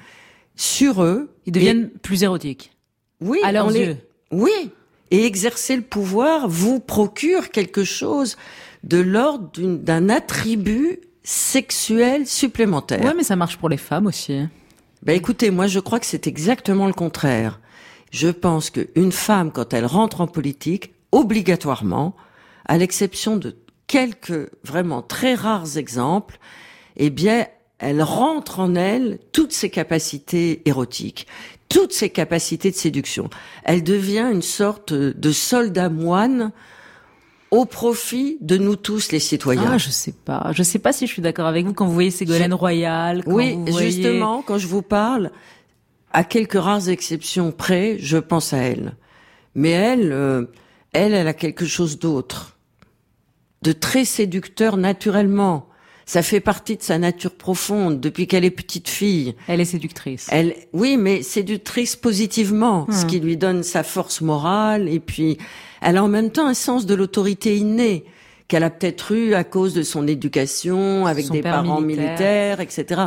sur 0.56 1.02
eux. 1.02 1.30
Ils 1.46 1.52
deviennent 1.52 1.90
plus 2.02 2.22
érotiques. 2.24 2.72
Oui, 3.20 3.38
à 3.44 3.52
leurs 3.52 3.70
les-. 3.70 3.96
Oui. 4.32 4.50
Et 5.10 5.24
exercer 5.24 5.76
le 5.76 5.82
pouvoir 5.82 6.48
vous 6.48 6.80
procure 6.80 7.50
quelque 7.50 7.84
chose 7.84 8.36
de 8.84 8.98
l'ordre 8.98 9.50
d'un 9.60 10.08
attribut 10.08 10.98
sexuel 11.26 12.24
supplémentaire. 12.24 13.04
Ouais, 13.04 13.14
mais 13.14 13.24
ça 13.24 13.34
marche 13.34 13.56
pour 13.56 13.68
les 13.68 13.76
femmes 13.76 14.06
aussi. 14.06 14.38
Ben 15.02 15.16
écoutez, 15.16 15.50
moi 15.50 15.66
je 15.66 15.80
crois 15.80 15.98
que 15.98 16.06
c'est 16.06 16.28
exactement 16.28 16.86
le 16.86 16.92
contraire. 16.92 17.60
Je 18.12 18.28
pense 18.28 18.70
qu'une 18.70 19.10
femme, 19.10 19.50
quand 19.50 19.74
elle 19.74 19.86
rentre 19.86 20.20
en 20.20 20.28
politique, 20.28 20.94
obligatoirement, 21.10 22.14
à 22.64 22.78
l'exception 22.78 23.36
de 23.36 23.56
quelques 23.88 24.50
vraiment 24.62 25.02
très 25.02 25.34
rares 25.34 25.76
exemples, 25.78 26.38
eh 26.96 27.10
bien, 27.10 27.46
elle 27.78 28.02
rentre 28.02 28.60
en 28.60 28.76
elle 28.76 29.18
toutes 29.32 29.52
ses 29.52 29.68
capacités 29.68 30.62
érotiques, 30.64 31.26
toutes 31.68 31.92
ses 31.92 32.10
capacités 32.10 32.70
de 32.70 32.76
séduction. 32.76 33.30
Elle 33.64 33.82
devient 33.82 34.30
une 34.32 34.42
sorte 34.42 34.92
de 34.92 35.32
soldat 35.32 35.88
moine 35.88 36.52
au 37.56 37.64
profit 37.64 38.38
de 38.40 38.56
nous 38.56 38.76
tous 38.76 39.10
les 39.12 39.18
citoyens. 39.18 39.70
Ah, 39.72 39.78
je 39.78 39.90
sais 39.90 40.12
pas. 40.24 40.50
Je 40.52 40.62
sais 40.62 40.78
pas 40.78 40.92
si 40.92 41.06
je 41.06 41.12
suis 41.12 41.22
d'accord 41.22 41.46
avec 41.46 41.64
vous 41.66 41.72
quand 41.74 41.86
vous 41.86 41.94
voyez 41.94 42.10
Ségolène 42.10 42.52
Royal. 42.54 43.24
quand 43.24 43.32
Oui, 43.32 43.54
vous 43.54 43.66
voyez- 43.72 43.90
justement, 43.90 44.42
quand 44.42 44.58
je 44.58 44.66
vous 44.66 44.82
parle, 44.82 45.30
à 46.12 46.24
quelques 46.24 46.58
rares 46.60 46.88
exceptions 46.88 47.52
près, 47.52 47.96
je 47.98 48.18
pense 48.18 48.52
à 48.52 48.58
elle. 48.58 48.96
Mais 49.54 49.70
elle, 49.70 50.12
euh, 50.12 50.44
elle, 50.92 51.14
elle 51.14 51.28
a 51.28 51.34
quelque 51.34 51.64
chose 51.66 51.98
d'autre, 51.98 52.56
de 53.62 53.72
très 53.72 54.04
séducteur 54.04 54.76
naturellement. 54.76 55.68
Ça 56.08 56.22
fait 56.22 56.38
partie 56.38 56.76
de 56.76 56.82
sa 56.82 56.98
nature 56.98 57.32
profonde 57.34 57.98
depuis 58.00 58.28
qu'elle 58.28 58.44
est 58.44 58.50
petite 58.52 58.88
fille. 58.88 59.34
Elle 59.48 59.60
est 59.60 59.64
séductrice. 59.64 60.28
Elle, 60.30 60.54
oui, 60.72 60.96
mais 60.96 61.22
séductrice 61.22 61.96
positivement, 61.96 62.86
ce 62.92 63.04
Hmm. 63.04 63.08
qui 63.08 63.18
lui 63.20 63.36
donne 63.36 63.64
sa 63.64 63.82
force 63.82 64.20
morale. 64.20 64.88
Et 64.88 65.00
puis, 65.00 65.36
elle 65.82 65.96
a 65.96 66.04
en 66.04 66.08
même 66.08 66.30
temps 66.30 66.46
un 66.46 66.54
sens 66.54 66.86
de 66.86 66.94
l'autorité 66.94 67.56
innée 67.56 68.04
qu'elle 68.46 68.62
a 68.62 68.70
peut-être 68.70 69.10
eu 69.10 69.34
à 69.34 69.42
cause 69.42 69.74
de 69.74 69.82
son 69.82 70.06
éducation, 70.06 71.06
avec 71.06 71.24
Son 71.26 71.34
des 71.34 71.42
parents 71.42 71.80
militaire. 71.80 72.56
militaires, 72.56 72.60
etc. 72.60 73.00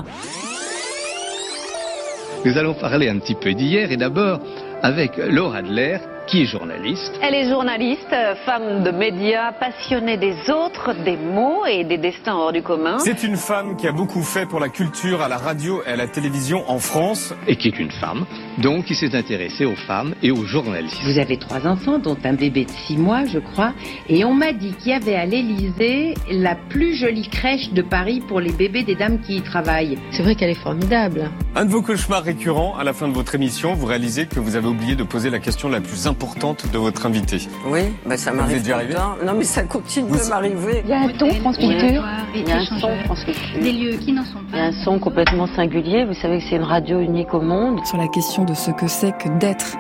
Nous 2.44 2.58
allons 2.58 2.74
parler 2.74 3.08
un 3.08 3.20
petit 3.20 3.36
peu 3.36 3.54
d'hier 3.54 3.92
et 3.94 3.98
d'abord 3.98 4.40
avec 4.82 5.12
Laura 5.18 5.58
Adler, 5.60 6.00
qui 6.30 6.44
est 6.44 6.46
journaliste? 6.46 7.12
Elle 7.24 7.34
est 7.34 7.50
journaliste, 7.50 8.13
euh, 8.13 8.36
femme 8.46 8.84
de 8.84 8.92
médias, 8.92 9.52
passionnée 9.52 10.18
des 10.18 10.36
autres, 10.52 10.94
des 11.04 11.18
mots 11.18 11.65
et 11.65 11.84
des 11.84 11.98
destins 11.98 12.36
hors 12.36 12.52
du 12.52 12.62
commun. 12.62 13.00
C'est 13.00 13.24
une 13.24 13.36
femme 13.36 13.76
qui 13.78 13.88
a 13.88 13.92
beaucoup 13.92 14.22
fait 14.22 14.46
pour 14.46 14.60
la 14.60 14.70
culture 14.70 15.24
à 15.24 15.28
la 15.28 15.38
radio 15.38 15.82
et 15.88 15.92
à 15.92 15.96
la 15.96 16.08
télévision 16.08 16.63
en 16.70 16.78
France. 16.78 17.34
Et 17.48 17.56
qui 17.56 17.70
est 17.70 17.80
une 17.80 17.89
femme, 17.89 18.26
donc 18.60 18.86
qui 18.86 18.94
s'est 18.94 19.15
intéressée 19.15 19.65
aux 19.65 19.76
femmes 19.76 20.13
et 20.22 20.30
aux 20.30 20.44
journalistes. 20.44 21.00
Vous 21.04 21.18
avez 21.18 21.38
trois 21.38 21.65
enfants, 21.65 21.98
dont 21.98 22.18
un 22.24 22.34
bébé 22.34 22.65
de 22.65 22.72
six 22.86 22.98
mois, 22.98 23.26
je 23.26 23.39
crois. 23.39 23.74
Et 24.08 24.24
on 24.24 24.36
m'a 24.36 24.54
dit 24.54 24.74
qu'il 24.74 24.92
y 24.92 24.96
avait 24.96 25.15
à 25.15 25.26
l'Élysée 25.26 26.13
la 26.30 26.56
plus 26.56 26.96
jolie 26.96 27.28
crèche 27.28 27.72
de 27.72 27.82
Paris 27.82 28.22
pour 28.28 28.39
les 28.39 28.52
bébés 28.52 28.84
des 28.84 28.96
dames 28.96 29.20
qui 29.20 29.38
y 29.38 29.42
travaillent. 29.42 29.98
C'est 30.12 30.22
vrai 30.22 30.36
qu'elle 30.36 30.52
est 30.52 30.63
formidable. 30.63 31.32
Un 31.56 31.65
de 31.65 31.72
vos 31.72 31.82
cauchemars 31.82 32.24
récurrents 32.24 32.78
à 32.78 32.84
la 32.84 32.94
fin 32.94 33.08
de 33.08 33.13
votre 33.13 33.34
émission, 33.34 33.74
vous 33.74 33.88
réalisez 33.88 34.28
que 34.28 34.39
vous 34.39 34.56
avez 34.56 34.68
oublié 34.68 34.96
de 34.96 35.04
poser 35.04 35.32
la 35.32 35.39
question 35.39 35.70
la 35.70 35.82
plus 35.82 36.06
importante 36.06 36.18
importante 36.23 36.65
de 36.73 36.77
votre 36.77 37.05
invité. 37.05 37.38
Oui, 37.65 37.79
bah 38.05 38.17
ça 38.17 38.32
Vous 38.32 38.38
m'arrive. 38.38 38.62
tout 38.62 38.67
le 38.67 38.73
arrivé 38.73 38.93
temps. 38.93 39.15
Non, 39.25 39.34
mais 39.38 39.45
ça 39.45 39.63
continue 39.63 40.10
Vous- 40.10 40.17
de 40.25 40.29
m'arriver. 40.29 40.82
Il 40.84 40.89
y 40.89 40.93
a 40.93 40.99
un 40.99 41.08
ton 41.17 41.34
France 41.36 41.58
Culture. 41.58 42.03
Il 42.36 42.47
y 42.47 42.51
a 42.51 42.58
un 42.58 42.65
son 42.65 42.89
France 43.05 43.23
Culture. 43.23 43.62
Des 43.62 43.71
lieux 43.71 43.97
qui 43.97 44.12
n'en 44.12 44.25
sont 44.25 44.39
Il 44.51 44.58
y 44.58 44.60
a 44.60 44.65
un 44.65 44.84
son 44.84 44.99
complètement 44.99 45.47
singulier. 45.55 46.03
Vous 46.05 46.13
savez 46.15 46.39
que 46.39 46.43
c'est 46.49 46.58
une 46.58 46.63
radio 46.63 46.99
unique 46.99 47.34
au 47.34 47.39
monde. 47.39 47.79
Sur 47.86 47.95
la 47.97 48.10
question 48.10 48.43
de 48.43 48.53
ce 48.53 48.71
que 48.71 48.88
c'est 48.89 49.17
que 49.17 49.29
d'être 49.39 49.77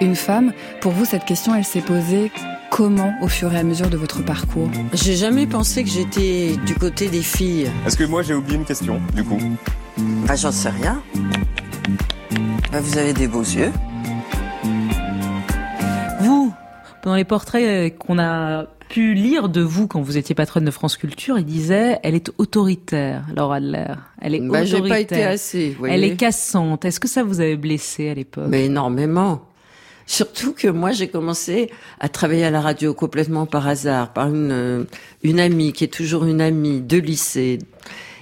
une 0.00 0.14
femme, 0.16 0.52
pour 0.80 0.92
vous, 0.92 1.04
cette 1.04 1.26
question, 1.26 1.54
elle 1.54 1.64
s'est 1.64 1.82
posée 1.82 2.32
comment 2.70 3.12
au 3.20 3.28
fur 3.28 3.52
et 3.52 3.58
à 3.58 3.62
mesure 3.62 3.90
de 3.90 3.98
votre 3.98 4.24
parcours? 4.24 4.70
J'ai 4.94 5.14
jamais 5.14 5.46
pensé 5.46 5.84
que 5.84 5.90
j'étais 5.90 6.56
du 6.64 6.74
côté 6.74 7.08
des 7.08 7.20
filles. 7.20 7.70
Est-ce 7.86 7.98
que 7.98 8.04
moi 8.04 8.22
j'ai 8.22 8.32
oublié 8.32 8.56
une 8.56 8.64
question, 8.64 8.98
du 9.14 9.22
coup? 9.24 9.38
Bah, 10.26 10.36
j'en 10.36 10.52
sais 10.52 10.70
rien. 10.70 11.02
Bah, 12.72 12.78
vous 12.80 12.96
avez 12.96 13.12
des 13.12 13.28
beaux 13.28 13.42
yeux. 13.42 13.70
Vous, 16.22 16.54
pendant 17.02 17.16
les 17.16 17.24
portraits 17.24 17.64
euh, 17.64 17.90
qu'on 17.90 18.18
a 18.18 18.66
pu 18.88 19.14
lire 19.14 19.48
de 19.48 19.60
vous 19.62 19.86
quand 19.88 20.00
vous 20.02 20.18
étiez 20.18 20.34
patronne 20.34 20.64
de 20.64 20.70
France 20.70 20.96
Culture, 20.96 21.38
il 21.38 21.44
disait 21.46 21.98
elle 22.02 22.14
est 22.14 22.30
autoritaire, 22.38 23.24
Laura 23.34 23.56
Adler. 23.56 23.86
Elle 24.20 24.34
est 24.34 24.40
Bah, 24.40 24.62
autoritaire. 24.62 24.88
pas 24.88 25.00
été 25.00 25.22
assez, 25.24 25.70
vous 25.70 25.78
voyez. 25.80 25.94
Elle 25.94 26.04
est 26.04 26.16
cassante. 26.16 26.84
Est-ce 26.84 27.00
que 27.00 27.08
ça 27.08 27.22
vous 27.22 27.40
avait 27.40 27.56
blessé 27.56 28.10
à 28.10 28.14
l'époque? 28.14 28.44
Mais 28.48 28.66
énormément. 28.66 29.42
Surtout 30.04 30.52
que 30.52 30.68
moi, 30.68 30.90
j'ai 30.92 31.08
commencé 31.08 31.70
à 32.00 32.08
travailler 32.08 32.44
à 32.44 32.50
la 32.50 32.60
radio 32.60 32.92
complètement 32.92 33.46
par 33.46 33.66
hasard, 33.68 34.12
par 34.12 34.28
une, 34.28 34.50
euh, 34.50 34.84
une 35.22 35.38
amie 35.40 35.72
qui 35.72 35.84
est 35.84 35.92
toujours 35.94 36.24
une 36.24 36.40
amie 36.40 36.80
de 36.80 36.98
lycée, 36.98 37.58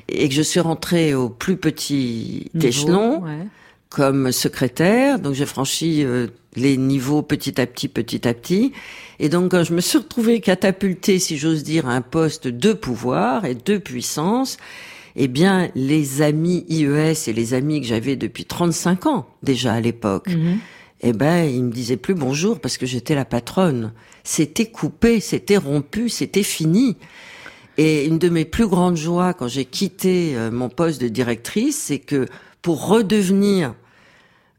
et 0.09 0.29
que 0.29 0.35
je 0.35 0.43
suis 0.43 0.61
rentrée 0.61 1.15
au 1.15 1.31
plus 1.31 1.57
petit 1.57 2.51
Niveau, 2.55 2.67
échelon 2.69 3.23
ouais. 3.23 3.47
Comme 3.91 4.33
secrétaire. 4.33 5.19
Donc 5.19 5.35
j'ai 5.35 5.47
franchi 5.47 6.05
euh, 6.05 6.29
les 6.57 6.77
niveaux 6.77 7.23
petit 7.23 7.61
à 7.61 7.67
petit, 7.67 7.89
petit 7.89 8.27
à 8.27 8.33
petit. 8.35 8.73
Et 9.19 9.29
donc 9.29 9.51
quand 9.51 9.65
je 9.65 9.75
me 9.75 9.81
suis 9.81 9.99
retrouvée 9.99 10.41
catapultée, 10.41 11.19
si 11.19 11.37
j'ose 11.37 11.63
dire, 11.63 11.87
à 11.89 11.93
un 11.95 12.01
poste 12.01 12.49
de 12.49 12.73
pouvoir 12.73 13.45
et 13.45 13.55
de 13.55 13.77
puissance, 13.79 14.57
eh 15.17 15.29
bien 15.29 15.71
les 15.75 16.23
amis 16.23 16.65
IES 16.69 17.15
et 17.27 17.33
les 17.33 17.53
amis 17.53 17.81
que 17.81 17.87
j'avais 17.87 18.17
depuis 18.17 18.45
35 18.45 19.07
ans 19.07 19.27
déjà 19.43 19.75
à 19.75 19.81
l'époque, 19.81 20.29
Mhm. 20.29 20.59
eh 21.03 21.13
ben, 21.13 21.45
ils 21.45 21.65
me 21.65 21.73
disaient 21.73 21.97
plus 21.97 22.15
bonjour 22.15 22.61
parce 22.61 22.79
que 22.79 22.87
j'étais 22.87 23.15
la 23.17 23.25
patronne. 23.25 23.93
C'était 24.23 24.67
coupé, 24.67 25.19
c'était 25.19 25.57
rompu, 25.57 26.09
c'était 26.09 26.45
fini. 26.45 26.97
Et 27.77 28.05
une 28.07 28.19
de 28.19 28.29
mes 28.29 28.45
plus 28.45 28.67
grandes 28.69 28.97
joies 28.97 29.33
quand 29.35 29.49
j'ai 29.49 29.65
quitté 29.65 30.37
euh, 30.37 30.51
mon 30.51 30.69
poste 30.69 31.01
de 31.01 31.09
directrice, 31.09 31.77
c'est 31.79 31.99
que 31.99 32.27
pour 32.63 32.87
redevenir 32.87 33.75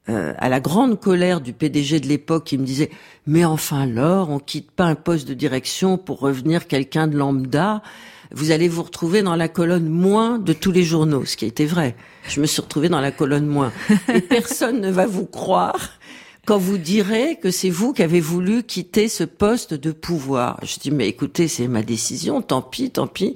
euh, 0.10 0.34
à 0.40 0.50
la 0.50 0.60
grande 0.60 1.00
colère 1.00 1.42
du 1.42 1.54
PDG 1.54 2.00
de 2.00 2.08
l'époque 2.08 2.46
qui 2.46 2.58
me 2.58 2.66
disait 2.66 2.90
mais 3.28 3.46
enfin 3.46 3.86
Laure, 3.86 4.30
on 4.30 4.40
quitte 4.40 4.72
pas 4.72 4.86
un 4.86 4.96
poste 4.96 5.28
de 5.28 5.34
direction 5.36 5.98
pour 5.98 6.20
revenir 6.20 6.68
quelqu'un 6.68 7.08
de 7.08 7.18
lambda. 7.18 7.84
Vous 8.34 8.52
allez 8.52 8.68
vous 8.68 8.82
retrouver 8.82 9.22
dans 9.22 9.36
la 9.36 9.48
colonne 9.48 9.90
moins 9.90 10.40
de 10.40 10.54
tous 10.54 10.72
les 10.72 10.84
journaux, 10.84 11.26
ce 11.26 11.38
qui 11.38 11.46
était 11.46 11.66
vrai. 11.66 11.96
Je 12.28 12.42
me 12.42 12.46
suis 12.46 12.62
retrouvée 12.62 12.90
dans 12.90 13.02
la 13.02 13.12
colonne 13.12 13.46
moins. 13.46 13.72
Et 14.14 14.22
personne 14.22 14.82
ne 14.82 14.90
va 14.90 15.06
vous 15.06 15.26
croire 15.26 15.92
quand 16.46 16.58
vous 16.58 16.78
direz 16.78 17.38
que 17.42 17.52
c'est 17.52 17.70
vous 17.70 17.94
qui 17.94 18.02
avez 18.02 18.22
voulu 18.22 18.64
quitter 18.64 19.08
ce 19.08 19.24
poste 19.24 19.74
de 19.74 19.92
pouvoir. 19.92 20.60
Je 20.64 20.80
dis, 20.80 20.92
mais 20.92 21.08
écoutez, 21.08 21.48
c'est 21.48 21.68
ma 21.68 21.84
décision, 21.84 22.42
tant 22.42 22.62
pis, 22.62 22.90
tant 22.90 23.08
pis. 23.08 23.36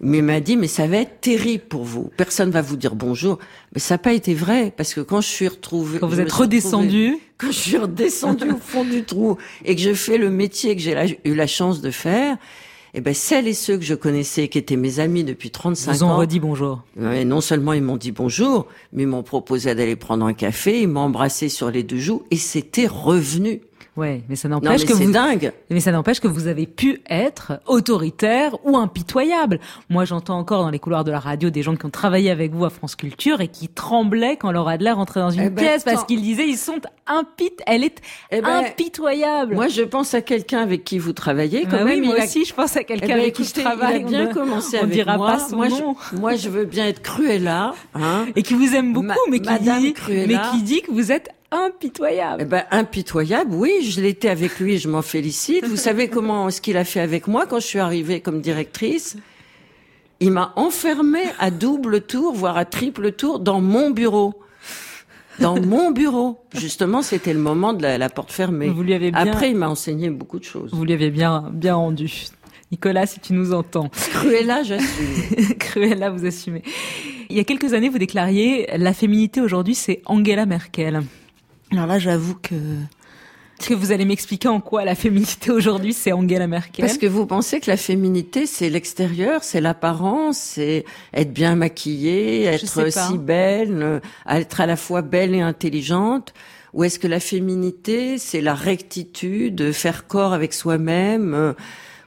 Mais 0.00 0.18
il 0.18 0.24
m'a 0.24 0.40
dit, 0.40 0.56
mais 0.56 0.66
ça 0.66 0.86
va 0.86 0.98
être 0.98 1.20
terrible 1.20 1.64
pour 1.64 1.84
vous. 1.84 2.10
Personne 2.16 2.50
va 2.50 2.60
vous 2.60 2.76
dire 2.76 2.94
bonjour. 2.94 3.38
Mais 3.72 3.80
ça 3.80 3.94
n'a 3.94 3.98
pas 3.98 4.12
été 4.12 4.34
vrai, 4.34 4.72
parce 4.76 4.92
que 4.92 5.00
quand 5.00 5.20
je 5.20 5.28
suis 5.28 5.48
retrouvée... 5.48 5.98
Quand 5.98 6.08
vous 6.08 6.20
êtes 6.20 6.32
redescendu, 6.32 7.16
Quand 7.38 7.48
je 7.48 7.58
suis 7.58 7.76
redescendue 7.78 8.50
au 8.50 8.58
fond 8.58 8.84
du 8.84 9.04
trou 9.04 9.36
et 9.64 9.74
que 9.74 9.80
je 9.80 9.94
fais 9.94 10.18
le 10.18 10.30
métier 10.30 10.76
que 10.76 10.82
j'ai 10.82 11.18
eu 11.24 11.34
la 11.34 11.46
chance 11.46 11.80
de 11.80 11.90
faire, 11.90 12.36
eh 12.94 13.00
ben, 13.02 13.12
celles 13.12 13.46
et 13.46 13.52
ceux 13.52 13.76
que 13.76 13.84
je 13.84 13.94
connaissais, 13.94 14.48
qui 14.48 14.56
étaient 14.56 14.76
mes 14.76 15.00
amis 15.00 15.22
depuis 15.22 15.50
35 15.50 15.92
vous 15.92 16.04
ont 16.04 16.08
ans... 16.08 16.16
redit 16.16 16.40
bonjour. 16.40 16.82
Non 16.96 17.42
seulement 17.42 17.74
ils 17.74 17.82
m'ont 17.82 17.98
dit 17.98 18.10
bonjour, 18.10 18.66
mais 18.94 19.02
ils 19.02 19.08
m'ont 19.08 19.22
proposé 19.22 19.74
d'aller 19.74 19.96
prendre 19.96 20.24
un 20.24 20.32
café, 20.32 20.80
ils 20.80 20.88
m'ont 20.88 21.00
embrassé 21.00 21.50
sur 21.50 21.70
les 21.70 21.82
deux 21.82 21.98
joues 21.98 22.22
et 22.30 22.36
c'était 22.36 22.86
revenu. 22.86 23.60
Ouais, 23.96 24.22
mais 24.28 24.36
ça 24.36 24.48
n'empêche 24.48 24.84
que 24.84 24.92
vous 24.92 25.10
dingue. 25.10 25.52
Mais 25.70 25.80
ça 25.80 25.90
n'empêche 25.92 26.20
que 26.20 26.28
vous 26.28 26.48
avez 26.48 26.66
pu 26.66 27.00
être 27.08 27.60
autoritaire 27.66 28.54
ou 28.64 28.76
impitoyable. 28.76 29.58
Moi, 29.88 30.04
j'entends 30.04 30.38
encore 30.38 30.62
dans 30.62 30.70
les 30.70 30.78
couloirs 30.78 31.04
de 31.04 31.10
la 31.10 31.18
radio 31.20 31.48
des 31.50 31.62
gens 31.62 31.76
qui 31.76 31.86
ont 31.86 31.90
travaillé 31.90 32.30
avec 32.30 32.52
vous 32.52 32.64
à 32.64 32.70
France 32.70 32.94
Culture 32.96 33.40
et 33.40 33.48
qui 33.48 33.68
tremblaient 33.68 34.36
quand 34.36 34.52
Laura 34.52 34.72
Adler 34.72 34.90
rentrait 34.90 35.20
dans 35.20 35.30
une 35.30 35.42
Eh 35.44 35.50
ben, 35.50 35.62
pièce 35.62 35.84
parce 35.84 36.04
qu'ils 36.04 36.20
disaient 36.20 36.46
ils 36.46 36.58
sont 36.58 36.80
impit, 37.06 37.52
elle 37.66 37.84
est 37.84 38.00
Eh 38.30 38.40
ben, 38.42 38.64
impitoyable. 38.66 39.54
Moi, 39.54 39.68
je 39.68 39.82
pense 39.82 40.12
à 40.14 40.20
quelqu'un 40.20 40.58
avec 40.58 40.84
qui 40.84 40.98
vous 40.98 41.12
travaillez. 41.12 41.62
Quand 41.64 41.78
Bah 41.78 41.84
même, 41.84 42.00
oui, 42.00 42.06
moi 42.06 42.16
il 42.18 42.20
a- 42.20 42.24
aussi, 42.24 42.44
je 42.44 42.52
pense 42.54 42.76
à 42.76 42.84
quelqu'un 42.84 43.06
Eh 43.08 43.12
ben, 43.14 43.20
avec 43.20 43.34
qui 43.34 43.44
je 43.44 43.54
travaille. 43.54 44.00
Il 44.00 44.04
a 44.06 44.08
bien 44.08 44.28
On- 44.30 44.34
commencé 44.34 44.76
on 44.78 44.82
avec 44.82 44.92
dira 44.92 45.16
moi. 45.16 45.32
pas 45.32 45.38
son 45.38 45.56
moi, 45.56 45.68
nom. 45.68 45.96
Je, 46.12 46.16
moi, 46.18 46.34
je 46.36 46.48
veux 46.48 46.64
bien 46.64 46.86
être 46.86 47.00
Cruella, 47.02 47.72
hein. 47.94 48.26
Et 48.36 48.42
qui 48.42 48.54
vous 48.54 48.74
aime 48.74 48.92
beaucoup, 48.92 49.06
Ma- 49.06 49.14
mais 49.30 49.40
qui 49.40 49.48
Madame 49.48 49.80
dit, 49.80 49.92
Cruella. 49.94 50.26
mais 50.26 50.50
qui 50.58 50.62
dit 50.64 50.82
que 50.82 50.90
vous 50.90 51.12
êtes 51.12 51.30
impitoyable. 51.50 52.42
Eh 52.42 52.44
ben, 52.44 52.64
impitoyable, 52.70 53.54
oui, 53.54 53.72
je 53.82 54.00
l'étais 54.00 54.28
avec 54.28 54.58
lui 54.58 54.74
et 54.74 54.78
je 54.78 54.88
m'en 54.88 55.02
félicite. 55.02 55.64
Vous 55.66 55.76
savez 55.76 56.08
comment, 56.10 56.50
ce 56.50 56.60
qu'il 56.60 56.76
a 56.76 56.84
fait 56.84 57.00
avec 57.00 57.26
moi 57.26 57.46
quand 57.46 57.60
je 57.60 57.66
suis 57.66 57.78
arrivée 57.78 58.20
comme 58.20 58.40
directrice? 58.40 59.16
Il 60.20 60.30
m'a 60.32 60.52
enfermée 60.56 61.24
à 61.38 61.50
double 61.50 62.00
tour, 62.00 62.34
voire 62.34 62.56
à 62.56 62.64
triple 62.64 63.12
tour, 63.12 63.38
dans 63.38 63.60
mon 63.60 63.90
bureau. 63.90 64.34
Dans 65.38 65.60
mon 65.60 65.90
bureau. 65.90 66.38
Justement, 66.54 67.02
c'était 67.02 67.34
le 67.34 67.38
moment 67.40 67.74
de 67.74 67.82
la, 67.82 67.98
la 67.98 68.08
porte 68.08 68.32
fermée. 68.32 68.68
Vous 68.68 68.82
lui 68.82 68.94
avez 68.94 69.10
bien- 69.10 69.20
Après, 69.26 69.50
il 69.50 69.56
m'a 69.56 69.68
enseigné 69.68 70.08
beaucoup 70.08 70.38
de 70.38 70.44
choses. 70.44 70.70
Vous 70.72 70.84
lui 70.86 70.94
avez 70.94 71.10
bien, 71.10 71.50
bien 71.52 71.74
rendu. 71.74 72.10
Nicolas, 72.72 73.04
si 73.06 73.20
tu 73.20 73.34
nous 73.34 73.52
entends. 73.52 73.90
Cruella, 73.90 74.62
j'assume. 74.62 75.06
Cruella, 75.58 76.08
vous 76.08 76.24
assumez. 76.24 76.62
Il 77.28 77.36
y 77.36 77.40
a 77.40 77.44
quelques 77.44 77.74
années, 77.74 77.90
vous 77.90 77.98
déclariez 77.98 78.66
la 78.78 78.94
féminité 78.94 79.42
aujourd'hui, 79.42 79.74
c'est 79.74 80.00
Angela 80.06 80.46
Merkel. 80.46 81.02
Alors 81.72 81.86
là, 81.86 81.98
j'avoue 81.98 82.34
que 82.34 82.54
est-ce 83.58 83.70
que 83.70 83.74
vous 83.74 83.90
allez 83.90 84.04
m'expliquer 84.04 84.48
en 84.48 84.60
quoi 84.60 84.84
la 84.84 84.94
féminité 84.94 85.50
aujourd'hui, 85.50 85.94
c'est 85.94 86.12
Angela 86.12 86.46
Merkel? 86.46 86.84
Parce 86.84 86.98
que 86.98 87.06
vous 87.06 87.26
pensez 87.26 87.58
que 87.60 87.70
la 87.70 87.78
féminité, 87.78 88.44
c'est 88.44 88.68
l'extérieur, 88.68 89.42
c'est 89.42 89.62
l'apparence, 89.62 90.36
c'est 90.36 90.84
être 91.14 91.32
bien 91.32 91.56
maquillée, 91.56 92.44
être 92.44 92.90
si 92.90 93.18
belle, 93.18 93.82
euh, 93.82 94.00
être 94.28 94.60
à 94.60 94.66
la 94.66 94.76
fois 94.76 95.00
belle 95.00 95.34
et 95.34 95.40
intelligente. 95.40 96.34
Ou 96.74 96.84
est-ce 96.84 96.98
que 96.98 97.06
la 97.06 97.20
féminité, 97.20 98.18
c'est 98.18 98.42
la 98.42 98.54
rectitude, 98.54 99.72
faire 99.72 100.06
corps 100.06 100.34
avec 100.34 100.52
soi-même, 100.52 101.32
euh, 101.32 101.54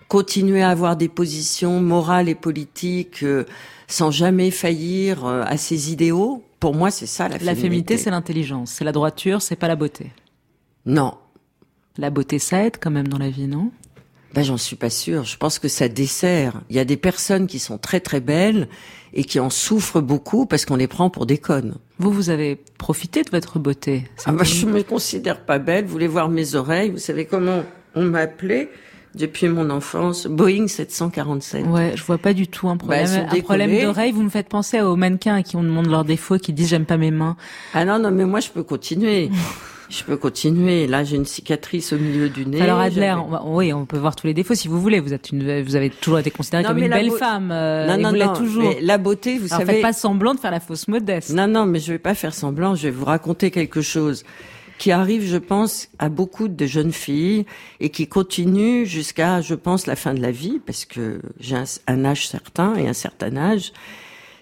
continuer 0.08 0.62
à 0.62 0.70
avoir 0.70 0.96
des 0.96 1.10
positions 1.10 1.80
morales 1.80 2.30
et 2.30 2.36
politiques 2.36 3.24
euh, 3.24 3.46
sans 3.88 4.12
jamais 4.12 4.52
faillir 4.52 5.26
à 5.26 5.58
ses 5.58 5.92
idéaux? 5.92 6.44
Pour 6.60 6.76
moi, 6.76 6.92
c'est 6.92 7.06
ça 7.06 7.24
la 7.24 7.40
féminité. 7.40 7.46
La 7.46 7.56
féminité, 7.56 7.98
c'est 7.98 8.12
l'intelligence, 8.12 8.72
c'est 8.72 8.84
la 8.84 8.92
droiture, 8.92 9.42
c'est 9.42 9.56
pas 9.56 9.68
la 9.68 9.76
beauté. 9.76 10.12
Non. 10.86 11.16
La 11.98 12.10
beauté, 12.10 12.40
ça 12.40 12.66
aide 12.66 12.78
quand 12.80 12.92
même 12.92 13.08
dans 13.08 13.18
la 13.18 13.30
vie, 13.30 13.48
non? 13.48 13.72
Ben, 14.34 14.44
j'en 14.44 14.58
suis 14.58 14.76
pas 14.76 14.92
sûre. 14.92 15.24
Je 15.24 15.38
pense 15.38 15.58
que 15.58 15.68
ça 15.68 15.88
dessert. 15.88 16.62
Il 16.70 16.76
y 16.76 16.80
a 16.80 16.86
des 16.86 16.98
personnes 16.98 17.48
qui 17.48 17.58
sont 17.58 17.78
très 17.78 18.00
très 18.00 18.20
belles 18.20 18.68
et 19.14 19.24
qui 19.24 19.40
en 19.40 19.50
souffrent 19.50 20.02
beaucoup 20.02 20.46
parce 20.46 20.66
qu'on 20.66 20.76
les 20.76 20.88
prend 20.88 21.10
pour 21.10 21.26
des 21.26 21.40
connes. 21.40 21.78
Vous, 21.98 22.12
vous 22.12 22.30
avez 22.30 22.56
profité 22.78 23.24
de 23.24 23.32
votre 23.32 23.58
beauté. 23.58 24.08
Ah 24.26 24.32
bah, 24.32 24.44
je 24.44 24.68
me 24.68 24.84
considère 24.84 25.46
pas 25.46 25.58
belle. 25.58 25.86
Vous 25.86 25.92
voulez 25.92 26.08
voir 26.08 26.30
mes 26.30 26.54
oreilles? 26.54 26.92
Vous 26.92 27.00
savez 27.00 27.26
comment 27.26 27.64
on 27.96 28.04
m'appelait? 28.04 28.70
Depuis 29.16 29.48
mon 29.50 29.70
enfance 29.70 30.28
Boeing 30.28 30.68
747. 30.68 31.66
Ouais, 31.66 31.94
je 31.96 32.04
vois 32.04 32.18
pas 32.18 32.34
du 32.34 32.48
tout 32.48 32.70
un 32.70 32.78
problème, 32.78 33.06
Bah, 33.06 33.36
un 33.36 33.42
problème 33.42 33.82
d'oreille. 33.82 34.12
Vous 34.12 34.24
me 34.24 34.30
faites 34.30 34.50
penser 34.50 34.82
aux 34.82 34.96
mannequins 34.96 35.36
à 35.36 35.44
qui 35.44 35.56
on 35.56 35.64
demande 35.64 35.88
leurs 35.88 36.06
défauts 36.06 36.36
et 36.36 36.40
qui 36.40 36.54
disent 36.54 36.70
j'aime 36.70 36.86
pas 36.86 36.98
mes 36.98 37.12
mains. 37.12 37.36
Ah 37.74 37.86
non, 37.86 38.00
non, 38.00 38.12
mais 38.12 38.26
moi 38.26 38.40
je 38.40 38.50
peux 38.50 38.64
continuer. 38.64 39.30
je 39.90 40.04
peux 40.04 40.18
continuer. 40.18 40.86
Là, 40.86 41.04
j'ai 41.04 41.16
une 41.16 41.26
cicatrice 41.26 41.92
au 41.94 41.98
milieu 41.98 42.30
du 42.30 42.46
nez. 42.46 42.62
Alors 42.62 42.80
Adler, 42.80 43.08
J'avais- 43.08 43.20
on 43.22 43.28
va- 43.30 43.44
oui, 43.48 43.74
on 43.74 43.86
peut 43.88 43.98
voir 43.98 44.16
tous 44.16 44.28
les 44.28 44.36
défauts 44.36 44.54
si 44.54 44.68
vous 44.68 44.80
voulez. 44.80 45.00
Vous 45.00 45.14
êtes 45.14 45.32
une, 45.32 45.62
vous 45.64 45.76
avez 45.76 45.90
toujours 45.90 46.20
été 46.20 46.30
considérée 46.30 46.62
Non, 46.62 46.70
comme 46.70 46.78
une 46.78 46.90
belle 46.90 47.10
femme. 47.12 47.50
euh, 47.52 47.88
Non, 47.88 47.98
non, 47.98 48.10
vous 48.12 48.18
non, 48.26 48.34
toujours. 48.34 48.64
mais 48.64 48.78
la 48.82 49.00
beauté, 49.00 49.40
vous 49.40 49.48
Alors 49.52 49.60
savez. 49.62 49.74
faites 49.74 49.82
pas 49.82 49.94
semblant 49.94 50.36
de 50.36 50.40
faire 50.40 50.52
la 50.52 50.60
fausse 50.60 50.88
modeste. 50.88 51.34
Non, 51.34 51.48
non, 51.48 51.66
mais 51.66 51.80
je 51.80 51.92
vais 51.92 51.98
pas 52.00 52.14
faire 52.14 52.36
semblant. 52.36 52.76
Je 52.76 52.84
vais 52.84 52.92
vous 52.92 53.06
raconter 53.06 53.50
quelque 53.50 53.82
chose 53.82 54.24
qui 54.80 54.92
arrive, 54.92 55.24
je 55.24 55.38
pense, 55.38 55.90
à 56.00 56.10
beaucoup 56.10 56.48
de 56.48 56.66
jeunes 56.66 56.94
filles 56.94 57.46
et 57.82 57.90
qui 57.90 58.08
continue 58.08 58.86
jusqu'à, 58.86 59.42
je 59.42 59.54
pense, 59.54 59.86
la 59.86 59.98
fin 59.98 60.14
de 60.14 60.22
la 60.22 60.32
vie, 60.32 60.60
parce 60.66 60.86
que 60.86 61.22
j'ai 61.40 61.58
un, 61.86 62.06
âge 62.06 62.28
certain 62.28 62.76
et 62.76 62.88
un 62.88 62.94
certain 62.94 63.36
âge. 63.36 63.74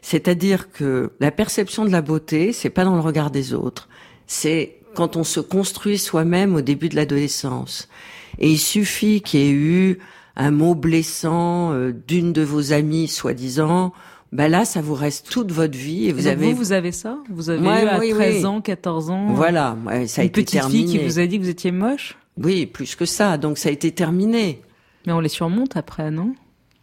C'est-à-dire 0.02 0.72
que 0.72 1.12
la 1.20 1.32
perception 1.32 1.84
de 1.84 1.90
la 1.90 2.04
beauté, 2.04 2.54
c'est 2.54 2.70
pas 2.70 2.86
dans 2.86 2.94
le 2.94 3.02
regard 3.02 3.32
des 3.32 3.56
autres. 3.56 3.90
C'est 4.28 4.76
quand 4.94 5.18
on 5.18 5.24
se 5.24 5.40
construit 5.40 5.98
soi-même 5.98 6.56
au 6.56 6.62
début 6.62 6.88
de 6.88 6.96
l'adolescence. 6.96 7.90
Et 8.38 8.50
il 8.50 8.60
suffit 8.60 9.22
qu'il 9.22 9.40
y 9.40 9.44
ait 9.44 9.52
eu 9.52 10.00
un 10.36 10.52
mot 10.52 10.76
blessant 10.76 11.74
euh, 11.74 11.92
d'une 12.08 12.32
de 12.32 12.44
vos 12.44 12.74
amies, 12.74 13.08
soi-disant, 13.08 13.92
ben 14.32 14.50
là, 14.50 14.66
ça 14.66 14.82
vous 14.82 14.94
reste 14.94 15.30
toute 15.30 15.52
votre 15.52 15.78
vie 15.78 16.08
et 16.10 16.12
vous 16.14 16.28
avez 16.28 16.52
vous, 16.52 16.58
vous 16.58 16.72
avez 16.74 16.92
ça 16.92 17.18
Vous 17.30 17.50
avez 17.50 17.66
Ouais, 17.66 17.84
eu 17.84 17.88
à 17.88 18.00
oui, 18.00 18.10
13 18.12 18.36
oui. 18.36 18.46
ans, 18.46 18.62
14 18.62 19.10
ans 19.10 19.28
Voilà, 19.34 19.78
ouais, 19.86 20.08
ça 20.08 20.22
a 20.22 20.24
une 20.26 20.30
été 20.30 20.42
petite 20.44 20.60
terminé. 20.60 20.80
fille 20.88 21.00
qui 21.00 21.06
vous 21.06 21.20
a 21.20 21.26
dit 21.26 21.38
que 21.40 21.44
vous 21.44 21.50
étiez 21.50 21.72
moche 21.72 22.18
Oui, 22.38 22.66
plus 22.66 22.96
que 22.96 23.06
ça. 23.06 23.38
Donc 23.38 23.58
ça 23.58 23.70
a 23.70 23.72
été 23.72 23.92
terminé. 23.92 24.62
Mais 25.06 25.14
on 25.14 25.20
les 25.22 25.30
surmonte 25.30 25.78
après, 25.78 26.12
non? 26.12 26.36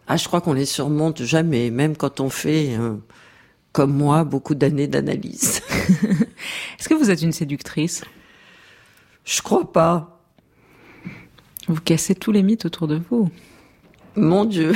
Ah, 0.07 0.17
je 0.17 0.27
crois 0.27 0.41
qu'on 0.41 0.53
les 0.55 0.65
surmonte 0.65 1.23
jamais, 1.23 1.71
même 1.71 1.97
quand 1.97 2.21
on 2.21 2.31
fait, 2.31 2.77
euh, 2.79 2.95
comme 3.73 3.93
moi, 3.95 4.25
beaucoup 4.25 4.55
d'années 4.55 4.87
d'analyse. 4.89 5.61
Est-ce 6.79 6.89
que 6.89 6.95
vous 6.95 7.11
êtes 7.11 7.23
une 7.23 7.33
séductrice? 7.33 8.03
Je 9.25 9.43
crois 9.43 9.71
pas. 9.71 10.23
Vous 11.69 11.81
cassez 11.81 12.15
tous 12.15 12.33
les 12.33 12.43
mythes 12.43 12.65
autour 12.67 12.89
de 12.89 13.01
vous. 13.11 13.31
Mon 14.17 14.45
Dieu. 14.45 14.73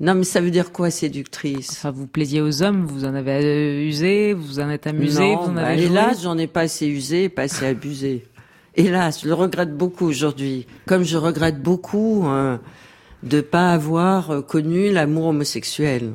Non, 0.00 0.14
mais 0.14 0.24
ça 0.24 0.40
veut 0.40 0.50
dire 0.50 0.72
quoi, 0.72 0.90
séductrice? 0.90 1.70
Enfin, 1.70 1.90
vous 1.92 2.06
plaisiez 2.06 2.40
aux 2.40 2.62
hommes, 2.62 2.84
vous 2.84 3.04
en 3.04 3.14
avez 3.14 3.32
euh, 3.44 3.86
usé, 3.86 4.32
vous 4.32 4.58
en 4.60 4.68
êtes 4.68 4.86
amusé, 4.88 5.20
Non, 5.20 5.42
vous 5.42 5.50
en 5.50 5.54
bah, 5.54 5.66
avez 5.66 5.78
joué. 5.78 5.86
hélas, 5.86 6.22
j'en 6.22 6.36
ai 6.36 6.46
pas 6.48 6.62
assez 6.62 6.86
usé, 6.86 7.28
pas 7.28 7.42
assez 7.42 7.64
abusé. 7.66 8.24
Hélas, 8.76 9.20
je 9.22 9.28
le 9.28 9.34
regrette 9.34 9.76
beaucoup 9.76 10.04
aujourd'hui. 10.04 10.66
Comme 10.86 11.04
je 11.04 11.16
regrette 11.16 11.62
beaucoup 11.62 12.26
euh, 12.26 12.58
de 13.22 13.40
pas 13.40 13.70
avoir 13.72 14.30
euh, 14.32 14.42
connu 14.42 14.90
l'amour 14.90 15.26
homosexuel. 15.26 16.14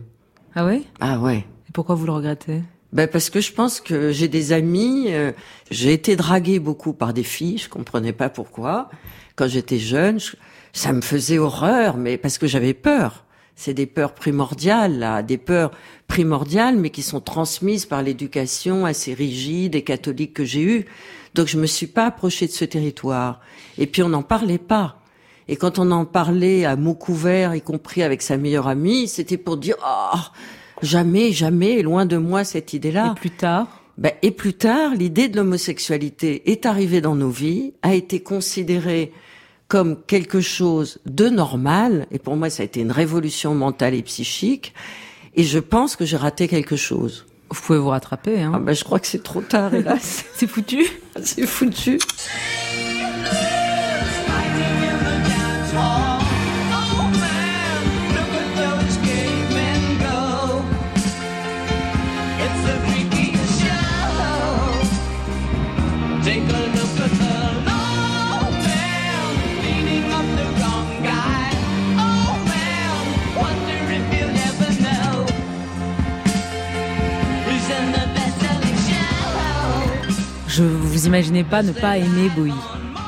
Ah 0.55 0.65
ouais? 0.65 0.81
Ah 0.99 1.19
ouais. 1.21 1.45
Et 1.69 1.71
pourquoi 1.71 1.95
vous 1.95 2.05
le 2.05 2.11
regrettez? 2.11 2.61
Ben 2.91 3.07
parce 3.07 3.29
que 3.29 3.39
je 3.39 3.53
pense 3.53 3.79
que 3.79 4.11
j'ai 4.11 4.27
des 4.27 4.51
amis. 4.51 5.05
euh, 5.07 5.31
j'ai 5.71 5.93
été 5.93 6.17
draguée 6.17 6.59
beaucoup 6.59 6.91
par 6.91 7.13
des 7.13 7.23
filles. 7.23 7.59
Je 7.59 7.69
comprenais 7.69 8.11
pas 8.11 8.27
pourquoi. 8.27 8.89
Quand 9.37 9.47
j'étais 9.47 9.77
jeune, 9.79 10.19
je- 10.19 10.35
ça 10.73 10.91
me 10.91 10.99
faisait 11.01 11.37
horreur, 11.37 11.95
mais 11.95 12.17
parce 12.17 12.37
que 12.37 12.45
j'avais 12.47 12.73
peur. 12.73 13.23
C'est 13.59 13.73
des 13.73 13.87
peurs 13.87 14.13
primordiales, 14.13 14.99
là, 14.99 15.21
des 15.21 15.37
peurs 15.37 15.71
primordiales, 16.07 16.77
mais 16.77 16.91
qui 16.91 17.01
sont 17.01 17.19
transmises 17.19 17.85
par 17.85 18.01
l'éducation 18.01 18.85
assez 18.85 19.13
rigide 19.13 19.75
et 19.75 19.81
catholique 19.81 20.33
que 20.33 20.45
j'ai 20.45 20.61
eue. 20.61 20.85
Donc 21.35 21.47
je 21.47 21.59
me 21.59 21.65
suis 21.65 21.85
pas 21.85 22.05
approchée 22.05 22.47
de 22.47 22.53
ce 22.53 22.63
territoire. 22.63 23.41
Et 23.77 23.85
puis 23.85 24.01
on 24.01 24.07
n'en 24.07 24.23
parlait 24.23 24.59
pas. 24.59 25.01
Et 25.49 25.57
quand 25.57 25.77
on 25.77 25.91
en 25.91 26.05
parlait 26.05 26.63
à 26.63 26.77
mots 26.77 26.93
couverts, 26.93 27.53
y 27.53 27.61
compris 27.61 28.01
avec 28.01 28.21
sa 28.21 28.37
meilleure 28.37 28.69
amie, 28.69 29.09
c'était 29.09 29.35
pour 29.35 29.57
dire 29.57 29.75
ah 29.83 30.31
jamais, 30.81 31.33
jamais, 31.33 31.81
loin 31.81 32.05
de 32.05 32.15
moi 32.15 32.45
cette 32.45 32.71
idée-là. 32.71 33.11
Et 33.11 33.19
plus 33.19 33.31
tard? 33.31 33.67
Ben, 33.97 34.13
et 34.21 34.31
plus 34.31 34.53
tard, 34.53 34.95
l'idée 34.95 35.27
de 35.27 35.35
l'homosexualité 35.35 36.49
est 36.49 36.65
arrivée 36.65 37.01
dans 37.01 37.15
nos 37.15 37.29
vies, 37.29 37.73
a 37.81 37.93
été 37.93 38.21
considérée 38.21 39.11
comme 39.69 40.01
quelque 40.07 40.41
chose 40.41 40.99
de 41.05 41.29
normal, 41.29 42.07
et 42.11 42.19
pour 42.19 42.35
moi 42.35 42.49
ça 42.49 42.63
a 42.63 42.65
été 42.65 42.81
une 42.81 42.91
révolution 42.91 43.55
mentale 43.55 43.93
et 43.93 44.01
psychique, 44.01 44.73
et 45.35 45.43
je 45.43 45.59
pense 45.59 45.95
que 45.95 46.03
j'ai 46.05 46.17
raté 46.17 46.49
quelque 46.49 46.75
chose. 46.75 47.25
Vous 47.49 47.61
pouvez 47.61 47.79
vous 47.79 47.89
rattraper, 47.89 48.41
hein 48.41 48.51
Ah 48.55 48.59
ben, 48.59 48.75
je 48.75 48.83
crois 48.83 48.99
que 48.99 49.07
c'est 49.07 49.23
trop 49.23 49.41
tard, 49.41 49.73
hélas. 49.73 50.25
C'est 50.35 50.47
foutu 50.47 50.85
c'est 51.23 51.47
foutu. 51.47 51.99
Je 81.09 81.11
vous 81.11 81.17
imaginez 81.17 81.43
pas 81.43 81.63
ne 81.63 81.71
pas 81.71 81.97
aimer 81.97 82.29
Bowie. 82.35 82.53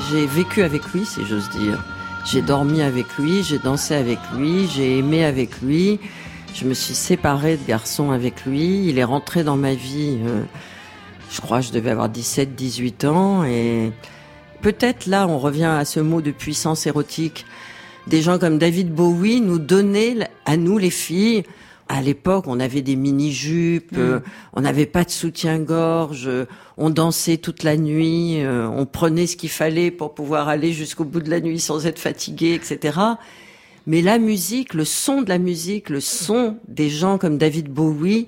J'ai 0.09 0.25
vécu 0.25 0.63
avec 0.63 0.91
lui, 0.91 1.05
si 1.05 1.23
j'ose 1.23 1.47
dire. 1.51 1.85
J'ai 2.25 2.41
dormi 2.41 2.81
avec 2.81 3.05
lui, 3.19 3.43
j'ai 3.43 3.59
dansé 3.59 3.93
avec 3.93 4.17
lui, 4.35 4.67
j'ai 4.67 4.97
aimé 4.97 5.23
avec 5.23 5.61
lui. 5.61 5.99
Je 6.55 6.65
me 6.65 6.73
suis 6.73 6.95
séparée 6.95 7.57
de 7.57 7.67
garçon 7.67 8.09
avec 8.09 8.43
lui. 8.47 8.87
Il 8.87 8.97
est 8.97 9.03
rentré 9.03 9.43
dans 9.43 9.55
ma 9.55 9.75
vie, 9.75 10.17
euh, 10.25 10.41
je 11.29 11.41
crois 11.41 11.59
que 11.59 11.67
je 11.67 11.71
devais 11.71 11.91
avoir 11.91 12.09
17, 12.09 12.55
18 12.55 13.05
ans. 13.05 13.43
Et 13.43 13.91
peut-être 14.63 15.05
là, 15.05 15.27
on 15.27 15.37
revient 15.37 15.65
à 15.65 15.85
ce 15.85 15.99
mot 15.99 16.21
de 16.21 16.31
puissance 16.31 16.87
érotique. 16.87 17.45
Des 18.07 18.23
gens 18.23 18.39
comme 18.39 18.57
David 18.57 18.91
Bowie 18.91 19.41
nous 19.41 19.59
donnaient, 19.59 20.27
à 20.47 20.57
nous 20.57 20.79
les 20.79 20.89
filles, 20.89 21.43
à 21.91 22.01
l'époque, 22.01 22.45
on 22.47 22.59
avait 22.61 22.81
des 22.81 22.95
mini-jupes, 22.95 23.95
euh, 23.97 24.21
on 24.53 24.61
n'avait 24.61 24.85
pas 24.85 25.03
de 25.03 25.09
soutien-gorge, 25.09 26.25
euh, 26.27 26.45
on 26.77 26.89
dansait 26.89 27.35
toute 27.35 27.63
la 27.63 27.75
nuit, 27.75 28.41
euh, 28.41 28.65
on 28.69 28.85
prenait 28.85 29.27
ce 29.27 29.35
qu'il 29.35 29.49
fallait 29.49 29.91
pour 29.91 30.13
pouvoir 30.13 30.47
aller 30.47 30.71
jusqu'au 30.71 31.03
bout 31.03 31.19
de 31.19 31.29
la 31.29 31.41
nuit 31.41 31.59
sans 31.59 31.85
être 31.85 31.99
fatigué, 31.99 32.53
etc. 32.53 32.97
Mais 33.87 34.01
la 34.01 34.19
musique, 34.19 34.73
le 34.73 34.85
son 34.85 35.21
de 35.21 35.27
la 35.27 35.37
musique, 35.37 35.89
le 35.89 35.99
son 35.99 36.55
des 36.69 36.89
gens 36.89 37.17
comme 37.17 37.37
David 37.37 37.67
Bowie 37.67 38.27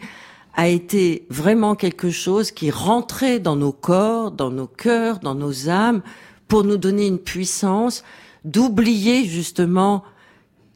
a 0.56 0.68
été 0.68 1.26
vraiment 1.30 1.76
quelque 1.76 2.12
chose 2.12 2.52
qui 2.52 2.70
rentrait 2.70 3.40
dans 3.40 3.56
nos 3.56 3.72
corps, 3.72 4.32
dans 4.32 4.52
nos 4.52 4.68
cœurs, 4.68 5.20
dans 5.20 5.36
nos 5.36 5.70
âmes, 5.70 6.02
pour 6.50 6.66
nous 6.66 6.78
donner 6.78 7.08
une 7.08 7.20
puissance 7.20 8.04
d'oublier 8.44 9.24
justement 9.24 10.04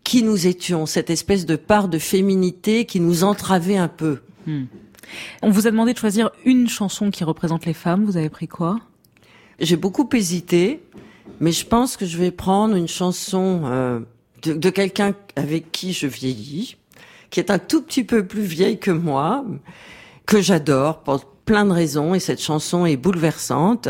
qui 0.07 0.23
nous 0.23 0.47
étions, 0.47 0.85
cette 0.85 1.09
espèce 1.09 1.45
de 1.45 1.57
part 1.57 1.89
de 1.89 1.99
féminité 1.99 2.85
qui 2.85 3.01
nous 3.01 3.25
entravait 3.25 3.75
un 3.75 3.89
peu. 3.89 4.19
Hmm. 4.45 4.63
On 5.41 5.49
vous 5.49 5.67
a 5.67 5.71
demandé 5.71 5.91
de 5.91 5.97
choisir 5.97 6.31
une 6.45 6.69
chanson 6.69 7.11
qui 7.11 7.25
représente 7.25 7.65
les 7.65 7.73
femmes. 7.73 8.05
Vous 8.05 8.15
avez 8.15 8.29
pris 8.29 8.47
quoi? 8.47 8.79
J'ai 9.59 9.75
beaucoup 9.75 10.07
hésité, 10.13 10.81
mais 11.41 11.51
je 11.51 11.65
pense 11.65 11.97
que 11.97 12.05
je 12.05 12.17
vais 12.17 12.31
prendre 12.31 12.77
une 12.77 12.87
chanson 12.87 13.63
euh, 13.65 13.99
de, 14.43 14.53
de 14.53 14.69
quelqu'un 14.69 15.13
avec 15.35 15.73
qui 15.73 15.91
je 15.91 16.07
vieillis, 16.07 16.77
qui 17.29 17.41
est 17.41 17.51
un 17.51 17.59
tout 17.59 17.81
petit 17.81 18.05
peu 18.05 18.25
plus 18.25 18.43
vieille 18.43 18.79
que 18.79 18.91
moi, 18.91 19.43
que 20.25 20.39
j'adore 20.41 20.99
pour 20.99 21.25
plein 21.25 21.65
de 21.65 21.71
raisons, 21.71 22.15
et 22.15 22.21
cette 22.21 22.41
chanson 22.41 22.85
est 22.85 22.95
bouleversante. 22.95 23.89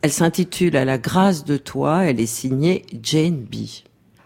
Elle 0.00 0.12
s'intitule 0.12 0.78
À 0.78 0.86
la 0.86 0.96
grâce 0.96 1.44
de 1.44 1.58
toi, 1.58 2.04
elle 2.04 2.20
est 2.20 2.26
signée 2.26 2.86
Jane 3.02 3.36
B. 3.36 3.56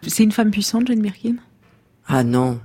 C'est 0.07 0.23
une 0.23 0.33
femme 0.33 0.51
puissante, 0.51 0.87
Jane 0.87 1.01
Birkin? 1.01 1.37
Ah 2.07 2.23
non. 2.23 2.61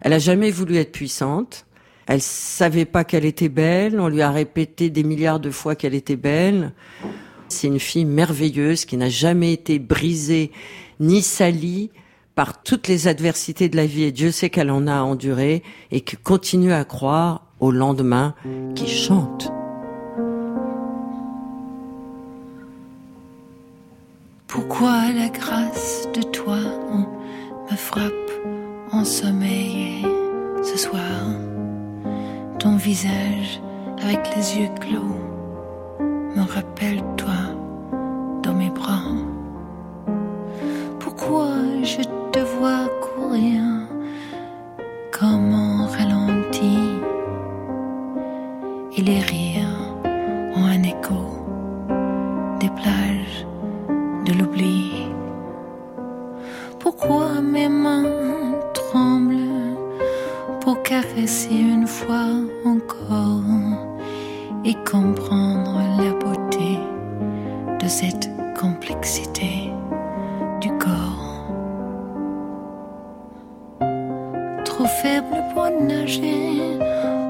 Elle 0.00 0.12
a 0.12 0.18
jamais 0.18 0.50
voulu 0.50 0.76
être 0.76 0.92
puissante. 0.92 1.66
Elle 2.06 2.22
savait 2.22 2.84
pas 2.84 3.04
qu'elle 3.04 3.24
était 3.24 3.48
belle. 3.48 4.00
On 4.00 4.08
lui 4.08 4.22
a 4.22 4.30
répété 4.30 4.90
des 4.90 5.02
milliards 5.02 5.40
de 5.40 5.50
fois 5.50 5.74
qu'elle 5.74 5.94
était 5.94 6.16
belle. 6.16 6.72
C'est 7.48 7.68
une 7.68 7.80
fille 7.80 8.04
merveilleuse 8.04 8.84
qui 8.84 8.96
n'a 8.96 9.08
jamais 9.08 9.52
été 9.52 9.78
brisée 9.78 10.50
ni 11.00 11.22
salie 11.22 11.90
par 12.34 12.62
toutes 12.62 12.88
les 12.88 13.08
adversités 13.08 13.68
de 13.68 13.76
la 13.76 13.86
vie. 13.86 14.04
Et 14.04 14.12
Dieu 14.12 14.30
sait 14.30 14.50
qu'elle 14.50 14.70
en 14.70 14.86
a 14.86 15.00
enduré 15.00 15.62
et 15.90 16.00
qui 16.00 16.16
continue 16.16 16.72
à 16.72 16.84
croire 16.84 17.46
au 17.60 17.70
lendemain, 17.70 18.34
qui 18.74 18.88
chante. 18.88 19.50
Pourquoi 24.56 25.12
la 25.14 25.28
grâce 25.28 26.08
de 26.14 26.22
toi 26.22 26.56
me 27.70 27.76
frappe 27.76 28.30
en 28.90 29.04
sommeil 29.04 30.02
ce 30.62 30.78
soir 30.78 31.20
Ton 32.58 32.76
visage 32.76 33.60
avec 34.02 34.34
les 34.34 34.58
yeux 34.58 34.70
clos 34.80 35.20
me 36.00 36.40
rappelle 36.40 37.02
toi 37.18 37.52
dans 38.42 38.54
mes 38.54 38.70
bras. 38.70 39.12
Pourquoi 41.00 41.48
je 41.82 42.00
te 42.32 42.38
vois 42.38 42.88
courir 43.02 43.60
comme 45.12 45.52
en 45.52 45.86
ralenti 45.86 46.78
et 48.96 49.02
les 49.02 49.20
rires 49.20 49.92
ont 50.56 50.64
un 50.64 50.82
écho 50.82 51.44
des 52.58 52.70
plages 52.70 53.15
mes 57.56 57.68
mains 57.70 58.04
tremblent 58.74 59.76
pour 60.60 60.82
caresser 60.82 61.56
une 61.76 61.86
fois 61.86 62.28
encore 62.66 63.54
et 64.62 64.74
comprendre 64.92 65.80
la 66.02 66.12
beauté 66.24 66.70
de 67.82 67.88
cette 67.88 68.28
complexité 68.60 69.70
du 70.60 70.70
corps. 70.84 71.46
Trop 74.64 74.90
faible 75.02 75.36
pour 75.54 75.70
nager 75.94 76.60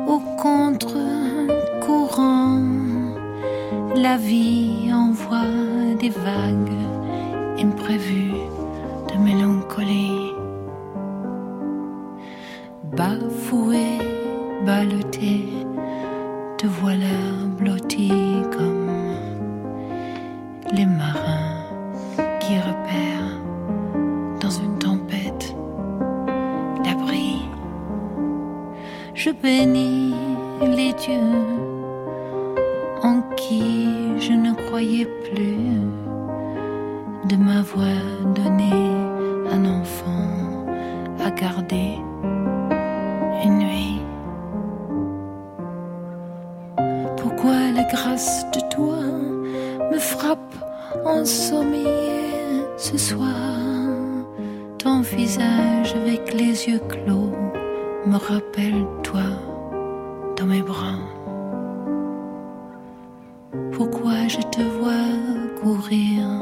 au 0.08 0.18
contre-courant, 0.42 1.38
la 3.94 4.16
vie 4.16 4.90
envoie 4.92 5.52
des 6.00 6.10
vagues 6.10 6.82
imprévues 7.60 8.25
qui 33.34 34.18
je 34.18 34.32
ne 34.32 34.54
croyais 34.54 35.06
plus 35.24 35.80
de 37.28 37.36
m'avoir 37.36 38.02
donné 38.34 38.72
un 39.50 39.64
enfant 39.64 40.66
à 41.24 41.30
garder 41.30 41.98
une 43.44 43.58
nuit. 43.58 44.00
Pourquoi 47.16 47.72
la 47.74 47.84
grâce 47.84 48.46
de 48.52 48.60
toi 48.70 49.02
me 49.90 49.98
frappe 49.98 50.54
ensommeillé 51.04 52.62
ce 52.76 52.96
soir? 52.96 53.28
Ton 54.78 55.00
visage 55.00 55.94
avec 55.94 56.32
les 56.32 56.68
yeux 56.68 56.80
clos 56.88 57.32
me 58.06 58.16
rappelle 58.16 58.86
toi 59.02 59.22
dans 60.36 60.46
mes 60.46 60.62
bras. 60.62 61.15
Te 64.56 64.62
vois 64.62 65.60
courir 65.60 66.35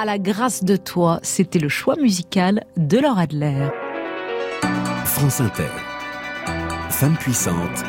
à 0.00 0.06
la 0.06 0.18
grâce 0.18 0.64
de 0.64 0.76
toi, 0.76 1.20
c'était 1.22 1.58
le 1.58 1.68
choix 1.68 1.94
musical 1.96 2.64
de 2.78 2.96
Laura 2.96 3.22
Adler. 3.22 3.68
France 5.04 5.42
Inter. 5.42 5.68
Femme 6.88 7.18
puissante. 7.18 7.84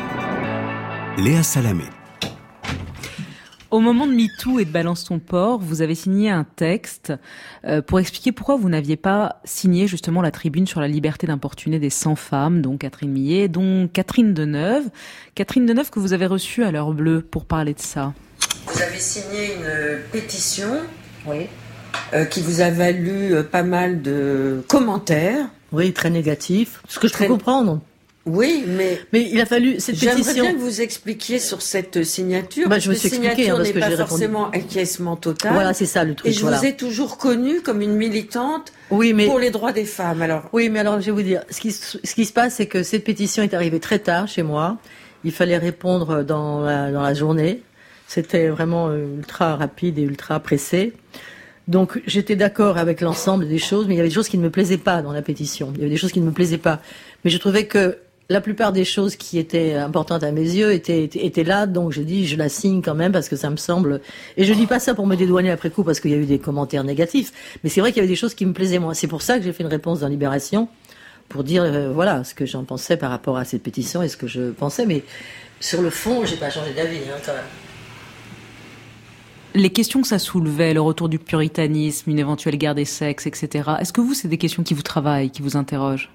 Léa 1.16 1.42
Salamé. 1.42 1.84
Au 3.70 3.80
moment 3.80 4.06
de 4.06 4.12
MeToo 4.12 4.58
et 4.58 4.66
de 4.66 4.70
Balance 4.70 5.04
ton 5.04 5.20
port, 5.20 5.58
vous 5.58 5.80
avez 5.80 5.94
signé 5.94 6.28
un 6.28 6.44
texte 6.44 7.14
euh, 7.64 7.80
pour 7.80 7.98
expliquer 7.98 8.30
pourquoi 8.30 8.56
vous 8.56 8.68
n'aviez 8.68 8.98
pas 8.98 9.40
signé 9.44 9.86
justement 9.86 10.20
la 10.20 10.30
tribune 10.30 10.66
sur 10.66 10.82
la 10.82 10.88
liberté 10.88 11.26
d'importuner 11.26 11.78
des 11.78 11.88
100 11.88 12.16
femmes, 12.16 12.60
dont 12.60 12.76
Catherine 12.76 13.10
Millet, 13.10 13.48
dont 13.48 13.88
Catherine 13.88 14.34
Deneuve. 14.34 14.90
Catherine 15.34 15.64
Deneuve 15.64 15.88
que 15.88 15.98
vous 15.98 16.12
avez 16.12 16.26
reçue 16.26 16.62
à 16.62 16.72
l'heure 16.72 16.92
bleue 16.92 17.22
pour 17.22 17.46
parler 17.46 17.72
de 17.72 17.80
ça. 17.80 18.12
Vous 18.66 18.82
avez 18.82 18.98
signé 18.98 19.54
une 19.54 20.02
pétition 20.12 20.76
euh, 22.14 22.24
qui 22.24 22.40
vous 22.40 22.60
a 22.60 22.70
valu 22.70 23.34
euh, 23.34 23.42
pas 23.42 23.62
mal 23.62 24.02
de 24.02 24.62
commentaires. 24.68 25.46
Oui, 25.72 25.92
très 25.92 26.10
négatifs. 26.10 26.82
Ce 26.88 26.98
que 26.98 27.08
je 27.08 27.14
peux 27.14 27.26
comprendre. 27.26 27.80
Oui, 28.24 28.62
mais 28.68 29.00
mais 29.12 29.28
il 29.32 29.40
a 29.40 29.46
fallu 29.46 29.80
cette 29.80 29.96
J'aimerais 29.96 30.18
pétition. 30.18 30.44
bien 30.44 30.52
que 30.54 30.58
vous 30.60 30.80
expliquiez 30.80 31.40
sur 31.40 31.60
cette 31.60 32.04
signature. 32.04 32.68
Bah, 32.68 32.78
je 32.78 32.88
me 32.88 32.94
suis 32.94 33.08
signature 33.08 33.54
hein, 33.54 33.56
parce 33.56 33.68
que 33.70 33.78
pas 33.80 33.86
j'ai 33.88 33.94
répondu. 33.96 34.08
forcément 34.10 34.50
acquiescement 34.50 35.16
total. 35.16 35.54
Voilà, 35.54 35.74
c'est 35.74 35.86
ça 35.86 36.04
le 36.04 36.14
truc. 36.14 36.30
Et 36.30 36.32
je 36.32 36.40
voilà. 36.42 36.58
vous 36.58 36.66
ai 36.66 36.76
toujours 36.76 37.18
connue 37.18 37.62
comme 37.62 37.80
une 37.82 37.96
militante 37.96 38.72
Oui, 38.92 39.12
mais 39.12 39.26
pour 39.26 39.40
les 39.40 39.50
droits 39.50 39.72
des 39.72 39.84
femmes. 39.84 40.22
Alors, 40.22 40.44
Oui, 40.52 40.68
mais 40.68 40.78
alors 40.78 41.00
je 41.00 41.06
vais 41.06 41.10
vous 41.12 41.22
dire, 41.22 41.42
ce 41.50 41.60
qui, 41.60 41.72
se- 41.72 41.98
ce 42.04 42.14
qui 42.14 42.24
se 42.24 42.32
passe, 42.32 42.54
c'est 42.54 42.66
que 42.66 42.84
cette 42.84 43.02
pétition 43.02 43.42
est 43.42 43.54
arrivée 43.54 43.80
très 43.80 43.98
tard 43.98 44.28
chez 44.28 44.44
moi. 44.44 44.78
Il 45.24 45.32
fallait 45.32 45.58
répondre 45.58 46.22
dans 46.22 46.60
la, 46.60 46.92
dans 46.92 47.02
la 47.02 47.14
journée. 47.14 47.60
C'était 48.06 48.48
vraiment 48.48 48.86
euh, 48.88 49.16
ultra 49.18 49.56
rapide 49.56 49.98
et 49.98 50.02
ultra 50.02 50.38
pressé. 50.38 50.92
Donc 51.68 52.02
j'étais 52.06 52.36
d'accord 52.36 52.78
avec 52.78 53.00
l'ensemble 53.00 53.48
des 53.48 53.58
choses, 53.58 53.86
mais 53.86 53.94
il 53.94 53.96
y 53.96 54.00
avait 54.00 54.08
des 54.08 54.14
choses 54.14 54.28
qui 54.28 54.38
ne 54.38 54.42
me 54.42 54.50
plaisaient 54.50 54.78
pas 54.78 55.02
dans 55.02 55.12
la 55.12 55.22
pétition. 55.22 55.72
Il 55.74 55.78
y 55.78 55.80
avait 55.82 55.90
des 55.90 55.96
choses 55.96 56.12
qui 56.12 56.20
ne 56.20 56.26
me 56.26 56.32
plaisaient 56.32 56.58
pas. 56.58 56.80
Mais 57.24 57.30
je 57.30 57.38
trouvais 57.38 57.66
que 57.66 57.98
la 58.28 58.40
plupart 58.40 58.72
des 58.72 58.84
choses 58.84 59.16
qui 59.16 59.38
étaient 59.38 59.74
importantes 59.74 60.22
à 60.22 60.32
mes 60.32 60.42
yeux 60.42 60.72
étaient, 60.72 61.04
étaient, 61.04 61.44
là, 61.44 61.66
donc 61.66 61.92
j'ai 61.92 62.04
dit 62.04 62.26
je 62.26 62.36
la 62.36 62.48
signe 62.48 62.82
quand 62.82 62.94
même 62.94 63.12
parce 63.12 63.28
que 63.28 63.36
ça 63.36 63.50
me 63.50 63.56
semble. 63.56 64.00
Et 64.36 64.44
je 64.44 64.52
dis 64.54 64.66
pas 64.66 64.80
ça 64.80 64.94
pour 64.94 65.06
me 65.06 65.16
dédouaner 65.16 65.50
après 65.50 65.70
coup 65.70 65.84
parce 65.84 66.00
qu'il 66.00 66.10
y 66.10 66.14
a 66.14 66.16
eu 66.16 66.26
des 66.26 66.38
commentaires 66.38 66.84
négatifs, 66.84 67.32
mais 67.62 67.70
c'est 67.70 67.80
vrai 67.80 67.92
qu'il 67.92 67.98
y 67.98 68.00
avait 68.00 68.12
des 68.12 68.16
choses 68.16 68.34
qui 68.34 68.46
me 68.46 68.52
plaisaient 68.52 68.78
moins. 68.78 68.94
C'est 68.94 69.06
pour 69.06 69.22
ça 69.22 69.38
que 69.38 69.44
j'ai 69.44 69.52
fait 69.52 69.62
une 69.62 69.68
réponse 69.68 70.00
dans 70.00 70.08
Libération 70.08 70.68
pour 71.28 71.44
dire 71.44 71.62
euh, 71.62 71.92
voilà 71.92 72.24
ce 72.24 72.34
que 72.34 72.46
j'en 72.46 72.64
pensais 72.64 72.96
par 72.96 73.10
rapport 73.10 73.36
à 73.36 73.44
cette 73.44 73.62
pétition 73.62 74.02
et 74.02 74.08
ce 74.08 74.16
que 74.16 74.26
je 74.26 74.50
pensais, 74.50 74.86
mais 74.86 75.04
sur 75.60 75.80
le 75.80 75.90
fond, 75.90 76.24
j'ai 76.24 76.36
pas 76.36 76.50
changé 76.50 76.72
d'avis 76.74 76.98
hein, 76.98 77.20
quand 77.24 77.32
même. 77.32 77.61
Les 79.54 79.70
questions 79.70 80.00
que 80.00 80.08
ça 80.08 80.18
soulevait, 80.18 80.72
le 80.72 80.80
retour 80.80 81.08
du 81.08 81.18
puritanisme, 81.18 82.10
une 82.10 82.18
éventuelle 82.18 82.56
guerre 82.56 82.74
des 82.74 82.86
sexes, 82.86 83.26
etc. 83.26 83.70
Est-ce 83.80 83.92
que 83.92 84.00
vous, 84.00 84.14
c'est 84.14 84.28
des 84.28 84.38
questions 84.38 84.62
qui 84.62 84.72
vous 84.72 84.82
travaillent, 84.82 85.30
qui 85.30 85.42
vous 85.42 85.56
interrogent? 85.56 86.10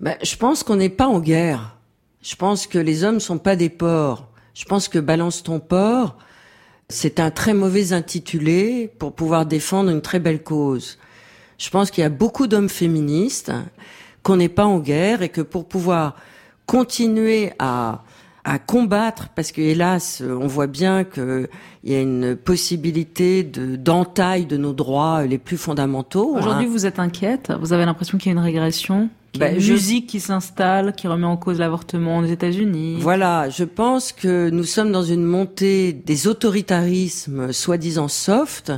Ben, 0.00 0.16
je 0.22 0.36
pense 0.36 0.62
qu'on 0.62 0.76
n'est 0.76 0.88
pas 0.88 1.06
en 1.06 1.20
guerre. 1.20 1.76
Je 2.22 2.36
pense 2.36 2.66
que 2.66 2.78
les 2.78 3.04
hommes 3.04 3.20
sont 3.20 3.38
pas 3.38 3.56
des 3.56 3.68
porcs. 3.68 4.26
Je 4.54 4.64
pense 4.64 4.88
que 4.88 4.98
balance 4.98 5.42
ton 5.42 5.60
porc, 5.60 6.16
c'est 6.88 7.20
un 7.20 7.30
très 7.30 7.52
mauvais 7.52 7.92
intitulé 7.92 8.90
pour 8.98 9.14
pouvoir 9.14 9.44
défendre 9.44 9.90
une 9.90 10.00
très 10.00 10.20
belle 10.20 10.42
cause. 10.42 10.98
Je 11.58 11.68
pense 11.70 11.90
qu'il 11.90 12.02
y 12.02 12.06
a 12.06 12.10
beaucoup 12.10 12.46
d'hommes 12.46 12.68
féministes, 12.68 13.52
qu'on 14.22 14.36
n'est 14.36 14.48
pas 14.48 14.64
en 14.64 14.78
guerre 14.78 15.22
et 15.22 15.28
que 15.28 15.42
pour 15.42 15.68
pouvoir 15.68 16.16
continuer 16.66 17.52
à 17.58 18.03
à 18.44 18.58
combattre 18.58 19.28
parce 19.34 19.52
que 19.52 19.60
hélas 19.62 20.22
on 20.26 20.46
voit 20.46 20.66
bien 20.66 21.04
que 21.04 21.48
il 21.82 21.92
y 21.92 21.96
a 21.96 22.00
une 22.00 22.36
possibilité 22.36 23.42
de 23.42 23.76
d'entaille 23.76 24.44
de 24.46 24.56
nos 24.56 24.72
droits 24.72 25.24
les 25.24 25.38
plus 25.38 25.56
fondamentaux. 25.56 26.36
Aujourd'hui, 26.36 26.66
hein. 26.66 26.70
vous 26.70 26.86
êtes 26.86 26.98
inquiète? 26.98 27.52
Vous 27.60 27.72
avez 27.72 27.84
l'impression 27.86 28.18
qu'il 28.18 28.26
y 28.32 28.34
a 28.34 28.38
une 28.38 28.44
régression? 28.44 29.08
Qu'il 29.32 29.42
y 29.42 29.46
a 29.46 29.50
une 29.52 29.60
je- 29.60 29.72
musique 29.72 30.06
qui 30.06 30.20
s'installe, 30.20 30.94
qui 30.94 31.08
remet 31.08 31.26
en 31.26 31.36
cause 31.36 31.58
l'avortement 31.58 32.18
aux 32.18 32.24
États-Unis? 32.24 32.98
Voilà, 33.00 33.48
je 33.48 33.64
pense 33.64 34.12
que 34.12 34.48
nous 34.50 34.64
sommes 34.64 34.92
dans 34.92 35.02
une 35.02 35.24
montée 35.24 35.92
des 35.92 36.28
autoritarismes 36.28 37.52
soi-disant 37.52 38.08
soft. 38.08 38.72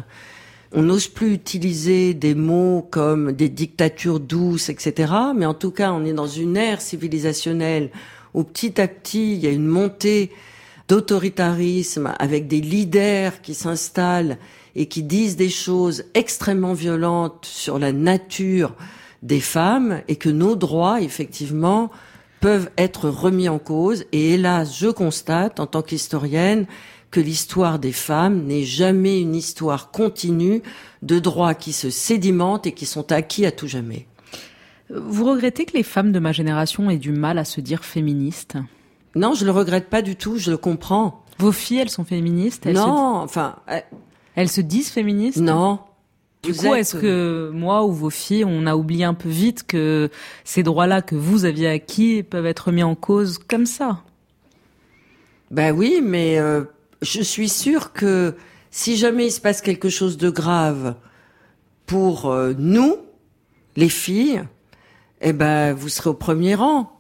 On 0.72 0.82
n'ose 0.82 1.08
plus 1.08 1.32
utiliser 1.32 2.12
des 2.14 2.34
mots 2.34 2.86
comme 2.90 3.32
des 3.32 3.48
dictatures 3.48 4.18
douces, 4.20 4.68
etc. 4.68 5.12
Mais 5.34 5.46
en 5.46 5.54
tout 5.54 5.70
cas, 5.70 5.92
on 5.92 6.04
est 6.04 6.12
dans 6.12 6.26
une 6.26 6.56
ère 6.56 6.80
civilisationnelle 6.80 7.90
où 8.36 8.44
petit 8.44 8.80
à 8.80 8.86
petit, 8.86 9.32
il 9.32 9.38
y 9.38 9.48
a 9.48 9.50
une 9.50 9.66
montée 9.66 10.30
d'autoritarisme 10.88 12.14
avec 12.20 12.46
des 12.46 12.60
leaders 12.60 13.40
qui 13.40 13.54
s'installent 13.54 14.38
et 14.76 14.86
qui 14.86 15.02
disent 15.02 15.36
des 15.36 15.48
choses 15.48 16.04
extrêmement 16.14 16.74
violentes 16.74 17.46
sur 17.46 17.78
la 17.78 17.92
nature 17.92 18.74
des 19.22 19.40
femmes 19.40 20.02
et 20.06 20.16
que 20.16 20.28
nos 20.28 20.54
droits, 20.54 21.00
effectivement, 21.00 21.90
peuvent 22.40 22.70
être 22.76 23.08
remis 23.08 23.48
en 23.48 23.58
cause. 23.58 24.04
Et 24.12 24.34
hélas, 24.34 24.78
je 24.78 24.88
constate, 24.88 25.58
en 25.58 25.66
tant 25.66 25.82
qu'historienne, 25.82 26.66
que 27.10 27.20
l'histoire 27.20 27.78
des 27.78 27.92
femmes 27.92 28.44
n'est 28.44 28.64
jamais 28.64 29.20
une 29.20 29.34
histoire 29.34 29.90
continue 29.90 30.62
de 31.02 31.18
droits 31.18 31.54
qui 31.54 31.72
se 31.72 31.88
sédimentent 31.88 32.66
et 32.66 32.72
qui 32.72 32.84
sont 32.84 33.10
acquis 33.12 33.46
à 33.46 33.50
tout 33.50 33.66
jamais. 33.66 34.06
Vous 34.90 35.24
regrettez 35.24 35.64
que 35.64 35.76
les 35.76 35.82
femmes 35.82 36.12
de 36.12 36.18
ma 36.18 36.32
génération 36.32 36.88
aient 36.90 36.98
du 36.98 37.12
mal 37.12 37.38
à 37.38 37.44
se 37.44 37.60
dire 37.60 37.84
féministes? 37.84 38.56
Non, 39.14 39.34
je 39.34 39.44
le 39.44 39.50
regrette 39.50 39.88
pas 39.88 40.02
du 40.02 40.14
tout, 40.16 40.38
je 40.38 40.50
le 40.50 40.56
comprends. 40.56 41.24
Vos 41.38 41.52
filles, 41.52 41.78
elles 41.78 41.90
sont 41.90 42.04
féministes 42.04 42.66
elles 42.66 42.76
non, 42.76 43.16
enfin... 43.16 43.56
Se... 43.68 43.74
Elles 44.36 44.48
se 44.48 44.60
disent 44.60 44.90
féministes? 44.90 45.38
Non. 45.38 45.80
Du 46.42 46.52
Vous 46.52 46.60
coup, 46.60 46.74
êtes- 46.74 46.80
est-ce 46.82 46.96
que 46.96 47.50
moi 47.52 47.84
ou 47.84 47.92
vos 47.92 48.10
filles, 48.10 48.44
on 48.44 48.66
a 48.66 48.76
oublié 48.76 49.04
un 49.04 49.14
peu 49.14 49.28
vite 49.28 49.66
que 49.66 50.10
ces 50.44 50.62
droits-là 50.62 51.02
que 51.02 51.14
vous 51.16 51.44
aviez 51.44 51.68
acquis 51.68 52.22
peuvent 52.22 52.46
être 52.46 52.70
mis 52.70 52.82
en 52.82 52.94
cause 52.94 53.38
comme 53.38 53.66
ça? 53.66 54.02
Ben 55.50 55.74
oui, 55.74 56.00
mais 56.02 56.38
euh, 56.38 56.64
je 57.02 57.22
suis 57.22 57.48
sûre 57.48 57.92
que 57.92 58.34
si 58.70 58.96
jamais 58.96 59.26
il 59.26 59.32
se 59.32 59.40
passe 59.40 59.60
quelque 59.62 59.88
chose 59.88 60.16
de 60.18 60.30
grave 60.30 60.94
pour 61.86 62.26
euh, 62.30 62.52
nous, 62.58 62.96
les 63.76 63.88
filles, 63.88 64.42
eh 65.20 65.32
ben 65.32 65.72
vous 65.72 65.88
serez 65.88 66.10
au 66.10 66.14
premier 66.14 66.54
rang 66.54 66.92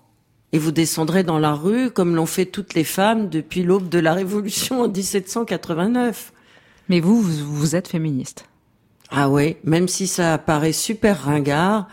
et 0.52 0.58
vous 0.58 0.72
descendrez 0.72 1.22
dans 1.22 1.38
la 1.38 1.52
rue 1.52 1.90
comme 1.90 2.14
l'ont 2.14 2.26
fait 2.26 2.46
toutes 2.46 2.74
les 2.74 2.84
femmes 2.84 3.28
depuis 3.28 3.62
l'aube 3.62 3.88
de 3.88 3.98
la 3.98 4.14
Révolution 4.14 4.82
en 4.82 4.88
1789. 4.88 6.32
Mais 6.88 7.00
vous, 7.00 7.20
vous, 7.20 7.54
vous 7.54 7.76
êtes 7.76 7.88
féministe. 7.88 8.46
Ah 9.10 9.28
ouais, 9.28 9.58
même 9.64 9.88
si 9.88 10.06
ça 10.06 10.38
paraît 10.38 10.72
super 10.72 11.24
ringard, 11.24 11.88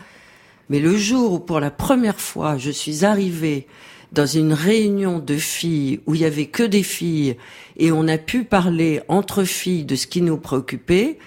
mais 0.68 0.80
le 0.80 0.96
jour 0.96 1.32
où 1.32 1.38
pour 1.40 1.60
la 1.60 1.70
première 1.70 2.20
fois 2.20 2.58
je 2.58 2.70
suis 2.70 3.04
arrivée 3.04 3.66
dans 4.12 4.26
une 4.26 4.52
réunion 4.52 5.18
de 5.18 5.36
filles 5.36 6.00
où 6.06 6.14
il 6.14 6.22
y 6.22 6.24
avait 6.24 6.46
que 6.46 6.62
des 6.62 6.82
filles 6.82 7.36
et 7.76 7.92
on 7.92 8.06
a 8.08 8.18
pu 8.18 8.44
parler 8.44 9.02
entre 9.08 9.44
filles 9.44 9.84
de 9.84 9.96
ce 9.96 10.06
qui 10.06 10.22
nous 10.22 10.36
préoccupait, 10.36 11.18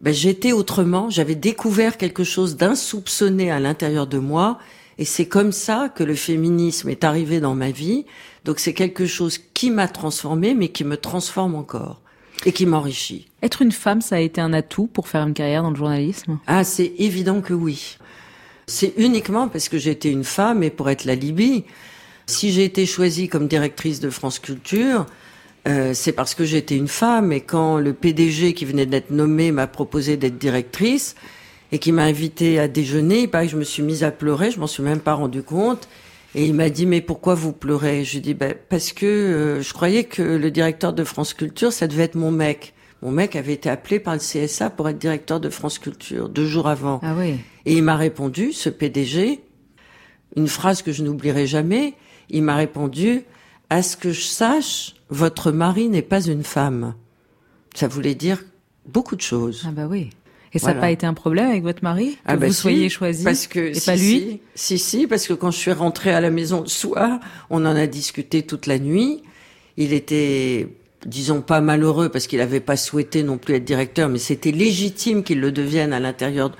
ben 0.00 0.12
j'étais 0.12 0.52
autrement, 0.52 1.08
j'avais 1.10 1.34
découvert 1.34 1.96
quelque 1.96 2.24
chose 2.24 2.56
d'insoupçonné 2.56 3.50
à 3.50 3.60
l'intérieur 3.60 4.06
de 4.06 4.18
moi 4.18 4.58
et 4.98 5.04
c'est 5.04 5.26
comme 5.26 5.52
ça 5.52 5.88
que 5.88 6.04
le 6.04 6.14
féminisme 6.14 6.88
est 6.88 7.04
arrivé 7.04 7.40
dans 7.40 7.54
ma 7.54 7.70
vie. 7.70 8.04
Donc 8.44 8.58
c'est 8.58 8.74
quelque 8.74 9.06
chose 9.06 9.38
qui 9.38 9.70
m'a 9.70 9.88
transformée 9.88 10.54
mais 10.54 10.68
qui 10.68 10.84
me 10.84 10.96
transforme 10.96 11.54
encore 11.54 12.00
et 12.44 12.52
qui 12.52 12.66
m'enrichit. 12.66 13.28
Être 13.42 13.62
une 13.62 13.72
femme, 13.72 14.00
ça 14.00 14.16
a 14.16 14.20
été 14.20 14.40
un 14.40 14.52
atout 14.52 14.86
pour 14.86 15.08
faire 15.08 15.26
une 15.26 15.34
carrière 15.34 15.62
dans 15.62 15.70
le 15.70 15.76
journalisme? 15.76 16.38
Ah, 16.46 16.64
c'est 16.64 16.92
évident 16.98 17.40
que 17.40 17.54
oui. 17.54 17.96
C'est 18.66 18.94
uniquement 18.96 19.48
parce 19.48 19.68
que 19.68 19.78
j'étais 19.78 20.10
une 20.10 20.24
femme 20.24 20.62
et 20.62 20.70
pour 20.70 20.90
être 20.90 21.04
la 21.04 21.14
Libye. 21.14 21.64
Si 22.26 22.52
j'ai 22.52 22.64
été 22.64 22.86
choisie 22.86 23.28
comme 23.28 23.48
directrice 23.48 24.00
de 24.00 24.10
France 24.10 24.38
Culture, 24.38 25.06
euh, 25.66 25.94
c'est 25.94 26.12
parce 26.12 26.34
que 26.34 26.44
j'étais 26.44 26.76
une 26.76 26.88
femme 26.88 27.32
et 27.32 27.40
quand 27.40 27.78
le 27.78 27.94
PDG 27.94 28.52
qui 28.52 28.64
venait 28.64 28.86
d'être 28.86 29.10
nommé 29.10 29.50
m'a 29.50 29.66
proposé 29.66 30.16
d'être 30.16 30.36
directrice 30.36 31.14
et 31.72 31.78
qui 31.78 31.90
m'a 31.90 32.04
invité 32.04 32.58
à 32.58 32.68
déjeuner, 32.68 33.22
il 33.22 33.30
paraît 33.30 33.46
que 33.46 33.52
je 33.52 33.56
me 33.56 33.64
suis 33.64 33.82
mise 33.82 34.04
à 34.04 34.10
pleurer, 34.10 34.50
je 34.50 34.60
m'en 34.60 34.66
suis 34.66 34.82
même 34.82 35.00
pas 35.00 35.14
rendu 35.14 35.42
compte. 35.42 35.88
Et 36.34 36.44
il 36.44 36.54
m'a 36.54 36.68
dit 36.68 36.84
mais 36.84 37.00
pourquoi 37.00 37.34
vous 37.34 37.52
pleurez? 37.52 38.04
Je 38.04 38.14
lui 38.14 38.20
dis 38.20 38.34
ben, 38.34 38.54
parce 38.68 38.92
que 38.92 39.06
euh, 39.06 39.62
je 39.62 39.72
croyais 39.72 40.04
que 40.04 40.22
le 40.22 40.50
directeur 40.50 40.92
de 40.92 41.04
France 41.04 41.32
Culture 41.32 41.72
ça 41.72 41.86
devait 41.86 42.04
être 42.04 42.16
mon 42.16 42.30
mec. 42.30 42.74
Mon 43.02 43.10
mec 43.10 43.36
avait 43.36 43.52
été 43.52 43.68
appelé 43.68 44.00
par 44.00 44.14
le 44.14 44.20
CSA 44.20 44.70
pour 44.70 44.88
être 44.88 44.98
directeur 44.98 45.38
de 45.38 45.50
France 45.50 45.78
Culture 45.78 46.28
deux 46.28 46.46
jours 46.46 46.68
avant. 46.68 47.00
Ah 47.02 47.14
oui. 47.16 47.36
Et 47.66 47.74
il 47.76 47.82
m'a 47.82 47.96
répondu, 47.96 48.52
ce 48.52 48.70
PDG, 48.70 49.40
une 50.36 50.48
phrase 50.48 50.82
que 50.82 50.92
je 50.92 51.02
n'oublierai 51.02 51.46
jamais. 51.46 51.94
Il 52.30 52.42
m'a 52.42 52.56
répondu 52.56 53.22
à 53.70 53.82
ce 53.82 53.96
que 53.96 54.10
je 54.10 54.22
sache, 54.22 54.94
votre 55.14 55.52
mari 55.52 55.88
n'est 55.88 56.02
pas 56.02 56.20
une 56.22 56.42
femme. 56.44 56.94
Ça 57.74 57.88
voulait 57.88 58.14
dire 58.14 58.42
beaucoup 58.86 59.16
de 59.16 59.20
choses. 59.20 59.64
Ah 59.66 59.70
bah 59.72 59.86
oui. 59.88 60.10
Et 60.52 60.58
ça 60.58 60.68
n'a 60.68 60.72
Voilà. 60.74 60.86
pas 60.88 60.90
été 60.92 61.06
un 61.06 61.14
problème 61.14 61.48
avec 61.50 61.62
votre 61.64 61.82
mari 61.82 62.12
que 62.12 62.18
Ah 62.26 62.36
bah 62.36 62.46
vous 62.46 62.52
si, 62.52 62.60
soyez 62.60 62.88
choisi 62.88 63.24
parce 63.24 63.46
que 63.48 63.58
et 63.58 63.74
si, 63.74 63.86
pas 63.86 63.96
lui 63.96 64.40
si, 64.54 64.78
si, 64.78 64.78
si, 64.78 65.06
parce 65.06 65.26
que 65.26 65.32
quand 65.32 65.50
je 65.50 65.58
suis 65.58 65.72
rentrée 65.72 66.12
à 66.14 66.20
la 66.20 66.30
maison 66.30 66.60
le 66.60 66.68
soir, 66.68 67.18
on 67.50 67.64
en 67.66 67.74
a 67.74 67.86
discuté 67.86 68.42
toute 68.42 68.66
la 68.66 68.78
nuit. 68.78 69.22
Il 69.76 69.92
était, 69.92 70.68
disons 71.06 71.40
pas 71.42 71.60
malheureux 71.60 72.08
parce 72.08 72.28
qu'il 72.28 72.38
n'avait 72.38 72.60
pas 72.60 72.76
souhaité 72.76 73.24
non 73.24 73.36
plus 73.38 73.54
être 73.54 73.64
directeur, 73.64 74.08
mais 74.08 74.20
c'était 74.20 74.52
légitime 74.52 75.24
qu'il 75.24 75.40
le 75.40 75.50
devienne 75.50 75.92
à 75.92 75.98
l'intérieur, 75.98 76.52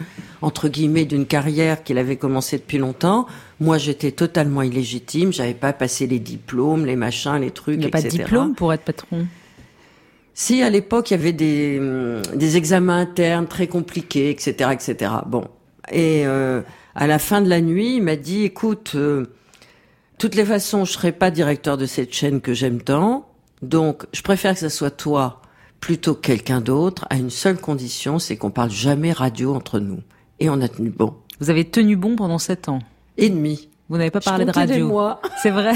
entre 0.42 0.68
guillemets, 0.68 1.05
d'une 1.05 1.26
carrière 1.26 1.84
qu'il 1.84 1.98
avait 1.98 2.16
commencé 2.16 2.59
depuis 2.59 2.78
longtemps. 2.78 3.26
Moi, 3.61 3.78
j'étais 3.78 4.12
totalement 4.12 4.62
illégitime. 4.62 5.32
J'avais 5.32 5.55
pas 5.55 5.72
passé 5.72 6.07
les 6.07 6.18
diplômes, 6.18 6.86
les 6.86 6.96
machins, 6.96 7.36
les 7.40 7.50
trucs, 7.50 7.76
Il 7.76 7.80
n'y 7.80 7.86
a 7.86 7.90
pas 7.90 8.02
de 8.02 8.09
diplôme 8.09 8.55
pour 8.55 8.72
être 8.72 8.84
patron? 8.84 9.26
Si 10.34 10.62
à 10.62 10.70
l'époque 10.70 11.11
il 11.11 11.14
y 11.14 11.16
avait 11.16 11.32
des, 11.32 11.78
hum, 11.78 12.20
des 12.34 12.57
examens 12.57 12.98
internes 12.98 13.46
très 13.46 13.68
compliqués, 13.68 14.30
etc., 14.30 14.70
etc. 14.72 15.12
Bon, 15.26 15.44
et 15.92 16.26
euh, 16.26 16.61
à 16.96 17.07
la 17.07 17.20
fin 17.20 17.40
de 17.40 17.48
la 17.48 17.61
nuit, 17.61 17.96
il 17.96 18.02
m'a 18.02 18.16
dit 18.16 18.42
"Écoute, 18.42 18.92
euh, 18.96 19.26
toutes 20.18 20.34
les 20.34 20.44
façons, 20.44 20.84
je 20.84 20.92
serai 20.92 21.12
pas 21.12 21.30
directeur 21.30 21.76
de 21.76 21.86
cette 21.86 22.12
chaîne 22.12 22.40
que 22.40 22.52
j'aime 22.52 22.82
tant, 22.82 23.28
donc 23.62 24.07
je 24.12 24.22
préfère 24.22 24.55
que 24.55 24.61
ça 24.61 24.70
soit 24.70 24.90
toi 24.90 25.40
plutôt 25.78 26.14
que 26.14 26.22
quelqu'un 26.22 26.61
d'autre, 26.61 27.07
à 27.11 27.16
une 27.16 27.30
seule 27.30 27.59
condition, 27.59 28.18
c'est 28.18 28.36
qu'on 28.36 28.50
parle 28.50 28.70
jamais 28.70 29.12
radio 29.12 29.55
entre 29.55 29.78
nous." 29.78 30.00
Et 30.40 30.50
on 30.50 30.61
a 30.61 30.66
tenu 30.66 30.90
bon. 30.90 31.14
Vous 31.38 31.50
avez 31.50 31.64
tenu 31.64 31.94
bon 31.94 32.16
pendant 32.16 32.38
sept 32.38 32.68
ans? 32.68 32.80
Et 33.17 33.31
demi. 33.31 33.69
Vous 33.89 33.97
n'avez 33.97 34.11
pas 34.11 34.21
Je 34.21 34.25
parlé 34.25 34.45
de 34.45 34.51
radio. 34.51 35.11
C'est 35.43 35.51
vrai. 35.51 35.75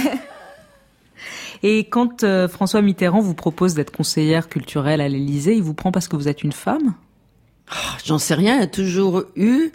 Et 1.62 1.84
quand 1.84 2.22
euh, 2.22 2.48
François 2.48 2.82
Mitterrand 2.82 3.20
vous 3.20 3.34
propose 3.34 3.74
d'être 3.74 3.90
conseillère 3.90 4.48
culturelle 4.48 5.00
à 5.00 5.08
l'Élysée, 5.08 5.54
il 5.54 5.62
vous 5.62 5.74
prend 5.74 5.90
parce 5.92 6.08
que 6.08 6.16
vous 6.16 6.28
êtes 6.28 6.42
une 6.42 6.52
femme? 6.52 6.94
J'en 8.04 8.18
sais 8.18 8.34
rien, 8.34 8.56
il 8.56 8.60
y 8.60 8.64
a 8.64 8.68
toujours 8.68 9.24
eu, 9.36 9.72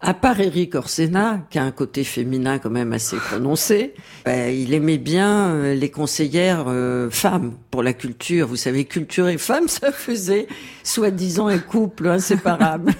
à 0.00 0.14
part 0.14 0.40
Eric 0.40 0.74
Orsena, 0.74 1.46
qui 1.50 1.58
a 1.58 1.64
un 1.64 1.70
côté 1.70 2.02
féminin 2.02 2.58
quand 2.58 2.70
même 2.70 2.92
assez 2.92 3.16
prononcé, 3.16 3.94
ben, 4.24 4.52
il 4.52 4.74
aimait 4.74 4.98
bien 4.98 5.50
euh, 5.50 5.74
les 5.74 5.90
conseillères 5.90 6.64
euh, 6.66 7.10
femmes 7.10 7.54
pour 7.70 7.82
la 7.82 7.92
culture. 7.92 8.48
Vous 8.48 8.56
savez, 8.56 8.86
culture 8.86 9.28
et 9.28 9.38
femmes, 9.38 9.68
ça 9.68 9.92
faisait 9.92 10.48
soi-disant 10.82 11.46
un 11.46 11.58
couple 11.58 12.08
inséparable. 12.08 12.92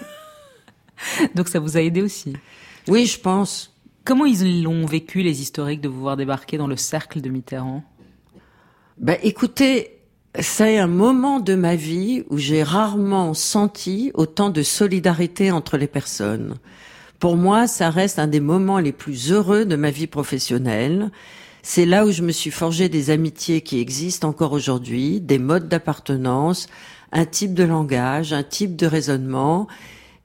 Donc 1.34 1.48
ça 1.48 1.58
vous 1.58 1.76
a 1.76 1.80
aidé 1.80 2.02
aussi? 2.02 2.36
Oui, 2.86 3.06
je 3.06 3.18
pense. 3.18 3.71
Comment 4.04 4.24
ils 4.24 4.64
l'ont 4.64 4.84
vécu, 4.84 5.22
les 5.22 5.42
historiques, 5.42 5.80
de 5.80 5.88
vous 5.88 6.00
voir 6.00 6.16
débarquer 6.16 6.58
dans 6.58 6.66
le 6.66 6.76
cercle 6.76 7.20
de 7.20 7.30
Mitterrand? 7.30 7.84
Ben, 8.98 9.16
écoutez, 9.22 10.00
c'est 10.40 10.78
un 10.78 10.88
moment 10.88 11.38
de 11.38 11.54
ma 11.54 11.76
vie 11.76 12.24
où 12.28 12.36
j'ai 12.36 12.64
rarement 12.64 13.32
senti 13.32 14.10
autant 14.14 14.50
de 14.50 14.62
solidarité 14.62 15.52
entre 15.52 15.76
les 15.76 15.86
personnes. 15.86 16.56
Pour 17.20 17.36
moi, 17.36 17.68
ça 17.68 17.90
reste 17.90 18.18
un 18.18 18.26
des 18.26 18.40
moments 18.40 18.80
les 18.80 18.90
plus 18.90 19.30
heureux 19.30 19.64
de 19.64 19.76
ma 19.76 19.90
vie 19.90 20.08
professionnelle. 20.08 21.12
C'est 21.62 21.86
là 21.86 22.04
où 22.04 22.10
je 22.10 22.22
me 22.22 22.32
suis 22.32 22.50
forgé 22.50 22.88
des 22.88 23.10
amitiés 23.10 23.60
qui 23.60 23.78
existent 23.78 24.28
encore 24.28 24.50
aujourd'hui, 24.50 25.20
des 25.20 25.38
modes 25.38 25.68
d'appartenance, 25.68 26.66
un 27.12 27.24
type 27.24 27.54
de 27.54 27.62
langage, 27.62 28.32
un 28.32 28.42
type 28.42 28.74
de 28.74 28.86
raisonnement. 28.86 29.68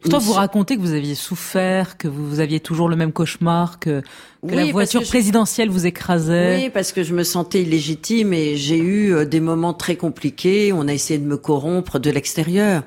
Pourtant, 0.09 0.25
vous 0.25 0.33
racontez 0.33 0.75
que 0.77 0.81
vous 0.81 0.93
aviez 0.93 1.15
souffert, 1.15 1.97
que 1.97 2.07
vous 2.07 2.39
aviez 2.39 2.59
toujours 2.59 2.89
le 2.89 2.95
même 2.95 3.11
cauchemar, 3.11 3.79
que, 3.79 4.01
que 4.01 4.05
Oui, 4.43 4.55
la 4.55 4.65
voiture 4.71 4.99
que 5.01 5.05
je- 5.05 5.11
présidentielle 5.11 5.69
vous 5.69 5.85
écrasait. 5.85 6.57
Oui, 6.63 6.69
parce 6.69 6.91
que 6.91 7.03
je 7.03 7.13
me 7.13 7.23
sentais 7.23 7.61
illégitime 7.63 8.33
et 8.33 8.55
j'ai 8.57 8.77
eu 8.77 9.13
euh, 9.13 9.25
des 9.25 9.39
moments 9.39 9.73
très 9.73 9.95
compliqués. 9.95 10.71
On 10.73 10.87
a 10.87 10.93
essayé 10.93 11.19
de 11.19 11.25
me 11.25 11.37
corrompre 11.37 11.99
de 11.99 12.09
l'extérieur. 12.09 12.83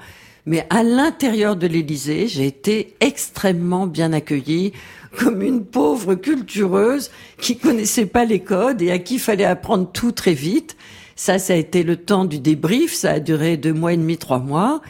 Mais 0.47 0.67
à 0.71 0.83
l'intérieur 0.83 1.55
de 1.57 1.67
l'Élysée, 1.67 2.27
j'ai 2.27 2.47
été 2.47 2.95
extrêmement 3.01 3.87
bien 3.87 4.13
accueillie 4.13 4.73
comme 5.19 5.43
une 5.43 5.65
pauvre 5.65 6.15
cultureuse 6.15 7.11
qui 7.41 7.59
connaissait 7.59 8.07
pas 8.07 8.25
les 8.25 8.41
codes 8.41 8.81
et 8.81 8.91
à 8.91 8.99
qui 8.99 9.19
fallait 9.19 9.45
apprendre 9.45 9.91
tout 9.93 10.13
très 10.13 10.33
vite. 10.35 10.77
Ça, 11.17 11.39
ça 11.39 11.53
a 11.53 11.57
été 11.57 11.83
le 11.83 11.97
temps 11.97 12.25
du 12.25 12.39
débrief. 12.39 12.95
Ça 12.95 13.11
a 13.13 13.21
duré 13.21 13.59
deux 13.59 13.75
mois 13.75 13.93
et 13.93 13.97
demi, 13.99 14.17
trois 14.17 14.39
mois. 14.39 14.81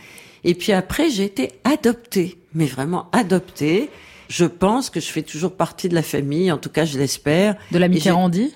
Et 0.44 0.54
puis 0.54 0.72
après, 0.72 1.10
j'ai 1.10 1.24
été 1.24 1.52
adoptée, 1.64 2.38
mais 2.54 2.66
vraiment 2.66 3.08
adoptée. 3.12 3.90
Je 4.28 4.44
pense 4.44 4.90
que 4.90 5.00
je 5.00 5.06
fais 5.06 5.22
toujours 5.22 5.52
partie 5.56 5.88
de 5.88 5.94
la 5.94 6.02
famille, 6.02 6.50
en 6.52 6.58
tout 6.58 6.70
cas 6.70 6.84
je 6.84 6.98
l'espère. 6.98 7.56
De 7.72 7.78
la 7.78 7.88
Mitterrandie 7.88 8.54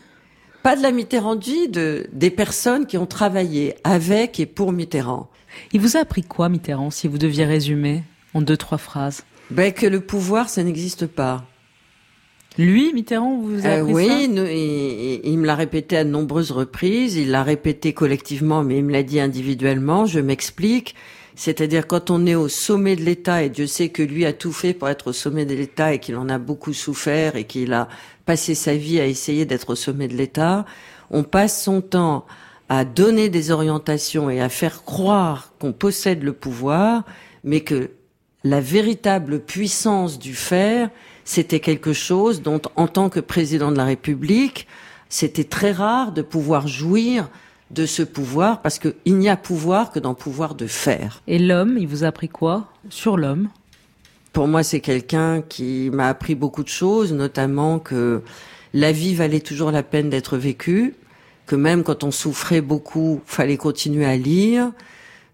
Pas 0.62 0.76
de 0.76 0.82
la 0.82 0.93
Mitterrandie, 0.93 1.68
de, 1.68 2.07
des 2.12 2.30
personnes 2.30 2.87
qui 2.87 2.97
ont 2.97 3.07
travaillé 3.07 3.74
avec 3.85 4.39
et 4.41 4.47
pour 4.47 4.72
Mitterrand. 4.72 5.28
Il 5.72 5.80
vous 5.80 5.97
a 5.97 6.01
appris 6.01 6.22
quoi, 6.22 6.49
Mitterrand, 6.49 6.91
si 6.91 7.07
vous 7.09 7.18
deviez 7.18 7.45
résumer 7.45 8.03
en 8.35 8.41
deux, 8.41 8.57
trois 8.57 8.78
phrases? 8.78 9.24
Ben, 9.51 9.72
que 9.72 9.87
le 9.87 10.01
pouvoir, 10.01 10.49
ça 10.49 10.62
n'existe 10.62 11.07
pas. 11.07 11.45
Lui, 12.57 12.93
Mitterrand, 12.95 13.37
vous 13.41 13.66
a 13.66 13.70
Euh, 13.70 13.80
appris 13.82 13.95
oui, 13.95 14.07
ça? 14.07 14.20
il, 14.22 14.39
il- 14.39 15.20
il 15.24 15.39
me 15.39 15.47
l'a 15.47 15.57
répété 15.57 15.97
à 15.97 16.05
de 16.05 16.11
nombreuses 16.11 16.53
reprises. 16.53 17.16
Il 17.16 17.30
l'a 17.30 17.43
répété 17.43 17.93
collectivement, 17.93 18.62
mais 18.62 18.78
il 18.78 18.85
me 18.85 18.93
l'a 18.93 19.03
dit 19.03 19.18
individuellement. 19.18 20.07
Je 20.07 20.20
m'explique. 20.20 20.95
C'est-à-dire 21.37 21.87
quand 21.87 22.11
on 22.11 22.26
est 22.26 22.35
au 22.35 22.49
sommet 22.49 22.97
de 22.97 23.03
l'État, 23.03 23.43
et 23.43 23.49
Dieu 23.49 23.66
sait 23.66 23.89
que 23.89 24.03
lui 24.03 24.24
a 24.24 24.32
tout 24.32 24.53
fait 24.53 24.72
pour 24.72 24.89
être 24.89 25.09
au 25.09 25.12
sommet 25.12 25.45
de 25.45 25.55
l'État 25.55 25.93
et 25.93 25.99
qu'il 25.99 26.16
en 26.16 26.28
a 26.28 26.39
beaucoup 26.39 26.72
souffert 26.72 27.35
et 27.37 27.45
qu'il 27.45 27.72
a 27.72 27.89
passé 28.24 28.55
sa 28.55 28.74
vie 28.74 29.01
à 29.01 29.07
essayer 29.07 29.45
d'être 29.45 29.70
au 29.70 29.74
sommet 29.74 30.09
de 30.09 30.16
l'État, 30.16 30.64
on 31.11 31.24
passe 31.24 31.62
son 31.62 31.80
temps 31.80 32.24
à 32.68 32.85
donner 32.85 33.28
des 33.28 33.51
orientations 33.51 34.30
et 34.30 34.41
à 34.41 34.49
faire 34.49 34.85
croire 34.85 35.53
qu'on 35.59 35.72
possède 35.72 36.22
le 36.22 36.32
pouvoir, 36.32 37.03
mais 37.43 37.61
que 37.61 37.91
la 38.45 38.61
véritable 38.61 39.41
puissance 39.41 40.18
du 40.18 40.35
faire, 40.35 40.91
c'était 41.24 41.61
quelque 41.61 41.93
chose 41.93 42.43
dont, 42.43 42.61
en 42.76 42.87
tant 42.87 43.09
que 43.09 43.20
président 43.20 43.72
de 43.72 43.76
la 43.76 43.85
République, 43.85 44.66
c'était 45.09 45.45
très 45.45 45.72
rare 45.72 46.12
de 46.12 46.22
pouvoir 46.22 46.68
jouir 46.68 47.28
de 47.74 47.86
ce 47.86 48.02
pouvoir, 48.02 48.62
parce 48.62 48.78
qu'il 48.78 49.18
n'y 49.18 49.28
a 49.28 49.36
pouvoir 49.36 49.90
que 49.90 49.98
dans 49.98 50.10
le 50.10 50.16
pouvoir 50.16 50.54
de 50.54 50.66
faire. 50.66 51.20
Et 51.26 51.38
l'homme, 51.38 51.76
il 51.78 51.88
vous 51.88 52.04
a 52.04 52.08
appris 52.08 52.28
quoi 52.28 52.68
Sur 52.88 53.16
l'homme? 53.16 53.48
Pour 54.32 54.48
moi, 54.48 54.62
c'est 54.62 54.80
quelqu'un 54.80 55.42
qui 55.42 55.90
m'a 55.92 56.08
appris 56.08 56.34
beaucoup 56.34 56.62
de 56.62 56.68
choses, 56.68 57.12
notamment 57.12 57.78
que 57.78 58.22
la 58.72 58.92
vie 58.92 59.14
valait 59.14 59.40
toujours 59.40 59.70
la 59.70 59.82
peine 59.82 60.10
d'être 60.10 60.36
vécue, 60.36 60.94
que 61.46 61.56
même 61.56 61.82
quand 61.82 62.04
on 62.04 62.10
souffrait 62.10 62.60
beaucoup, 62.60 63.20
fallait 63.26 63.56
continuer 63.56 64.06
à 64.06 64.16
lire, 64.16 64.72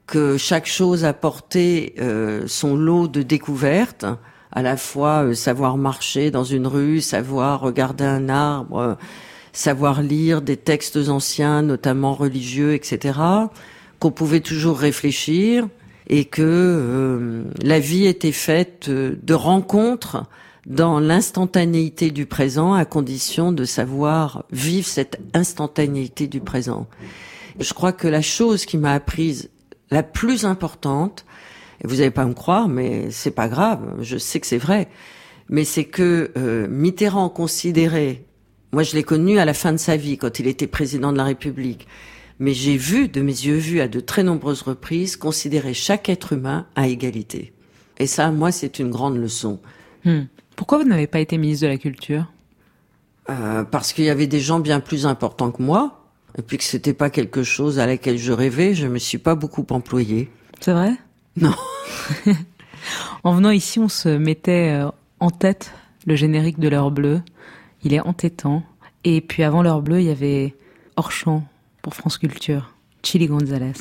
que 0.07 0.37
chaque 0.37 0.67
chose 0.67 1.05
apportait 1.05 1.95
euh, 2.01 2.43
son 2.47 2.77
lot 2.77 3.07
de 3.07 3.23
découvertes, 3.23 4.05
à 4.53 4.63
la 4.63 4.77
fois 4.77 5.25
euh, 5.25 5.35
savoir 5.35 5.77
marcher 5.77 6.31
dans 6.31 6.45
une 6.45 6.67
rue, 6.67 7.01
savoir 7.01 7.61
regarder 7.61 8.05
un 8.05 8.29
arbre, 8.29 8.79
euh, 8.79 8.95
savoir 9.53 10.03
lire 10.03 10.43
des 10.43 10.57
textes 10.57 10.97
anciens, 11.09 11.63
notamment 11.63 12.15
religieux, 12.15 12.75
etc., 12.75 13.19
qu'on 13.99 14.11
pouvait 14.11 14.41
toujours 14.41 14.79
réfléchir 14.79 15.69
et 16.09 16.25
que 16.25 16.43
euh, 16.43 17.45
la 17.63 17.79
vie 17.79 18.07
était 18.07 18.33
faite 18.33 18.89
euh, 18.89 19.17
de 19.23 19.35
rencontres 19.35 20.25
dans 20.67 21.01
l'instantanéité 21.01 22.11
du 22.11 22.27
présent 22.27 22.75
à 22.75 22.85
condition 22.85 23.53
de 23.53 23.65
savoir 23.65 24.45
vivre 24.51 24.87
cette 24.87 25.21
instantanéité 25.35 26.27
du 26.27 26.41
présent. 26.41 26.87
Je 27.59 27.73
crois 27.73 27.93
que 27.93 28.09
la 28.09 28.23
chose 28.23 28.67
qui 28.67 28.77
m'a 28.79 28.93
apprise 28.93 29.51
la 29.91 30.03
plus 30.03 30.45
importante, 30.45 31.25
et 31.83 31.87
vous 31.87 31.97
n'allez 31.97 32.11
pas 32.11 32.27
me 32.27 32.35
croire, 32.35 32.69
mais 32.69 33.11
c'est 33.11 33.31
pas 33.31 33.49
grave, 33.49 33.81
je 34.01 34.19
sais 34.19 34.41
que 34.41 34.47
c'est 34.47 34.59
vrai, 34.59 34.89
mais 35.49 35.65
c'est 35.65 35.85
que 35.85 36.31
euh, 36.37 36.69
Mitterrand 36.69 37.29
considérait, 37.29 38.25
moi 38.73 38.83
je 38.83 38.95
l'ai 38.95 39.03
connu 39.03 39.39
à 39.39 39.45
la 39.45 39.55
fin 39.55 39.73
de 39.73 39.79
sa 39.79 39.97
vie, 39.97 40.19
quand 40.19 40.39
il 40.39 40.47
était 40.47 40.67
président 40.67 41.13
de 41.13 41.19
la 41.19 41.25
République, 41.25 41.87
mais 42.39 42.55
j'ai 42.55 42.77
vu, 42.77 43.09
de 43.09 43.21
mes 43.21 43.33
yeux 43.33 43.57
vus 43.57 43.81
à 43.81 43.89
de 43.89 44.01
très 44.01 44.23
nombreuses 44.23 44.63
reprises, 44.63 45.17
considérer 45.17 45.75
chaque 45.75 46.09
être 46.09 46.33
humain 46.33 46.67
à 46.75 46.89
égalité. 46.89 47.53
Et 47.99 48.07
ça, 48.07 48.31
moi, 48.31 48.51
c'est 48.51 48.79
une 48.79 48.91
grande 48.91 49.19
leçon. 49.19 49.61
Hmm. 50.05 50.23
Pourquoi 50.57 50.79
vous 50.79 50.89
n'avez 50.89 51.07
pas 51.07 51.21
été 51.21 51.37
ministre 51.37 51.67
de 51.67 51.71
la 51.71 51.77
Culture? 51.77 52.33
Euh, 53.29 53.65
parce 53.65 53.93
qu'il 53.93 54.05
y 54.05 54.11
avait 54.11 54.27
des 54.27 54.41
gens 54.41 54.59
bien 54.59 54.81
plus 54.81 55.05
importants 55.05 55.51
que 55.51 55.63
moi, 55.63 56.11
et 56.39 56.43
puis 56.43 56.57
que 56.57 56.65
c'était 56.65 56.95
pas 56.95 57.11
quelque 57.11 57.43
chose 57.43 57.79
à 57.79 57.87
laquelle 57.87 58.17
je 58.17 58.33
rêvais, 58.33 58.75
je 58.75 58.87
me 58.87 58.99
suis 58.99 59.19
pas 59.19 59.35
beaucoup 59.35 59.67
employée. 59.71 60.31
C'est 60.61 60.73
vrai? 60.73 60.95
Non. 61.37 61.55
En 63.25 63.35
venant 63.35 63.51
ici, 63.51 63.79
on 63.79 63.89
se 63.89 64.09
mettait 64.09 64.71
euh, 64.71 64.91
en 65.19 65.31
tête 65.31 65.73
le 66.07 66.17
générique 66.17 66.59
de 66.59 66.69
l'heure 66.69 66.91
bleue. 66.91 67.21
Il 67.83 67.95
est 67.95 68.01
entêtant. 68.01 68.63
Et 69.05 69.21
puis 69.21 69.43
avant 69.43 69.63
l'heure 69.63 69.83
bleue, 69.83 70.01
il 70.01 70.07
y 70.07 70.11
avait 70.11 70.55
Hors 70.97 71.13
pour 71.83 71.95
France 71.95 72.19
Culture, 72.19 72.75
Chili 73.03 73.27
Gonzalez. 73.27 73.73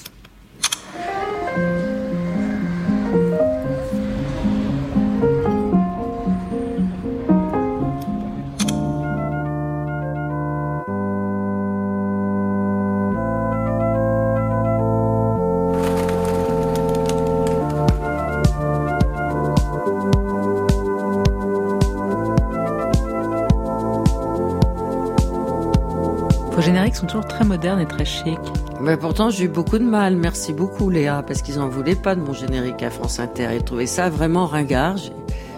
Génériques 26.90 26.96
sont 26.96 27.06
toujours 27.06 27.28
très 27.28 27.46
modernes 27.46 27.80
et 27.80 27.86
très 27.86 28.06
chics. 28.06 28.40
Mais 28.82 28.98
pourtant, 28.98 29.30
j'ai 29.30 29.44
eu 29.44 29.48
beaucoup 29.48 29.78
de 29.78 29.84
mal. 29.84 30.16
Merci 30.16 30.54
beaucoup, 30.54 30.90
Léa, 30.90 31.22
parce 31.22 31.44
qu'ils 31.44 31.60
en 31.60 31.70
voulaient 31.70 31.96
pas 31.96 32.16
de 32.16 32.22
mon 32.22 32.34
générique 32.34 32.82
à 32.82 32.90
France 32.90 33.20
Inter. 33.20 33.50
Ils 33.54 33.64
trouvaient 33.64 33.86
ça 33.86 34.10
vraiment 34.10 34.48
ringard. 34.48 34.96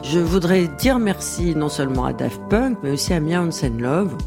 Je 0.04 0.20
voudrais 0.20 0.68
dire 0.68 1.00
merci 1.00 1.56
non 1.56 1.70
seulement 1.70 2.04
à 2.04 2.12
Daft 2.12 2.42
Punk, 2.50 2.80
mais 2.84 2.92
aussi 2.92 3.14
à 3.14 3.22
Mia 3.22 3.42
Hansen 3.42 3.82
Love, 3.82 4.18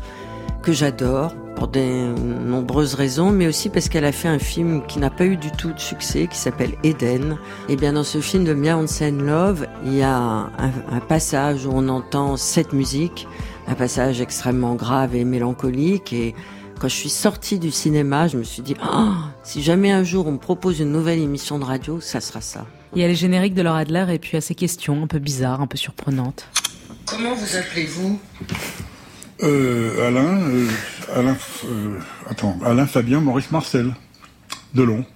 que 0.62 0.72
j'adore 0.72 1.34
pour 1.57 1.68
des 1.68 2.07
nombreuses 2.46 2.94
raisons, 2.94 3.30
mais 3.30 3.48
aussi 3.48 3.68
parce 3.68 3.90
qu'elle 3.90 4.07
a 4.07 4.12
fait 4.12 4.28
un 4.28 4.38
film 4.38 4.82
qui 4.86 4.98
n'a 4.98 5.11
pas 5.11 5.26
eu 5.26 5.36
du 5.36 5.50
tout 5.50 5.72
de 5.72 5.80
succès, 5.80 6.26
qui 6.26 6.38
s'appelle 6.38 6.72
Eden. 6.84 7.36
Et 7.68 7.76
bien, 7.76 7.92
dans 7.92 8.05
ce 8.05 8.20
film 8.20 8.44
de 8.44 8.55
Mia 8.55 8.78
Hansen 8.78 9.26
Love, 9.26 9.66
il 9.84 9.94
y 9.94 10.02
a 10.02 10.16
un, 10.16 10.50
un 10.90 11.00
passage 11.00 11.66
où 11.66 11.70
on 11.74 11.88
entend 11.88 12.38
cette 12.38 12.72
musique, 12.72 13.28
un 13.68 13.74
passage 13.74 14.22
extrêmement 14.22 14.74
grave 14.74 15.14
et 15.14 15.24
mélancolique, 15.24 16.12
et 16.12 16.34
quand 16.85 16.91
je 16.91 16.97
suis 16.97 17.09
sortie 17.09 17.59
du 17.59 17.70
cinéma, 17.70 18.28
je 18.28 18.37
me 18.37 18.43
suis 18.43 18.61
dit, 18.61 18.76
Ah, 18.82 19.30
si 19.43 19.62
jamais 19.62 19.91
un 19.91 20.05
jour 20.05 20.26
on 20.26 20.32
me 20.32 20.39
propose 20.39 20.80
une 20.80 20.93
nouvelle 20.93 21.18
émission 21.18 21.59
de 21.59 21.64
radio, 21.64 21.99
ça 21.99 22.20
sera 22.20 22.43
ça. 22.43 22.66
Il 22.95 23.01
y 23.01 23.05
a 23.07 23.09
les 23.09 23.14
génériques 23.14 23.55
de 23.55 23.62
Laura 23.62 23.78
Adler 23.78 24.05
et 24.11 24.18
puis 24.18 24.37
à 24.37 24.43
ces 24.43 24.55
questions 24.55 25.03
un 25.03 25.07
peu 25.07 25.18
bizarres, 25.18 25.62
un 25.62 25.66
peu 25.66 25.78
surprenantes. 25.78 26.47
Comment 27.07 27.35
vous 27.35 27.57
appelez-vous? 27.57 28.20
Euh, 29.45 30.07
Alain, 30.07 30.43
euh, 30.43 30.68
Alain, 31.14 31.39
euh, 31.64 31.99
attends, 32.28 32.59
Alain 32.62 32.85
Fabien 32.85 33.20
Maurice 33.20 33.51
Marcel, 33.51 33.95
Delon. 34.74 35.07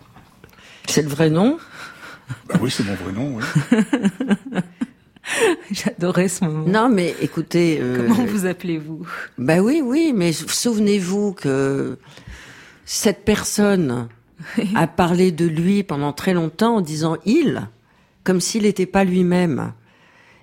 C'est 0.86 1.02
le 1.02 1.10
vrai 1.10 1.28
nom? 1.28 1.58
Bah 2.48 2.54
oui, 2.62 2.70
c'est 2.70 2.84
mon 2.84 2.94
vrai 2.94 3.12
nom, 3.12 3.36
oui. 3.36 4.58
J'adorais 5.70 6.28
ce 6.28 6.44
moment. 6.44 6.64
Non, 6.66 6.88
mais 6.88 7.14
écoutez. 7.20 7.78
euh, 7.80 7.96
Comment 8.08 8.24
vous 8.24 8.46
appelez-vous? 8.46 9.06
Bah 9.38 9.60
oui, 9.60 9.80
oui, 9.84 10.12
mais 10.14 10.32
souvenez-vous 10.32 11.32
que 11.32 11.98
cette 12.84 13.24
personne 13.24 14.08
a 14.74 14.86
parlé 14.86 15.32
de 15.32 15.46
lui 15.46 15.82
pendant 15.82 16.12
très 16.12 16.32
longtemps 16.34 16.76
en 16.76 16.80
disant 16.80 17.16
il, 17.26 17.68
comme 18.24 18.40
s'il 18.40 18.62
n'était 18.62 18.86
pas 18.86 19.04
lui-même. 19.04 19.72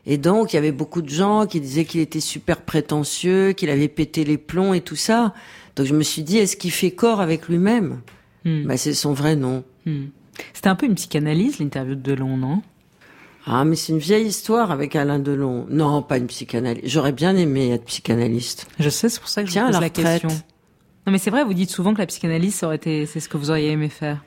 Et 0.06 0.18
donc, 0.18 0.54
il 0.54 0.58
y 0.58 0.60
avait 0.60 0.72
beaucoup 0.72 1.02
de 1.02 1.10
gens 1.10 1.48
qui 1.48 1.60
disaient 1.60 1.86
qu'il 1.86 2.02
était 2.02 2.20
super 2.20 2.62
prétentieux, 2.62 3.54
qu'il 3.54 3.72
avait 3.72 3.88
pété 3.88 4.24
les 4.24 4.38
plombs 4.38 4.74
et 4.74 4.82
tout 4.82 4.96
ça. 4.96 5.34
Donc, 5.76 5.88
je 5.88 5.96
me 5.96 6.04
suis 6.04 6.22
dit, 6.22 6.38
est-ce 6.38 6.56
qu'il 6.56 6.72
fait 6.72 6.92
corps 6.92 7.22
avec 7.22 7.48
lui-même? 7.48 8.02
Bah, 8.46 8.78
c'est 8.78 8.94
son 8.94 9.14
vrai 9.14 9.36
nom. 9.36 9.64
Hmm. 9.88 10.06
C'était 10.54 10.68
un 10.68 10.76
peu 10.76 10.86
une 10.86 10.94
psychanalyse, 10.94 11.58
l'interview 11.58 11.96
de 11.96 12.02
Delon, 12.02 12.38
non? 12.38 12.62
Ah, 13.48 13.64
mais 13.64 13.76
c'est 13.76 13.94
une 13.94 14.00
vieille 14.00 14.26
histoire 14.28 14.72
avec 14.72 14.96
Alain 14.96 15.20
Delon. 15.20 15.68
Non, 15.70 16.02
pas 16.02 16.18
une 16.18 16.28
psychanalyse. 16.28 16.84
J'aurais 16.86 17.12
bien 17.12 17.36
aimé 17.36 17.72
être 17.72 17.86
psychanalyste. 17.86 18.68
Je 18.80 18.90
sais, 18.90 19.08
c'est 19.10 19.20
pour 19.20 19.30
ça 19.30 19.44
que 19.44 19.50
Tiens, 19.50 19.68
je 19.72 19.76
vous 19.78 19.82
la 19.82 19.90
pose 19.90 20.04
la 20.04 20.10
retraite. 20.14 20.22
question. 20.24 20.46
Non, 21.06 21.12
mais 21.12 21.20
c'est 21.20 21.30
vrai, 21.30 21.44
vous 21.44 21.54
dites 21.54 21.70
souvent 21.70 21.94
que 21.94 22.00
la 22.00 22.08
psychanalyse, 22.08 22.64
aurait 22.64 22.78
été, 22.78 23.06
c'est 23.06 23.20
ce 23.20 23.30
que 23.30 23.38
vous 23.38 23.52
auriez 23.52 23.70
aimé 23.70 23.90
faire. 23.90 24.24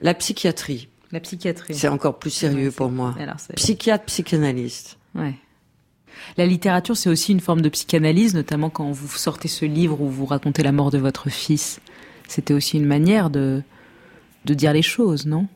La 0.00 0.14
psychiatrie. 0.14 0.88
La 1.10 1.20
psychiatrie. 1.20 1.74
C'est 1.74 1.88
encore 1.88 2.18
plus 2.18 2.30
sérieux 2.30 2.70
pour 2.70 2.88
moi. 2.90 3.14
Alors, 3.20 3.36
Psychiatre, 3.56 4.04
psychanalyste. 4.06 4.96
Ouais. 5.14 5.34
La 6.38 6.46
littérature, 6.46 6.96
c'est 6.96 7.10
aussi 7.10 7.32
une 7.32 7.40
forme 7.40 7.60
de 7.60 7.68
psychanalyse, 7.68 8.34
notamment 8.34 8.70
quand 8.70 8.90
vous 8.90 9.08
sortez 9.08 9.48
ce 9.48 9.66
livre 9.66 10.00
où 10.00 10.08
vous 10.08 10.24
racontez 10.24 10.62
la 10.62 10.72
mort 10.72 10.90
de 10.90 10.96
votre 10.98 11.28
fils. 11.28 11.80
C'était 12.28 12.54
aussi 12.54 12.78
une 12.78 12.86
manière 12.86 13.28
de, 13.28 13.62
de 14.46 14.54
dire 14.54 14.72
les 14.72 14.80
choses, 14.82 15.26
non? 15.26 15.46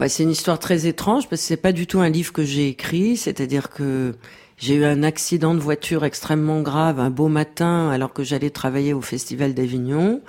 Bah, 0.00 0.08
c'est 0.08 0.22
une 0.22 0.30
histoire 0.30 0.58
très 0.58 0.86
étrange 0.86 1.28
parce 1.28 1.42
que 1.42 1.46
c'est 1.46 1.58
pas 1.58 1.72
du 1.72 1.86
tout 1.86 2.00
un 2.00 2.08
livre 2.08 2.32
que 2.32 2.42
j'ai 2.42 2.68
écrit. 2.68 3.18
C'est-à-dire 3.18 3.68
que 3.68 4.14
j'ai 4.56 4.76
eu 4.76 4.86
un 4.86 5.02
accident 5.02 5.54
de 5.54 5.60
voiture 5.60 6.06
extrêmement 6.06 6.62
grave 6.62 6.98
un 6.98 7.10
beau 7.10 7.28
matin 7.28 7.90
alors 7.90 8.14
que 8.14 8.24
j'allais 8.24 8.48
travailler 8.48 8.94
au 8.94 9.02
Festival 9.02 9.52
d'Avignon. 9.52 10.22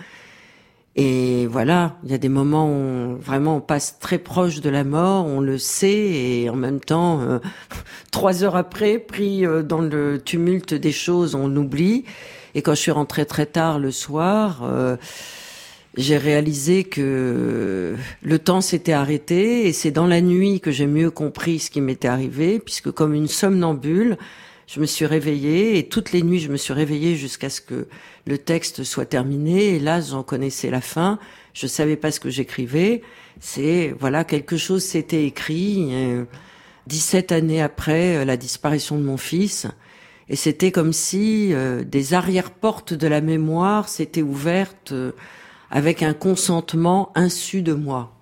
Et 0.97 1.47
voilà, 1.47 1.95
il 2.03 2.11
y 2.11 2.13
a 2.13 2.17
des 2.17 2.28
moments 2.28 2.69
où 2.69 3.15
vraiment 3.15 3.55
on 3.55 3.61
passe 3.61 3.97
très 3.97 4.17
proche 4.17 4.59
de 4.59 4.69
la 4.69 4.84
mort, 4.84 5.26
on 5.26 5.39
le 5.39 5.57
sait, 5.57 5.88
et 5.88 6.49
en 6.49 6.57
même 6.57 6.82
temps, 6.82 7.22
euh, 7.22 7.39
trois 8.11 8.43
heures 8.43 8.57
après, 8.57 8.99
pris 8.99 9.45
euh, 9.45 9.63
dans 9.63 9.80
le 9.80 10.19
tumulte 10.19 10.74
des 10.74 10.91
choses, 10.91 11.34
on 11.34 11.55
oublie. 11.55 12.03
Et 12.55 12.61
quand 12.61 12.76
je 12.76 12.82
suis 12.82 12.91
rentrée 12.91 13.26
très 13.26 13.45
tard 13.45 13.80
le 13.80 13.91
soir, 13.91 14.63
euh, 14.63 14.97
j'ai 15.98 16.18
réalisé 16.18 16.84
que 16.84 17.96
le 18.22 18.39
temps 18.39 18.62
s'était 18.62 18.94
arrêté 18.94 19.68
et 19.68 19.74
c'est 19.74 19.92
dans 19.92 20.08
la 20.08 20.22
nuit 20.22 20.62
que 20.62 20.72
j'ai 20.72 20.88
mieux 20.88 21.12
compris 21.12 21.60
ce 21.60 21.70
qui 21.70 21.82
m'était 21.82 22.08
arrivé 22.08 22.60
puisque 22.60 22.92
comme 22.92 23.14
une 23.14 23.28
somnambule, 23.28 24.18
je 24.68 24.80
me 24.80 24.86
suis 24.86 25.06
réveillée 25.06 25.78
et 25.78 25.89
toutes 25.89 26.14
les 26.14 26.24
nuits 26.24 26.39
je 26.39 26.50
me 26.50 26.58
suis 26.58 26.74
réveillée 26.74 27.16
jusqu'à 27.16 27.50
ce 27.50 27.60
que 27.60 27.88
le 28.26 28.38
texte 28.38 28.84
soit 28.84 29.06
terminé. 29.06 29.76
Et 29.76 29.80
là 29.80 30.00
j'en 30.00 30.24
connaissais 30.24 30.70
la 30.70 30.82
fin, 30.82 31.20
je 31.54 31.68
savais 31.68 31.98
pas 31.98 32.12
ce 32.12 32.22
que 32.22 32.30
j'écrivais, 32.30 33.02
c'est 33.39 33.94
voilà 34.00 34.24
quelque 34.24 34.56
chose 34.56 34.84
s'était 34.84 35.26
écrit 35.26 35.89
euh, 35.92 36.24
17 36.88 37.32
années 37.32 37.62
après 37.62 38.18
euh, 38.18 38.26
la 38.26 38.38
disparition 38.38 38.98
de 38.98 39.04
mon 39.04 39.18
fils. 39.18 39.68
Et 40.30 40.36
c'était 40.36 40.72
comme 40.72 40.94
si 40.94 41.54
euh, 41.54 41.84
des 41.84 42.14
arrière-portes 42.14 42.94
de 42.94 43.08
la 43.08 43.22
mémoire 43.22 43.89
s'étaient 43.89 44.22
ouvertes 44.22 44.94
euh, 44.94 45.12
avec 45.72 46.03
un 46.03 46.13
consentement 46.13 47.11
insu 47.15 47.61
de 47.61 47.74
moi. 47.74 48.13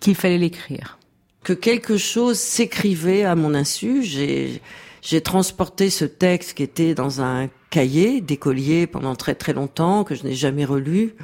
Qu'il 0.00 0.16
fallait 0.16 0.38
l'écrire. 0.38 0.98
Que 1.44 1.52
quelque 1.52 1.96
chose 1.96 2.38
s'écrivait 2.38 3.24
à 3.24 3.34
mon 3.36 3.54
insu. 3.54 4.02
J'ai, 4.02 4.60
j'ai 5.00 5.20
transporté 5.20 5.90
ce 5.90 6.04
texte 6.04 6.54
qui 6.54 6.62
était 6.62 6.94
dans 6.94 7.22
un 7.22 7.48
cahier 7.70 8.20
d'écolier 8.20 8.86
pendant 8.86 9.14
très 9.14 9.34
très 9.34 9.52
longtemps, 9.52 10.04
que 10.04 10.14
je 10.14 10.24
n'ai 10.24 10.34
jamais 10.34 10.64
relu. 10.64 11.14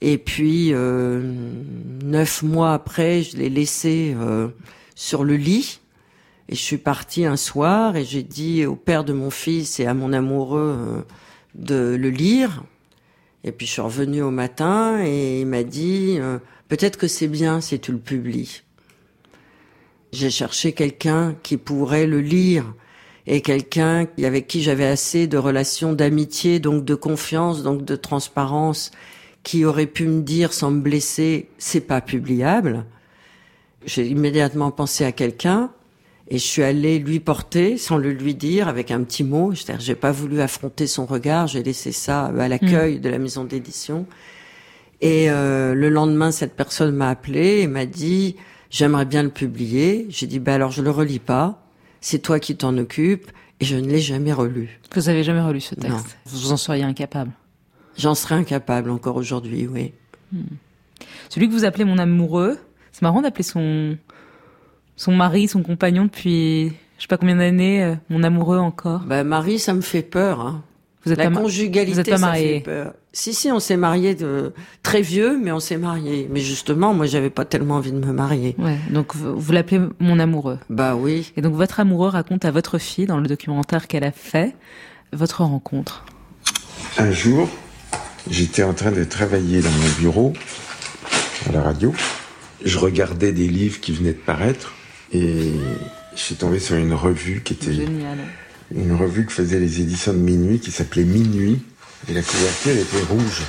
Et 0.00 0.18
puis, 0.18 0.72
euh, 0.72 1.22
neuf 2.02 2.42
mois 2.42 2.74
après, 2.74 3.22
je 3.22 3.36
l'ai 3.38 3.48
laissé 3.48 4.14
euh, 4.18 4.48
sur 4.94 5.24
le 5.24 5.36
lit. 5.36 5.80
Et 6.50 6.54
je 6.54 6.60
suis 6.60 6.76
partie 6.76 7.24
un 7.24 7.36
soir 7.36 7.96
et 7.96 8.04
j'ai 8.04 8.22
dit 8.22 8.66
au 8.66 8.76
père 8.76 9.04
de 9.04 9.14
mon 9.14 9.30
fils 9.30 9.80
et 9.80 9.86
à 9.86 9.94
mon 9.94 10.12
amoureux 10.12 10.76
euh, 10.78 11.00
de 11.54 11.96
le 11.96 12.10
lire. 12.10 12.64
Et 13.44 13.52
puis 13.52 13.66
je 13.66 13.72
suis 13.72 13.82
revenue 13.82 14.22
au 14.22 14.30
matin 14.30 15.04
et 15.04 15.42
il 15.42 15.46
m'a 15.46 15.62
dit 15.62 16.16
euh, 16.18 16.38
peut-être 16.68 16.96
que 16.96 17.06
c'est 17.06 17.28
bien 17.28 17.60
si 17.60 17.78
tu 17.78 17.92
le 17.92 17.98
publies. 17.98 18.62
J'ai 20.12 20.30
cherché 20.30 20.72
quelqu'un 20.72 21.36
qui 21.42 21.58
pourrait 21.58 22.06
le 22.06 22.20
lire 22.20 22.72
et 23.26 23.42
quelqu'un 23.42 24.06
avec 24.22 24.46
qui 24.46 24.62
j'avais 24.62 24.86
assez 24.86 25.26
de 25.26 25.36
relations 25.36 25.92
d'amitié, 25.92 26.58
donc 26.58 26.84
de 26.84 26.94
confiance, 26.94 27.62
donc 27.62 27.84
de 27.84 27.96
transparence, 27.96 28.90
qui 29.42 29.64
aurait 29.64 29.86
pu 29.86 30.06
me 30.06 30.22
dire 30.22 30.52
sans 30.52 30.70
me 30.70 30.80
blesser 30.80 31.48
c'est 31.58 31.82
pas 31.82 32.00
publiable. 32.00 32.86
J'ai 33.84 34.06
immédiatement 34.06 34.70
pensé 34.70 35.04
à 35.04 35.12
quelqu'un 35.12 35.70
et 36.28 36.38
je 36.38 36.44
suis 36.44 36.62
allée 36.62 36.98
lui 36.98 37.20
porter 37.20 37.76
sans 37.76 37.98
le 37.98 38.12
lui 38.12 38.34
dire 38.34 38.68
avec 38.68 38.90
un 38.90 39.02
petit 39.02 39.24
mot. 39.24 39.54
C'est-à-dire, 39.54 39.80
j'ai 39.80 39.94
pas 39.94 40.10
voulu 40.10 40.40
affronter 40.40 40.86
son 40.86 41.04
regard. 41.04 41.46
J'ai 41.46 41.62
laissé 41.62 41.92
ça 41.92 42.26
à 42.26 42.48
l'accueil 42.48 42.98
de 42.98 43.08
la 43.08 43.18
maison 43.18 43.44
d'édition. 43.44 44.06
Et 45.00 45.30
euh, 45.30 45.74
le 45.74 45.90
lendemain, 45.90 46.30
cette 46.30 46.56
personne 46.56 46.94
m'a 46.94 47.10
appelé 47.10 47.60
et 47.60 47.66
m'a 47.66 47.84
dit 47.84 48.36
j'aimerais 48.70 49.04
bien 49.04 49.22
le 49.22 49.28
publier. 49.28 50.06
J'ai 50.08 50.26
dit 50.26 50.38
bah 50.38 50.54
alors 50.54 50.70
je 50.70 50.82
le 50.82 50.90
relis 50.90 51.18
pas. 51.18 51.62
C'est 52.00 52.20
toi 52.20 52.40
qui 52.40 52.56
t'en 52.56 52.76
occupes. 52.78 53.30
Et 53.60 53.66
je 53.66 53.76
ne 53.76 53.86
l'ai 53.86 54.00
jamais 54.00 54.32
relu. 54.32 54.80
Vous 54.94 55.08
avez 55.08 55.22
jamais 55.22 55.40
relu 55.40 55.60
ce 55.60 55.74
texte? 55.74 55.90
Non. 55.90 56.02
Vous 56.26 56.52
en 56.52 56.56
seriez 56.56 56.82
incapable? 56.82 57.30
J'en 57.96 58.16
serais 58.16 58.34
incapable 58.34 58.90
encore 58.90 59.14
aujourd'hui, 59.14 59.68
oui. 59.68 59.92
Celui 61.28 61.48
que 61.48 61.52
vous 61.52 61.64
appelez 61.64 61.84
mon 61.84 61.98
amoureux, 61.98 62.58
c'est 62.90 63.02
marrant 63.02 63.22
d'appeler 63.22 63.44
son 63.44 63.96
son 64.96 65.12
mari, 65.12 65.48
son 65.48 65.62
compagnon 65.62 66.04
depuis 66.04 66.72
je 66.98 67.02
sais 67.02 67.08
pas 67.08 67.16
combien 67.16 67.36
d'années, 67.36 67.82
euh, 67.82 67.94
mon 68.08 68.22
amoureux 68.22 68.58
encore. 68.58 69.00
Bah 69.00 69.24
Marie, 69.24 69.58
ça 69.58 69.74
me 69.74 69.80
fait 69.80 70.02
peur. 70.02 70.40
Hein. 70.40 70.62
Vous 71.04 71.12
êtes 71.12 71.18
la 71.18 71.30
conjugalité, 71.30 71.92
vous 71.92 72.00
êtes 72.00 72.08
pas 72.08 72.16
ça 72.16 72.32
fait 72.32 72.62
peur. 72.64 72.94
Si 73.12 73.34
si, 73.34 73.52
on 73.52 73.60
s'est 73.60 73.76
mariés 73.76 74.14
de 74.14 74.52
très 74.82 75.02
vieux, 75.02 75.38
mais 75.38 75.52
on 75.52 75.60
s'est 75.60 75.76
mariés. 75.76 76.28
Mais 76.30 76.40
justement, 76.40 76.94
moi, 76.94 77.04
j'avais 77.06 77.30
pas 77.30 77.44
tellement 77.44 77.74
envie 77.74 77.92
de 77.92 77.98
me 77.98 78.12
marier. 78.12 78.56
Ouais, 78.58 78.78
donc 78.90 79.14
vous, 79.14 79.38
vous 79.38 79.52
l'appelez 79.52 79.80
mon 79.98 80.18
amoureux. 80.18 80.58
Bah 80.70 80.96
oui. 80.96 81.32
Et 81.36 81.42
donc 81.42 81.54
votre 81.54 81.78
amoureux 81.78 82.08
raconte 82.08 82.44
à 82.46 82.50
votre 82.50 82.78
fille 82.78 83.06
dans 83.06 83.18
le 83.18 83.28
documentaire 83.28 83.86
qu'elle 83.86 84.04
a 84.04 84.12
fait 84.12 84.56
votre 85.12 85.42
rencontre. 85.42 86.06
Un 86.96 87.12
jour, 87.12 87.48
j'étais 88.30 88.62
en 88.62 88.72
train 88.72 88.92
de 88.92 89.04
travailler 89.04 89.60
dans 89.60 89.70
mon 89.70 89.88
bureau, 89.98 90.32
à 91.48 91.52
la 91.52 91.60
radio. 91.60 91.92
Je 92.64 92.78
regardais 92.78 93.32
des 93.32 93.46
livres 93.46 93.78
qui 93.80 93.92
venaient 93.92 94.14
de 94.14 94.18
paraître 94.18 94.72
et 95.14 95.52
je 96.14 96.20
suis 96.20 96.34
tombé 96.34 96.58
sur 96.58 96.76
une 96.76 96.92
revue 96.92 97.42
qui 97.42 97.52
était 97.54 97.72
Génial. 97.72 98.18
une 98.74 98.94
revue 98.94 99.24
que 99.24 99.32
faisaient 99.32 99.60
les 99.60 99.80
éditions 99.80 100.12
de 100.12 100.18
Minuit 100.18 100.58
qui 100.58 100.72
s'appelait 100.72 101.04
Minuit. 101.04 101.62
Et 102.08 102.12
la 102.12 102.22
couverture 102.22 102.72
était 102.72 103.12
rouge, 103.12 103.42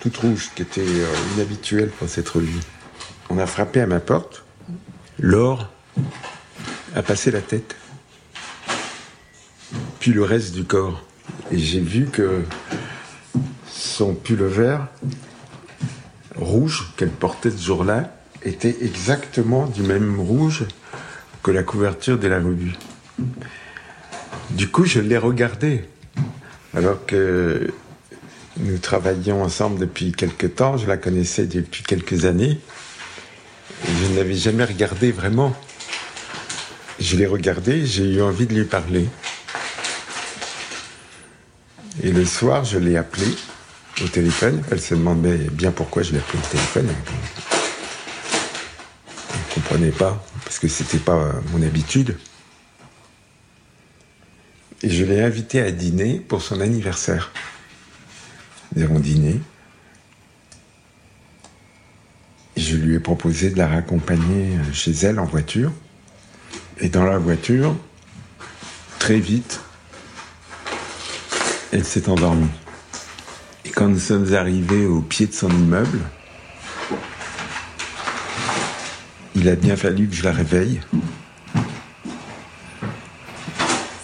toute 0.00 0.16
rouge, 0.16 0.50
qui 0.54 0.62
était 0.62 0.80
euh, 0.80 1.14
inhabituelle 1.36 1.90
pour 1.90 2.08
cette 2.08 2.28
revue. 2.28 2.58
On 3.28 3.38
a 3.38 3.46
frappé 3.46 3.80
à 3.80 3.86
ma 3.86 4.00
porte. 4.00 4.44
Laure 5.18 5.70
a 6.96 7.02
passé 7.02 7.30
la 7.30 7.40
tête. 7.40 7.76
Puis 10.00 10.12
le 10.12 10.24
reste 10.24 10.54
du 10.54 10.64
corps. 10.64 11.04
Et 11.52 11.58
j'ai 11.58 11.80
vu 11.80 12.06
que 12.06 12.42
son 13.70 14.14
pull 14.14 14.42
vert 14.42 14.88
rouge 16.36 16.92
qu'elle 16.96 17.10
portait 17.10 17.50
ce 17.50 17.62
jour-là 17.62 18.16
était 18.42 18.76
exactement 18.80 19.66
du 19.66 19.82
même 19.82 20.18
rouge 20.18 20.64
que 21.42 21.50
la 21.50 21.62
couverture 21.62 22.18
de 22.18 22.28
la 22.28 22.38
revue. 22.38 22.74
Du 24.50 24.68
coup, 24.68 24.84
je 24.84 25.00
l'ai 25.00 25.18
regardé. 25.18 25.84
Alors 26.74 27.04
que 27.06 27.72
nous 28.58 28.78
travaillions 28.78 29.42
ensemble 29.42 29.78
depuis 29.78 30.12
quelque 30.12 30.46
temps, 30.46 30.76
je 30.76 30.86
la 30.86 30.96
connaissais 30.96 31.46
depuis 31.46 31.82
quelques 31.82 32.24
années. 32.24 32.60
Je 33.86 34.12
ne 34.12 34.16
l'avais 34.16 34.34
jamais 34.34 34.64
regardée 34.64 35.12
vraiment. 35.12 35.56
Je 36.98 37.16
l'ai 37.16 37.26
regardée, 37.26 37.86
j'ai 37.86 38.04
eu 38.04 38.22
envie 38.22 38.46
de 38.46 38.54
lui 38.54 38.64
parler. 38.64 39.08
Et 42.02 42.12
le 42.12 42.24
soir, 42.24 42.64
je 42.64 42.78
l'ai 42.78 42.96
appelée 42.96 43.34
au 44.02 44.08
téléphone. 44.08 44.62
Elle 44.70 44.80
se 44.80 44.94
demandait 44.94 45.38
bien 45.52 45.70
pourquoi 45.70 46.02
je 46.02 46.12
l'appelais 46.12 46.38
au 46.38 46.50
téléphone. 46.50 46.88
Elle 49.32 49.38
ne 49.38 49.54
comprenait 49.54 49.90
pas, 49.90 50.22
parce 50.50 50.58
que 50.58 50.66
c'était 50.66 50.98
pas 50.98 51.14
euh, 51.14 51.32
mon 51.52 51.62
habitude. 51.62 52.18
Et 54.82 54.90
je 54.90 55.04
l'ai 55.04 55.22
invitée 55.22 55.60
à 55.62 55.70
dîner 55.70 56.18
pour 56.18 56.42
son 56.42 56.60
anniversaire. 56.60 57.30
Nous 58.74 58.82
avons 58.82 58.98
dîné. 58.98 59.40
Je 62.56 62.74
lui 62.74 62.96
ai 62.96 62.98
proposé 62.98 63.50
de 63.50 63.58
la 63.58 63.68
raccompagner 63.68 64.58
chez 64.72 64.90
elle 64.90 65.20
en 65.20 65.24
voiture. 65.24 65.70
Et 66.80 66.88
dans 66.88 67.04
la 67.04 67.18
voiture, 67.18 67.76
très 68.98 69.20
vite, 69.20 69.60
elle 71.70 71.84
s'est 71.84 72.08
endormie. 72.08 72.50
Et 73.64 73.70
quand 73.70 73.86
nous 73.86 74.00
sommes 74.00 74.34
arrivés 74.34 74.86
au 74.86 75.00
pied 75.00 75.28
de 75.28 75.32
son 75.32 75.50
immeuble, 75.50 76.00
il 79.34 79.48
a 79.48 79.56
bien 79.56 79.76
fallu 79.76 80.08
que 80.08 80.14
je 80.14 80.24
la 80.24 80.32
réveille. 80.32 80.80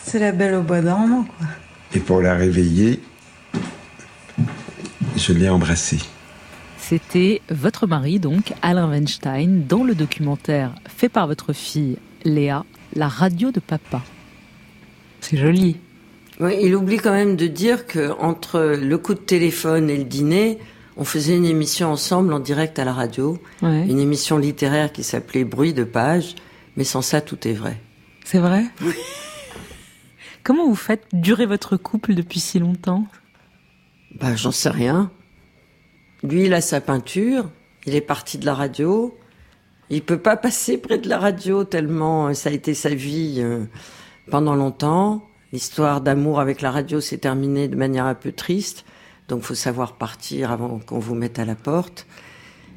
C'est 0.04 0.18
la 0.18 0.32
belle 0.32 0.54
au 0.54 0.62
bois 0.62 0.80
dormant, 0.80 1.24
quoi. 1.24 1.46
Et 1.94 2.00
pour 2.00 2.20
la 2.20 2.34
réveiller, 2.34 3.00
je 5.16 5.32
l'ai 5.32 5.48
embrassée. 5.48 6.00
C'était 6.78 7.42
votre 7.50 7.86
mari, 7.86 8.20
donc, 8.20 8.52
Alain 8.62 8.88
Weinstein, 8.88 9.64
dans 9.66 9.82
le 9.82 9.94
documentaire 9.94 10.74
fait 10.86 11.08
par 11.08 11.26
votre 11.26 11.52
fille, 11.52 11.98
Léa, 12.24 12.64
La 12.94 13.08
radio 13.08 13.50
de 13.50 13.60
papa. 13.60 14.02
C'est 15.20 15.36
joli. 15.36 15.76
Oui, 16.38 16.52
il 16.62 16.76
oublie 16.76 16.98
quand 16.98 17.12
même 17.12 17.34
de 17.36 17.46
dire 17.46 17.86
que 17.86 18.12
entre 18.20 18.76
le 18.80 18.98
coup 18.98 19.14
de 19.14 19.20
téléphone 19.20 19.90
et 19.90 19.96
le 19.96 20.04
dîner, 20.04 20.58
on 20.96 21.04
faisait 21.04 21.36
une 21.36 21.44
émission 21.44 21.90
ensemble 21.92 22.32
en 22.32 22.40
direct 22.40 22.78
à 22.78 22.84
la 22.84 22.92
radio, 22.92 23.38
Ouais. 23.62 23.86
une 23.88 23.98
émission 24.00 24.38
littéraire 24.38 24.92
qui 24.92 25.02
s'appelait 25.04 25.44
Bruit 25.44 25.74
de 25.74 25.84
page, 25.84 26.34
mais 26.76 26.84
sans 26.84 27.02
ça 27.02 27.20
tout 27.20 27.46
est 27.46 27.52
vrai. 27.52 27.78
C'est 28.24 28.38
vrai 28.38 28.64
Comment 30.42 30.66
vous 30.68 30.76
faites 30.76 31.04
durer 31.12 31.46
votre 31.46 31.76
couple 31.76 32.14
depuis 32.14 32.40
si 32.40 32.58
longtemps? 32.58 33.06
Bah, 34.20 34.36
j'en 34.36 34.52
sais 34.52 34.70
rien. 34.70 35.10
Lui, 36.22 36.44
il 36.44 36.54
a 36.54 36.60
sa 36.60 36.80
peinture, 36.80 37.50
il 37.84 37.94
est 37.94 38.00
parti 38.00 38.38
de 38.38 38.46
la 38.46 38.54
radio. 38.54 39.16
Il 39.90 40.02
peut 40.02 40.18
pas 40.18 40.36
passer 40.36 40.78
près 40.78 40.98
de 40.98 41.08
la 41.08 41.18
radio 41.18 41.64
tellement 41.64 42.28
euh, 42.28 42.32
ça 42.34 42.50
a 42.50 42.52
été 42.52 42.74
sa 42.74 42.90
vie 42.90 43.36
euh, 43.38 43.64
pendant 44.30 44.54
longtemps. 44.54 45.22
L'histoire 45.52 46.00
d'amour 46.00 46.40
avec 46.40 46.60
la 46.60 46.70
radio 46.70 47.00
s'est 47.00 47.18
terminée 47.18 47.68
de 47.68 47.76
manière 47.76 48.04
un 48.04 48.14
peu 48.14 48.32
triste. 48.32 48.84
Donc, 49.28 49.42
faut 49.42 49.54
savoir 49.54 49.96
partir 49.96 50.52
avant 50.52 50.78
qu'on 50.78 50.98
vous 50.98 51.14
mette 51.14 51.38
à 51.38 51.44
la 51.44 51.54
porte. 51.54 52.06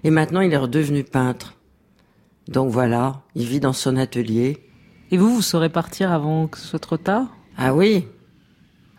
Et 0.04 0.10
maintenant, 0.10 0.42
il 0.42 0.54
est 0.54 0.58
redevenu 0.58 1.04
peintre. 1.04 1.56
Donc 2.50 2.72
voilà, 2.72 3.22
il 3.36 3.46
vit 3.46 3.60
dans 3.60 3.74
son 3.74 3.96
atelier. 3.96 4.58
Et 5.12 5.18
vous, 5.18 5.34
vous 5.34 5.42
saurez 5.44 5.70
partir 5.70 6.12
avant 6.12 6.48
que 6.48 6.58
ce 6.58 6.66
soit 6.66 6.80
trop 6.80 6.98
tard? 6.98 7.28
Ah 7.58 7.76
oui 7.76 8.08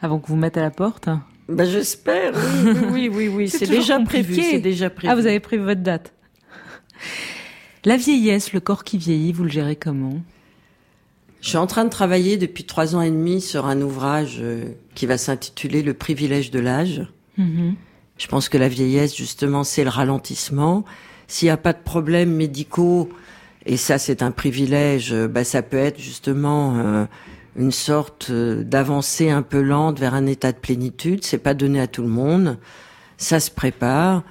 Avant 0.00 0.20
que 0.20 0.28
vous 0.28 0.36
mette 0.36 0.56
à 0.56 0.62
la 0.62 0.70
porte? 0.70 1.08
Bah 1.48 1.64
j'espère, 1.64 2.32
oui, 2.62 2.74
oui, 2.92 3.10
oui, 3.12 3.28
oui, 3.28 3.48
c'est 3.48 3.66
déjà 3.66 3.98
prévu, 3.98 4.40
c'est 4.40 4.60
déjà 4.60 4.88
prévu. 4.88 5.10
Ah, 5.10 5.16
vous 5.16 5.26
avez 5.26 5.40
prévu 5.40 5.64
votre 5.64 5.80
date. 5.80 6.12
La 7.84 7.96
vieillesse, 7.96 8.52
le 8.52 8.60
corps 8.60 8.84
qui 8.84 8.98
vieillit, 8.98 9.32
vous 9.32 9.42
le 9.42 9.50
gérez 9.50 9.74
comment? 9.74 10.20
Je 11.40 11.48
suis 11.48 11.58
en 11.58 11.66
train 11.66 11.84
de 11.84 11.90
travailler 11.90 12.36
depuis 12.36 12.64
trois 12.64 12.94
ans 12.94 13.00
et 13.00 13.10
demi 13.10 13.40
sur 13.40 13.66
un 13.66 13.80
ouvrage 13.80 14.36
euh, 14.40 14.66
qui 14.94 15.06
va 15.06 15.18
s'intituler 15.18 15.82
Le 15.82 15.94
privilège 15.94 16.52
de 16.52 16.60
l'âge. 16.60 17.02
Mhm. 17.36 17.74
Je 18.18 18.26
pense 18.26 18.48
que 18.48 18.58
la 18.58 18.68
vieillesse, 18.68 19.16
justement, 19.16 19.64
c'est 19.64 19.84
le 19.84 19.90
ralentissement. 19.90 20.84
S'il 21.26 21.46
n'y 21.46 21.50
a 21.50 21.56
pas 21.56 21.72
de 21.72 21.82
problèmes 21.82 22.34
médicaux, 22.34 23.08
et 23.66 23.76
ça 23.76 23.98
c'est 23.98 24.22
un 24.22 24.30
privilège, 24.30 25.14
bah, 25.14 25.44
ça 25.44 25.62
peut 25.62 25.76
être 25.76 25.98
justement 25.98 26.76
euh, 26.78 27.06
une 27.56 27.72
sorte 27.72 28.28
euh, 28.30 28.62
d'avancée 28.62 29.30
un 29.30 29.42
peu 29.42 29.60
lente 29.60 29.98
vers 29.98 30.14
un 30.14 30.26
état 30.26 30.52
de 30.52 30.58
plénitude. 30.58 31.24
C'est 31.24 31.38
pas 31.38 31.54
donné 31.54 31.80
à 31.80 31.86
tout 31.86 32.02
le 32.02 32.08
monde. 32.08 32.58
Ça 33.16 33.40
se 33.40 33.50
prépare 33.50 34.22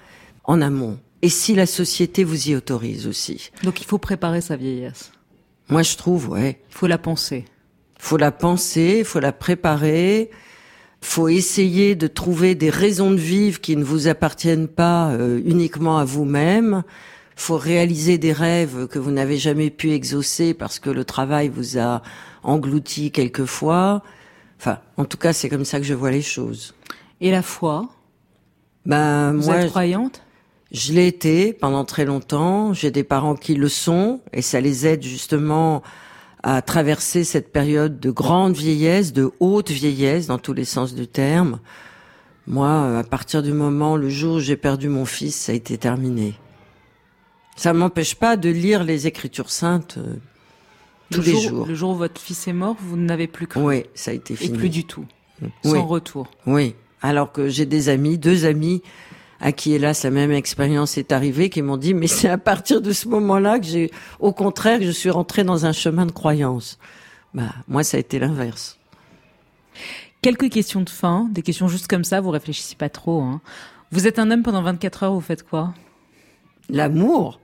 en 0.44 0.62
amont. 0.62 1.00
Et 1.22 1.30
si 1.30 1.54
la 1.54 1.66
société 1.66 2.24
vous 2.24 2.50
y 2.50 2.56
autorise 2.56 3.08
aussi. 3.08 3.52
Donc 3.64 3.82
il 3.82 3.86
faut 3.86 3.98
préparer 3.98 4.42
sa 4.42 4.56
vieillesse. 4.56 5.12
Moi 5.68 5.84
je 5.84 5.96
trouve, 5.96 6.30
ouais. 6.30 6.60
Il 6.70 6.76
faut 6.76 6.88
la 6.88 6.98
penser. 6.98 7.46
faut 8.00 8.18
la 8.18 8.32
penser, 8.32 9.04
faut 9.04 9.20
la 9.20 9.34
préparer, 9.34 10.32
faut 11.02 11.30
essayer 11.30 11.96
de 11.96 12.08
trouver 12.08 12.56
des 12.56 12.70
raisons 12.70 13.12
de 13.12 13.18
vivre 13.18 13.62
qui 13.62 13.76
ne 13.76 13.84
vous 13.84 14.08
appartiennent 14.08 14.68
pas 14.68 15.12
euh, 15.12 15.42
uniquement 15.46 15.98
à 15.98 16.06
vous-même. 16.06 16.84
Faut 17.36 17.58
réaliser 17.58 18.18
des 18.18 18.34
rêves 18.34 18.88
que 18.88 19.00
vous 19.00 19.12
n'avez 19.12 19.38
jamais 19.38 19.70
pu 19.70 19.92
exaucer 19.92 20.54
parce 20.54 20.80
que 20.80 20.90
le 20.90 21.06
travail 21.06 21.48
vous 21.48 21.78
a 21.78 22.02
englouti 22.44 23.12
quelquefois. 23.12 24.04
Enfin, 24.60 24.80
en 24.98 25.06
tout 25.06 25.18
cas, 25.18 25.32
c'est 25.32 25.48
comme 25.48 25.64
ça 25.64 25.80
que 25.80 25.86
je 25.86 25.94
vois 25.94 26.12
les 26.12 26.22
choses. 26.22 26.74
Et 27.22 27.32
la 27.32 27.42
foi? 27.42 27.90
Ben, 28.86 29.34
Vous 29.34 29.46
moi, 29.46 29.62
êtes 29.62 29.70
croyante? 29.70 30.22
Je 30.72 30.94
l'ai 30.94 31.08
été 31.08 31.54
pendant 31.54 31.86
très 31.86 32.06
longtemps. 32.06 32.74
J'ai 32.74 32.92
des 32.92 33.04
parents 33.04 33.36
qui 33.36 33.56
le 33.56 33.70
sont 33.70 34.20
et 34.34 34.42
ça 34.42 34.60
les 34.60 34.86
aide 34.86 35.02
justement 35.02 35.82
à 36.44 36.62
traverser 36.62 37.24
cette 37.24 37.52
période 37.52 38.00
de 38.00 38.12
grande 38.12 38.56
vieillesse, 38.56 39.14
de 39.14 39.32
haute 39.40 39.72
vieillesse 39.72 40.28
dans 40.28 40.38
tous 40.38 40.54
les 40.54 40.66
sens 40.66 40.96
du 40.96 41.08
terme. 41.08 41.60
Moi, 42.48 42.98
à 42.98 43.04
partir 43.04 43.44
du 43.44 43.52
moment, 43.54 43.96
le 43.98 44.10
jour 44.10 44.36
où 44.36 44.40
j'ai 44.40 44.58
perdu 44.58 44.90
mon 44.90 45.06
fils, 45.06 45.36
ça 45.36 45.52
a 45.52 45.56
été 45.56 45.78
terminé. 45.78 46.34
Ça 47.56 47.74
m'empêche 47.74 48.16
pas 48.16 48.38
de 48.38 48.50
lire 48.50 48.84
les 48.84 49.06
Écritures 49.06 49.50
saintes 49.52 49.98
euh, 49.98 50.16
tous 51.12 51.20
le 51.20 51.26
les 51.26 51.32
jour, 51.34 51.42
jours. 51.50 51.66
Le 51.68 51.76
jour 51.76 51.90
où 51.92 51.96
votre 51.96 52.22
fils 52.22 52.48
est 52.48 52.54
mort, 52.54 52.78
vous 52.80 52.96
n'avez 52.96 53.28
plus 53.28 53.48
cru. 53.48 53.60
Oui, 53.62 53.84
ça 53.94 54.12
a 54.12 54.14
été 54.14 54.34
Et 54.34 54.38
fini. 54.38 54.58
plus 54.58 54.70
du 54.70 54.86
tout. 54.86 55.06
Oui. 55.42 55.50
Sans 55.66 55.86
retour. 55.86 56.28
Oui. 56.46 56.74
Alors 57.02 57.32
que 57.32 57.50
j'ai 57.50 57.66
des 57.66 57.90
amis, 57.90 58.18
deux 58.18 58.46
amis, 58.46 58.82
à 59.40 59.52
qui 59.52 59.74
hélas 59.74 60.04
la 60.04 60.12
même 60.12 60.32
expérience 60.32 60.98
est 60.98 61.12
arrivée, 61.12 61.50
qui 61.50 61.62
m'ont 61.62 61.78
dit 61.78 61.94
mais 61.94 62.08
c'est 62.08 62.30
à 62.30 62.38
partir 62.38 62.82
de 62.82 62.92
ce 62.92 63.08
moment-là 63.08 63.60
que 63.60 63.66
j'ai, 63.66 63.92
au 64.20 64.34
contraire, 64.34 64.80
que 64.80 64.86
je 64.86 64.92
suis 64.92 65.10
rentrée 65.10 65.44
dans 65.44 65.66
un 65.66 65.72
chemin 65.72 66.06
de 66.06 66.12
croyance. 66.12 66.78
Bah 67.34 67.54
moi 67.68 67.84
ça 67.84 67.98
a 67.98 68.00
été 68.00 68.20
l'inverse. 68.20 68.80
Quelques 70.22 70.50
questions 70.50 70.82
de 70.82 70.90
fin, 70.90 71.30
des 71.32 71.42
questions 71.42 71.68
juste 71.68 71.88
comme 71.88 72.04
ça, 72.04 72.20
vous 72.20 72.32
réfléchissez 72.32 72.76
pas 72.76 72.90
trop. 72.90 73.22
Hein. 73.22 73.42
Vous 73.92 74.06
êtes 74.06 74.20
un 74.20 74.30
homme 74.32 74.44
pendant 74.44 74.62
24 74.62 75.04
heures, 75.04 75.14
vous 75.14 75.22
faites 75.22 75.48
quoi? 75.48 75.74
L'amour. 76.70 77.40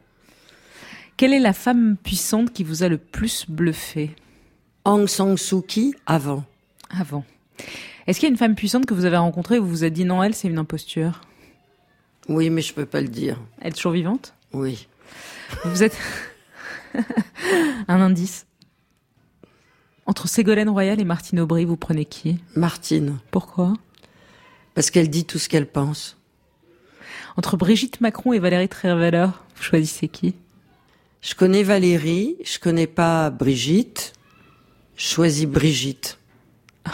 Quelle 1.18 1.34
est 1.34 1.40
la 1.40 1.54
femme 1.54 1.96
puissante 1.96 2.52
qui 2.52 2.64
vous 2.64 2.84
a 2.84 2.90
le 2.90 2.98
plus 2.98 3.46
bluffé? 3.50 4.14
Aung 4.84 5.08
San 5.08 5.38
Suu 5.38 5.62
Kyi 5.62 5.96
avant. 6.06 6.44
Avant. 6.90 7.24
Est-ce 8.06 8.20
qu'il 8.20 8.28
y 8.28 8.30
a 8.30 8.34
une 8.34 8.38
femme 8.38 8.56
puissante 8.56 8.86
que 8.86 8.94
vous 8.94 9.06
avez 9.06 9.18
rencontrée 9.18 9.56
et 9.56 9.60
vous 9.60 9.70
vous 9.70 9.84
êtes 9.86 9.94
dit 9.94 10.06
non, 10.06 10.22
elle, 10.22 10.36
c'est 10.36 10.50
une 10.50 10.60
imposture? 10.60 11.22
Oui, 12.28 12.50
mais 12.50 12.62
je 12.62 12.74
peux 12.74 12.86
pas 12.86 13.02
le 13.02 13.08
dire. 13.08 13.38
Elle 13.62 13.70
est 13.70 13.76
toujours 13.76 13.92
vivante? 13.92 14.34
Oui. 14.54 14.88
Vous 15.64 15.84
êtes 15.84 15.98
un 17.88 18.02
indice. 18.02 18.46
Entre 20.08 20.28
Ségolène 20.28 20.70
Royal 20.70 21.00
et 21.00 21.06
Martine 21.06 21.40
Aubry, 21.40 21.66
vous 21.66 21.78
prenez 21.78 22.06
qui? 22.06 22.40
Martine. 22.56 23.18
Pourquoi? 23.32 23.74
Parce 24.74 24.92
qu'elle 24.92 25.10
dit 25.10 25.26
tout 25.26 25.40
ce 25.40 25.50
qu'elle 25.50 25.68
pense. 25.68 26.18
Entre 27.38 27.58
Brigitte 27.58 28.02
Macron 28.02 28.34
et 28.34 28.40
Valérie 28.40 28.70
Trierweiler, 28.70 29.28
vous 29.56 29.64
choisissez 29.64 30.08
qui? 30.08 30.36
Je 31.22 31.34
connais 31.36 31.64
Valérie, 31.64 32.38
je 32.46 32.60
connais 32.60 32.88
pas 32.88 33.30
Brigitte. 33.30 34.14
Je 34.96 35.06
choisis 35.08 35.46
Brigitte. 35.46 36.18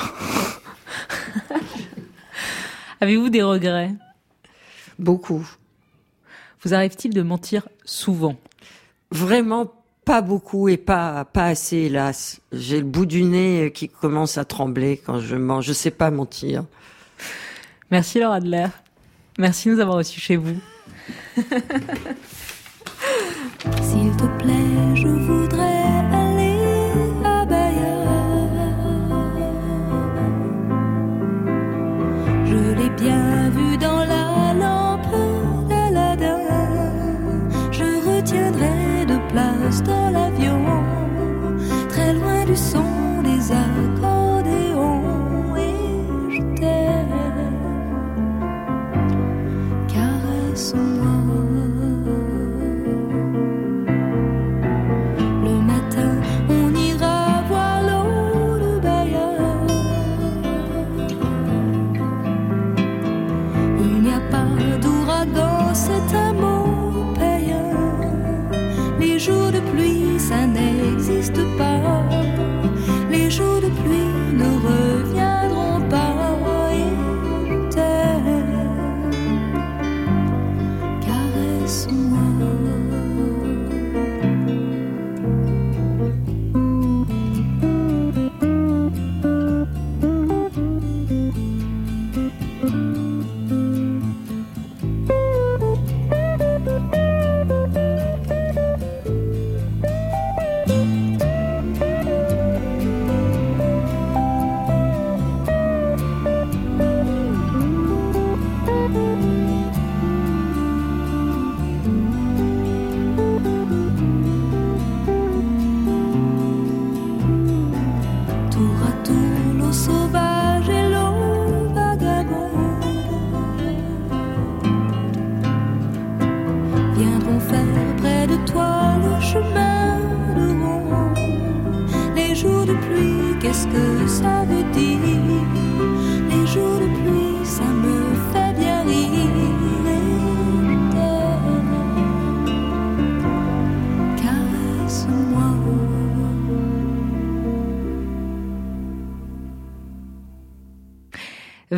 Avez-vous 3.02 3.30
des 3.30 3.44
regrets? 3.44 3.92
Beaucoup. 5.02 5.46
Vous 6.62 6.74
arrive-t-il 6.76 7.14
de 7.14 7.24
mentir 7.24 7.68
souvent? 7.84 8.36
Vraiment 9.10 9.74
pas 10.06 10.22
beaucoup 10.22 10.70
et 10.70 10.78
pas 10.78 11.26
pas 11.26 11.48
assez 11.48 11.78
hélas. 11.78 12.40
J'ai 12.52 12.78
le 12.78 12.86
bout 12.86 13.08
du 13.08 13.24
nez 13.24 13.72
qui 13.74 13.90
commence 13.90 14.38
à 14.38 14.46
trembler 14.46 15.02
quand 15.04 15.20
je 15.20 15.36
mens. 15.36 15.62
Je 15.62 15.74
sais 15.74 15.90
pas 15.90 16.12
mentir. 16.12 16.66
Merci 17.90 18.20
Laura 18.20 18.36
Adler. 18.36 18.68
Merci 19.40 19.70
de 19.70 19.74
nous 19.74 19.80
avoir 19.80 19.98
reçus 19.98 20.20
chez 20.20 20.36
vous. 20.36 20.60
S'il 23.82 24.16
te 24.18 24.38
plaît, 24.38 24.71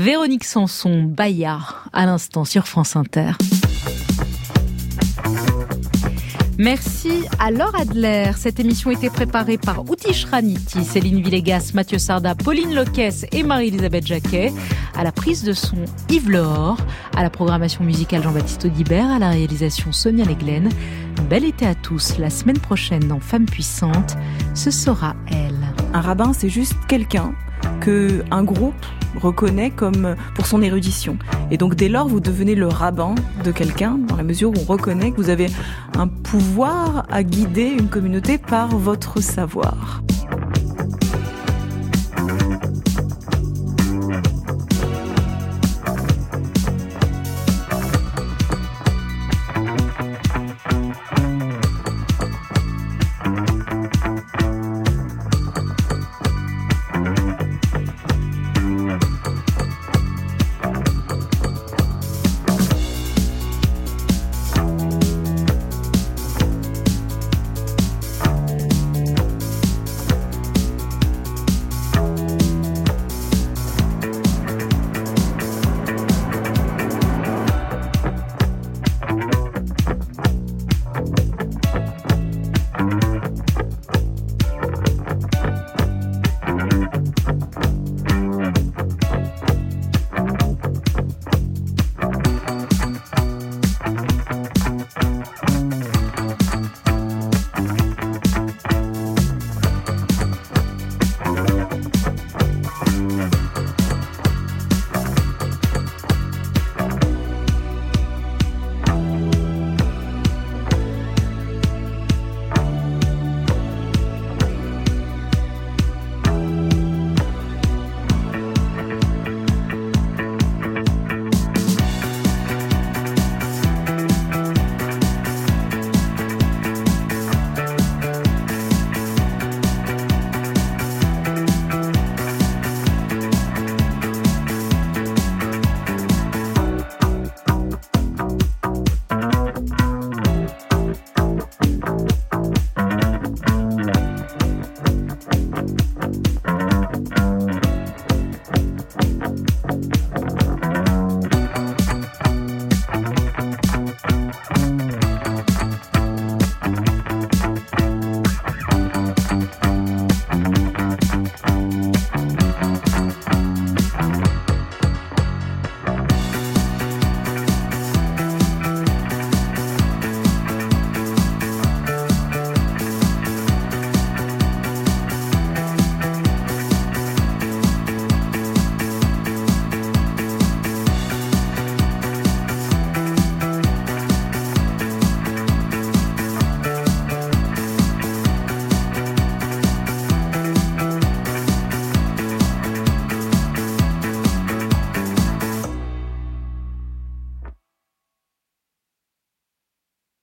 Véronique 0.04 0.44
Sanson, 0.44 1.04
Bayard, 1.04 1.86
à 1.94 2.06
l'instant 2.06 2.44
sur 2.44 2.68
France 2.68 2.98
Inter. 2.98 3.32
Merci 6.58 7.24
à 7.40 7.52
Laure 7.52 7.74
Adler. 7.74 8.32
Cette 8.36 8.60
émission 8.60 8.92
été 8.92 9.10
préparée 9.10 9.58
par 9.58 9.90
Outish 9.90 10.26
Raniti, 10.26 10.84
Céline 10.84 11.22
Villegas, 11.22 11.72
Mathieu 11.74 12.00
Sarda, 12.00 12.36
Pauline 12.36 12.76
Loquès 12.76 13.26
et 13.32 13.44
Marie-Elisabeth 13.44 14.06
Jacquet. 14.06 14.52
À 14.94 15.06
la 15.06 15.14
prise 15.14 15.46
de 15.46 15.54
son, 15.54 15.78
Yves 16.10 16.30
Lehor. 16.30 16.76
À 17.16 17.24
la 17.24 17.30
programmation 17.30 17.86
musicale, 17.86 18.24
Jean-Baptiste 18.24 18.66
Audibert. 18.66 19.10
À 19.10 19.20
la 19.20 19.30
réalisation, 19.30 19.94
Sonia 19.94 20.26
Leglen. 20.26 20.68
Bel 21.30 21.46
été 21.46 21.66
à 21.66 21.76
tous. 21.76 22.18
La 22.18 22.30
semaine 22.30 22.60
prochaine, 22.60 23.08
dans 23.08 23.22
Femmes 23.22 23.46
puissantes, 23.46 24.18
ce 24.54 24.70
sera 24.70 25.16
elle. 25.32 25.66
Un 25.94 26.02
rabbin, 26.02 26.34
c'est 26.34 26.50
juste 26.50 26.76
quelqu'un 26.90 27.34
que 27.82 28.24
un 28.32 28.44
groupe 28.44 28.86
reconnaît 29.20 29.70
comme 29.70 30.16
pour 30.36 30.48
son 30.48 30.62
érudition. 30.62 31.18
Et 31.52 31.58
donc 31.58 31.76
dès 31.76 31.90
lors, 31.90 32.08
vous 32.08 32.20
devenez 32.20 32.56
le 32.56 32.68
rabbin 32.68 33.16
de 33.44 33.52
quelqu'un 33.52 33.98
dans 34.08 34.16
la 34.16 34.24
mesure 34.24 34.50
où 34.50 34.54
on 34.60 34.66
reconnaît 34.66 35.12
que 35.12 35.18
vous 35.18 35.30
avez 35.30 35.48
un 35.98 36.08
pouvoir 36.08 37.06
à 37.12 37.24
guider 37.24 37.76
une 37.78 37.90
communauté 37.90 38.38
par 38.38 38.70
votre 38.70 39.22
savoir. 39.22 40.02